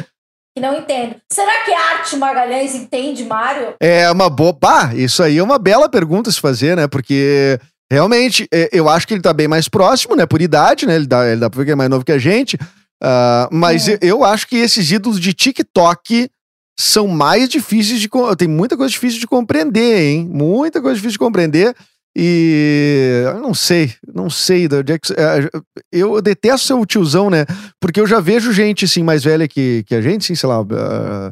[0.57, 1.15] que não entendo.
[1.31, 3.75] Será que a Arte Magalhães entende Mário?
[3.79, 4.51] É uma boa.
[4.59, 6.87] Bah, isso aí é uma bela pergunta a se fazer, né?
[6.87, 7.59] Porque
[7.91, 10.25] realmente é, eu acho que ele tá bem mais próximo, né?
[10.25, 10.95] Por idade, né?
[10.95, 12.57] Ele dá, ele dá pra ver que é mais novo que a gente.
[13.01, 13.97] Ah, mas Hum.
[14.01, 16.27] eu, acho que esses ídolos de TikTok
[16.79, 18.09] são mais difíceis de.
[18.35, 20.27] Tem muita coisa difícil de compreender, hein?
[20.27, 21.75] Muita coisa difícil de compreender.
[22.19, 25.13] E eu não sei, não sei de onde é que.
[25.13, 25.47] é,
[25.91, 27.45] Eu detesto ser o tiozão, né?
[27.79, 30.65] Porque eu já vejo gente assim mais velha que, que a gente, assim, sei lá,
[30.71, 31.31] ah,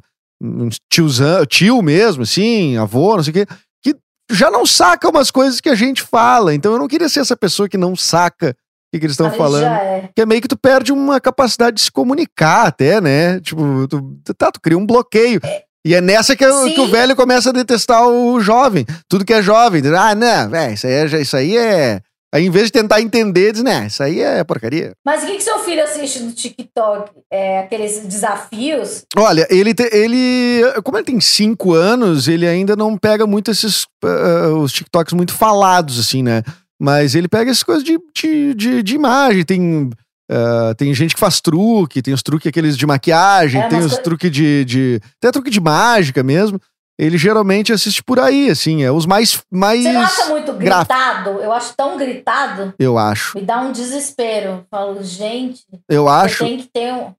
[0.88, 3.48] tiozão, tio mesmo, assim, avô, não sei o quê,
[3.84, 3.96] que
[4.30, 6.54] já não saca umas coisas que a gente fala.
[6.54, 8.54] Então eu não queria ser essa pessoa que não saca o
[8.94, 9.66] que, que eles estão falando.
[9.66, 10.10] É.
[10.16, 13.40] Que é meio que tu perde uma capacidade de se comunicar até, né?
[13.40, 15.42] Tipo, tu, tá, tu cria um bloqueio.
[15.86, 16.44] E é nessa que,
[16.74, 18.86] que o velho começa a detestar o jovem.
[19.08, 19.82] Tudo que é jovem.
[19.82, 21.22] diz, Ah, não, é, isso aí é.
[21.22, 22.02] Isso aí é...
[22.34, 24.92] Aí, em vez de tentar entender, diz, né, isso aí é porcaria.
[25.06, 27.10] Mas o que, que seu filho assiste no TikTok?
[27.32, 29.04] É aqueles desafios?
[29.16, 30.62] Olha, ele, te- ele.
[30.84, 33.86] Como ele tem cinco anos, ele ainda não pega muito esses.
[34.04, 36.44] ah, os TikToks muito falados, assim, né?
[36.78, 39.46] Mas ele pega essas coisas de, de, de, de imagem.
[39.46, 39.90] Tem.
[40.32, 43.94] Ah, tem gente que faz truque, tem os truques aqueles de maquiagem, É, tem os
[43.94, 45.02] coi- truques de, de.
[45.22, 46.60] Até truque de mágica mesmo.
[46.98, 49.42] Ele geralmente assiste por aí, assim, é os mais.
[49.52, 50.94] mais Você não acha muito gráfico.
[50.94, 51.30] gritado?
[51.42, 52.74] Eu acho tão gritado.
[52.80, 53.38] Eu acho.
[53.38, 54.66] Me dá um desespero.
[54.72, 56.46] Falo, gente, Eu acho.
[56.46, 57.14] tem que ter um.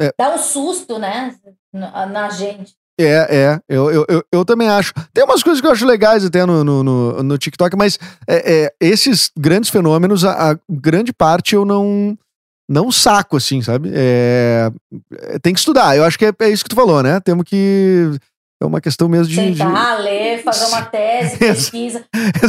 [0.00, 0.12] É.
[0.16, 1.34] Dá um susto, né?
[1.74, 2.74] Na, na gente.
[3.00, 4.94] É, é, eu, eu, eu, eu também acho.
[5.12, 8.64] Tem umas coisas que eu acho legais até no, no, no, no TikTok, mas é,
[8.66, 12.16] é, esses grandes fenômenos, a, a grande parte eu não
[12.68, 13.90] não saco, assim, sabe?
[13.94, 14.70] É,
[15.34, 15.96] é, tem que estudar.
[15.96, 17.20] Eu acho que é, é isso que tu falou, né?
[17.20, 18.10] Temos que.
[18.60, 19.52] É uma questão mesmo de.
[19.52, 22.04] de- Sentar, ler, fazer uma tese, pesquisa,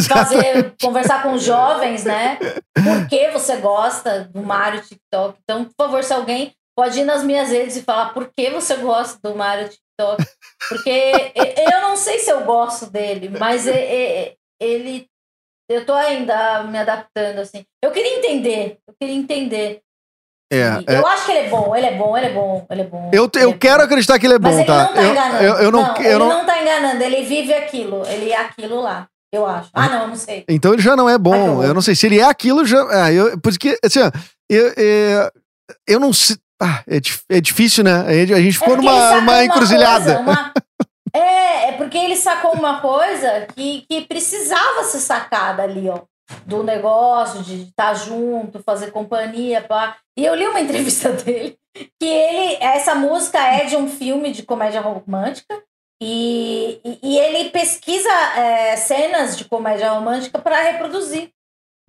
[0.07, 2.37] fazer, conversar com jovens, né?
[2.73, 5.37] Por que você gosta do Mário TikTok?
[5.43, 8.75] Então, por favor, se alguém pode ir nas minhas redes e falar por que você
[8.77, 10.23] gosta do Mário TikTok.
[10.69, 11.33] Porque
[11.73, 15.05] eu não sei se eu gosto dele, mas ele.
[15.69, 17.65] Eu tô ainda me adaptando, assim.
[17.83, 19.81] Eu queria entender, eu queria entender.
[20.51, 20.97] É, é.
[20.99, 23.11] Eu acho que ele é bom, ele é bom, ele é bom, ele é bom.
[23.13, 23.83] Eu, eu é quero bom.
[23.83, 24.83] acreditar que ele é bom, Mas ele tá?
[24.85, 25.43] não tá eu, enganando.
[25.43, 29.07] eu, eu não, ele não- não tá enganando, ele vive aquilo, ele é aquilo lá,
[29.33, 29.69] eu acho.
[29.73, 30.45] Ah, não, eu não sei.
[30.47, 31.61] Então ele já não é bom.
[31.63, 32.81] Eu não sei se ele é aquilo já.
[32.91, 34.09] Ah, eu, porque, assim, ó,
[34.49, 35.31] eu, eu,
[35.87, 36.37] eu não sei.
[36.61, 36.97] Ah, é,
[37.37, 38.05] é difícil, né?
[38.07, 40.15] A gente, gente ficou É numa uma encruzilhada.
[40.15, 40.53] coisa, uma-
[41.13, 46.01] É, é porque ele sacou uma coisa que, que precisava ser sacada ali, ó.
[46.45, 49.97] Do negócio, de estar junto, fazer companhia, pá.
[50.17, 51.57] E eu li uma entrevista dele
[51.99, 52.57] que ele.
[52.61, 55.61] Essa música é de um filme de comédia romântica.
[56.01, 61.29] E, e, ele pesquisa é, cenas de comédia romântica para reproduzir.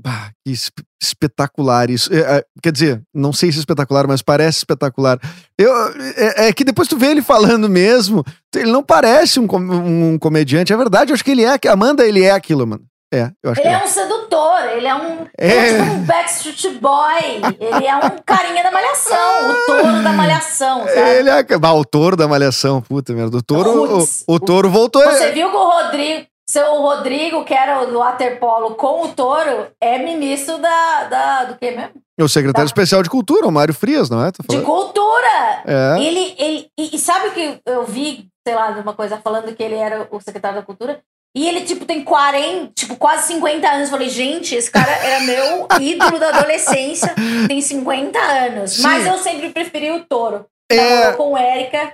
[0.01, 0.71] Bah, que es-
[1.03, 2.15] espetacular isso.
[2.15, 5.19] É, é, quer dizer, não sei se é espetacular, mas parece espetacular.
[5.59, 5.71] Eu,
[6.17, 8.25] é, é que depois tu vê ele falando mesmo,
[8.55, 10.73] ele não parece um, um comediante.
[10.73, 11.59] É verdade, eu acho que ele é.
[11.69, 12.87] Amanda, ele é aquilo, mano.
[13.13, 15.49] É, eu acho Ele que é um sedutor, ele é um, É.
[15.49, 20.13] ele é tipo um Backstreet Boy, ele é um carinha da malhação, o touro da
[20.13, 21.01] malhação, sabe?
[21.01, 23.39] Ele é o touro da malhação, puta merda.
[23.39, 25.03] O touro, o, o touro voltou.
[25.03, 29.69] Você viu que o Rodrigo, seu Rodrigo, que era o do waterpolo com o touro,
[29.81, 31.93] é ministro da, da do que mesmo?
[32.19, 32.73] É o secretário Tá.
[32.73, 34.31] especial de cultura, o Mário Frias, não é?
[34.33, 35.63] Tá De cultura!
[35.65, 35.97] É.
[36.03, 39.63] Ele, ele, e, e sabe que eu vi, sei lá, de uma coisa falando que
[39.63, 41.01] ele era o secretário da cultura?
[41.39, 43.85] E ele, tipo, tem 40, tipo, quase 50 anos.
[43.85, 47.15] Eu falei, gente, esse cara era meu ídolo da adolescência,
[47.47, 48.73] tem 50 anos.
[48.73, 48.83] Sim.
[48.83, 50.47] Mas eu sempre preferi o touro.
[50.69, 51.13] É.
[51.13, 51.93] Com Érica,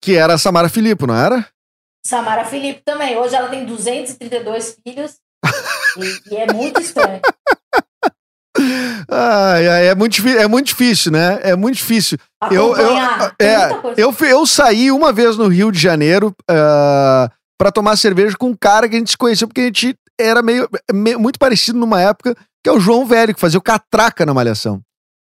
[0.00, 1.44] Que era a Samara Filippo, não era?
[2.06, 3.16] Samara Felipe também.
[3.16, 5.16] Hoje ela tem 232 filhos.
[5.98, 7.20] e, e é muito estranho.
[9.10, 11.40] Ai, ai, é, muito, é muito difícil, né?
[11.42, 12.16] É muito difícil.
[12.48, 12.96] Eu, eu,
[13.40, 17.28] é, eu, eu saí uma vez no Rio de Janeiro ah,
[17.64, 20.42] pra tomar cerveja com um cara que a gente se conheceu porque a gente era
[20.42, 24.26] meio, me- muito parecido numa época, que é o João Velho, que fazia o Catraca
[24.26, 24.82] na Malhação.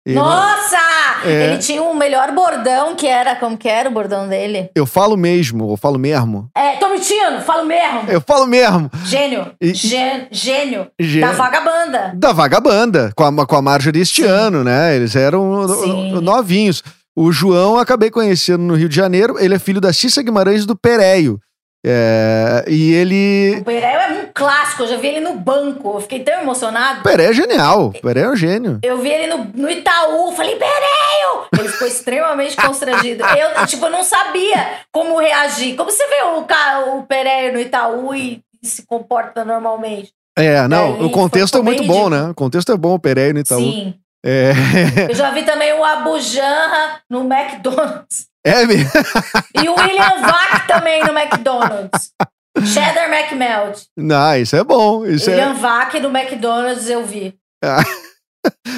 [0.05, 0.75] Ele- Nossa!
[1.23, 1.47] É.
[1.53, 3.37] Ele tinha um melhor bordão, que era...
[3.37, 4.69] Como que era o bordão dele?
[4.75, 6.49] Eu falo mesmo, eu falo mesmo.
[6.55, 8.01] É, tô mentindo, falo mesmo.
[8.09, 8.91] Eu falo mesmo.
[9.05, 9.53] Gênio.
[9.61, 10.87] E- Gê- gênio.
[10.99, 12.11] Gê- Da vagabanda.
[12.17, 14.27] Da Vagabanda, com a, com a Marjorie este Sim.
[14.27, 14.93] ano, né?
[14.93, 16.11] Eles eram Sim.
[16.11, 16.83] no- novinhos.
[17.15, 19.37] O João acabei conhecendo no Rio de Janeiro.
[19.39, 21.39] Ele é filho da Cissa Guimarães do Pereio.
[21.87, 23.59] É, e ele.
[23.59, 25.93] O Peré é um clássico, eu já vi ele no banco.
[25.95, 27.01] Eu fiquei tão emocionado.
[27.01, 27.89] O Peré é genial.
[27.89, 28.79] O Peré é um gênio.
[28.81, 31.45] Eu vi ele no, no Itaú, falei, Pereio!
[31.59, 33.23] Ele ficou extremamente constrangido.
[33.37, 35.75] Eu, tipo, não sabia como reagir.
[35.75, 40.11] Como você vê o, o Pereio no Itaú e, e se comporta normalmente?
[40.37, 42.29] É, não, É, o contexto é muito bom, né?
[42.31, 43.59] O contexto é bom, o Peré no Itaú.
[43.59, 43.93] Sim.
[44.25, 44.53] É,
[45.07, 48.25] Eu já vi também o Abu Janra no McDonald's.
[48.45, 48.89] É mesmo.
[49.61, 52.11] E o William Vac também no McDonald's.
[52.73, 53.83] Cheddar McMelt.
[53.97, 55.05] Não, isso é bom.
[55.05, 57.35] Isso é, William Vac no McDonald's eu vi.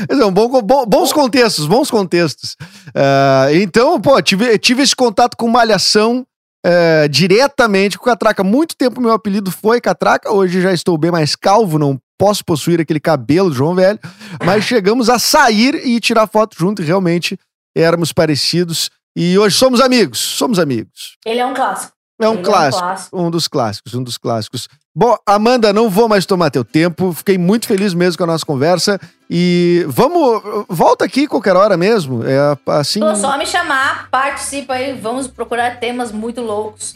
[0.09, 2.55] é um bom, bom- bons contextos, bons contextos.
[2.95, 6.25] Ah, então, pô, tive, tive esse contato com Malhação
[6.65, 8.43] eh, diretamente com Catraca.
[8.43, 12.81] Muito tempo meu apelido foi Catraca, hoje já estou bem mais calvo, não posso possuir
[12.81, 13.99] aquele cabelo do João Velho,
[14.43, 17.37] mas chegamos a sair e tirar foto junto e realmente
[17.77, 18.89] éramos parecidos.
[19.19, 21.17] E hoje somos amigos, somos amigos.
[21.25, 21.91] Ele é um clássico.
[22.21, 23.19] É um Ele clássico.
[23.19, 24.67] Um dos clássicos, um dos clássicos.
[24.95, 27.11] Bom, Amanda, não vou mais tomar teu tempo.
[27.13, 28.99] Fiquei muito feliz mesmo com a nossa conversa.
[29.27, 30.65] E vamos.
[30.69, 32.23] Volta aqui qualquer hora mesmo.
[32.23, 32.37] É
[32.67, 32.99] assim.
[32.99, 36.95] Pô, só me chamar, participa aí, vamos procurar temas muito loucos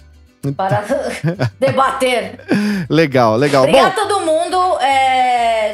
[0.55, 0.85] para
[1.59, 2.39] debater.
[2.87, 3.63] Legal, legal.
[3.63, 4.79] Obrigada Bom, a todo mundo.
[4.79, 5.73] é,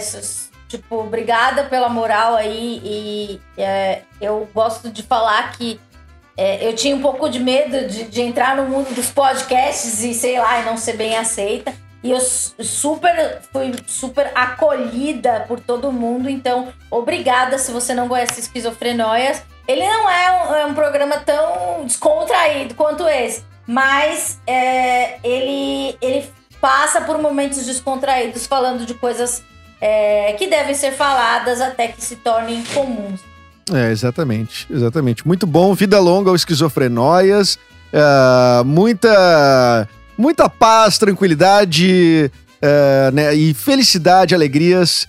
[0.70, 2.82] tipo, obrigada pela moral aí.
[2.86, 5.78] E é, eu gosto de falar que
[6.38, 10.14] é, eu tinha um pouco de medo de, de entrar no mundo dos podcasts e,
[10.14, 11.74] sei lá, e não ser bem aceita.
[12.04, 16.30] E eu su- super fui super acolhida por todo mundo.
[16.30, 19.42] Então, obrigada se você não conhece Esquizofrenóias.
[19.68, 23.44] Ele não é um, é um programa tão descontraído quanto esse.
[23.66, 26.32] Mas é, ele, ele
[26.62, 29.44] passa por momentos descontraídos falando de coisas
[29.82, 33.20] é, que devem ser faladas até que se tornem comuns.
[33.74, 35.28] É, exatamente, exatamente.
[35.28, 35.74] Muito bom.
[35.74, 37.60] Vida longa ao esquizofrenóias.
[37.92, 39.88] É, muita,
[40.18, 42.32] muita paz, tranquilidade
[42.62, 45.08] é, né, e felicidade, alegrias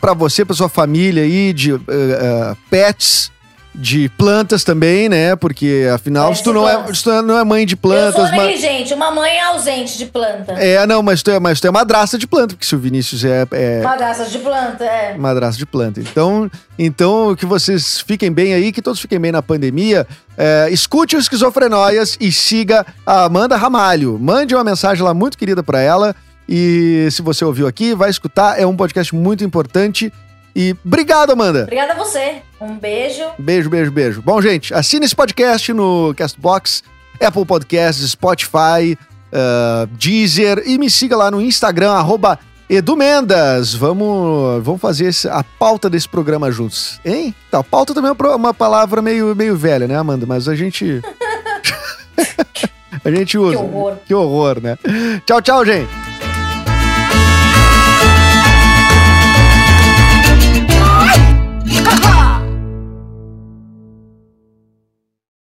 [0.00, 3.30] para você, para sua família aí, de é, pets,
[3.76, 5.36] de plantas também, né?
[5.36, 8.22] Porque afinal, se tu não é, se tu não é mãe de eu plantas, sou
[8.22, 10.52] mas negligente, uma mãe ausente de planta.
[10.54, 13.24] É, não, mas tu é, mas tu é madrasta de planta, porque se o Vinícius
[13.24, 15.16] é, é Madraça de planta, é.
[15.18, 16.00] madrasta de planta.
[16.00, 20.06] Então, então, que vocês fiquem bem aí, que todos fiquem bem na pandemia.
[20.38, 24.18] É, escute o Esquizofrenóias e siga a Amanda Ramalho.
[24.18, 26.14] Mande uma mensagem lá muito querida pra ela.
[26.48, 28.60] E se você ouviu aqui, vai escutar.
[28.60, 30.12] É um podcast muito importante.
[30.58, 31.64] E obrigado, Amanda.
[31.64, 32.36] Obrigada a você.
[32.58, 33.22] Um beijo.
[33.38, 34.22] Beijo, beijo, beijo.
[34.22, 36.82] Bom, gente, assine esse podcast no Castbox,
[37.20, 38.96] Apple Podcasts, Spotify,
[39.30, 42.38] ah, Deezer e me siga lá no Instagram, arroba
[42.70, 43.74] Edu Mendas.
[43.74, 47.34] Vamos, vamos fazer a pauta desse programa juntos, hein?
[47.50, 50.24] Tá, pauta também é uma palavra meio, meio velha, né, Amanda?
[50.24, 51.02] Mas a gente...
[53.04, 53.58] a gente Que usa.
[53.58, 53.96] horror.
[54.06, 54.78] Que horror, né?
[55.26, 56.05] Tchau, tchau, gente.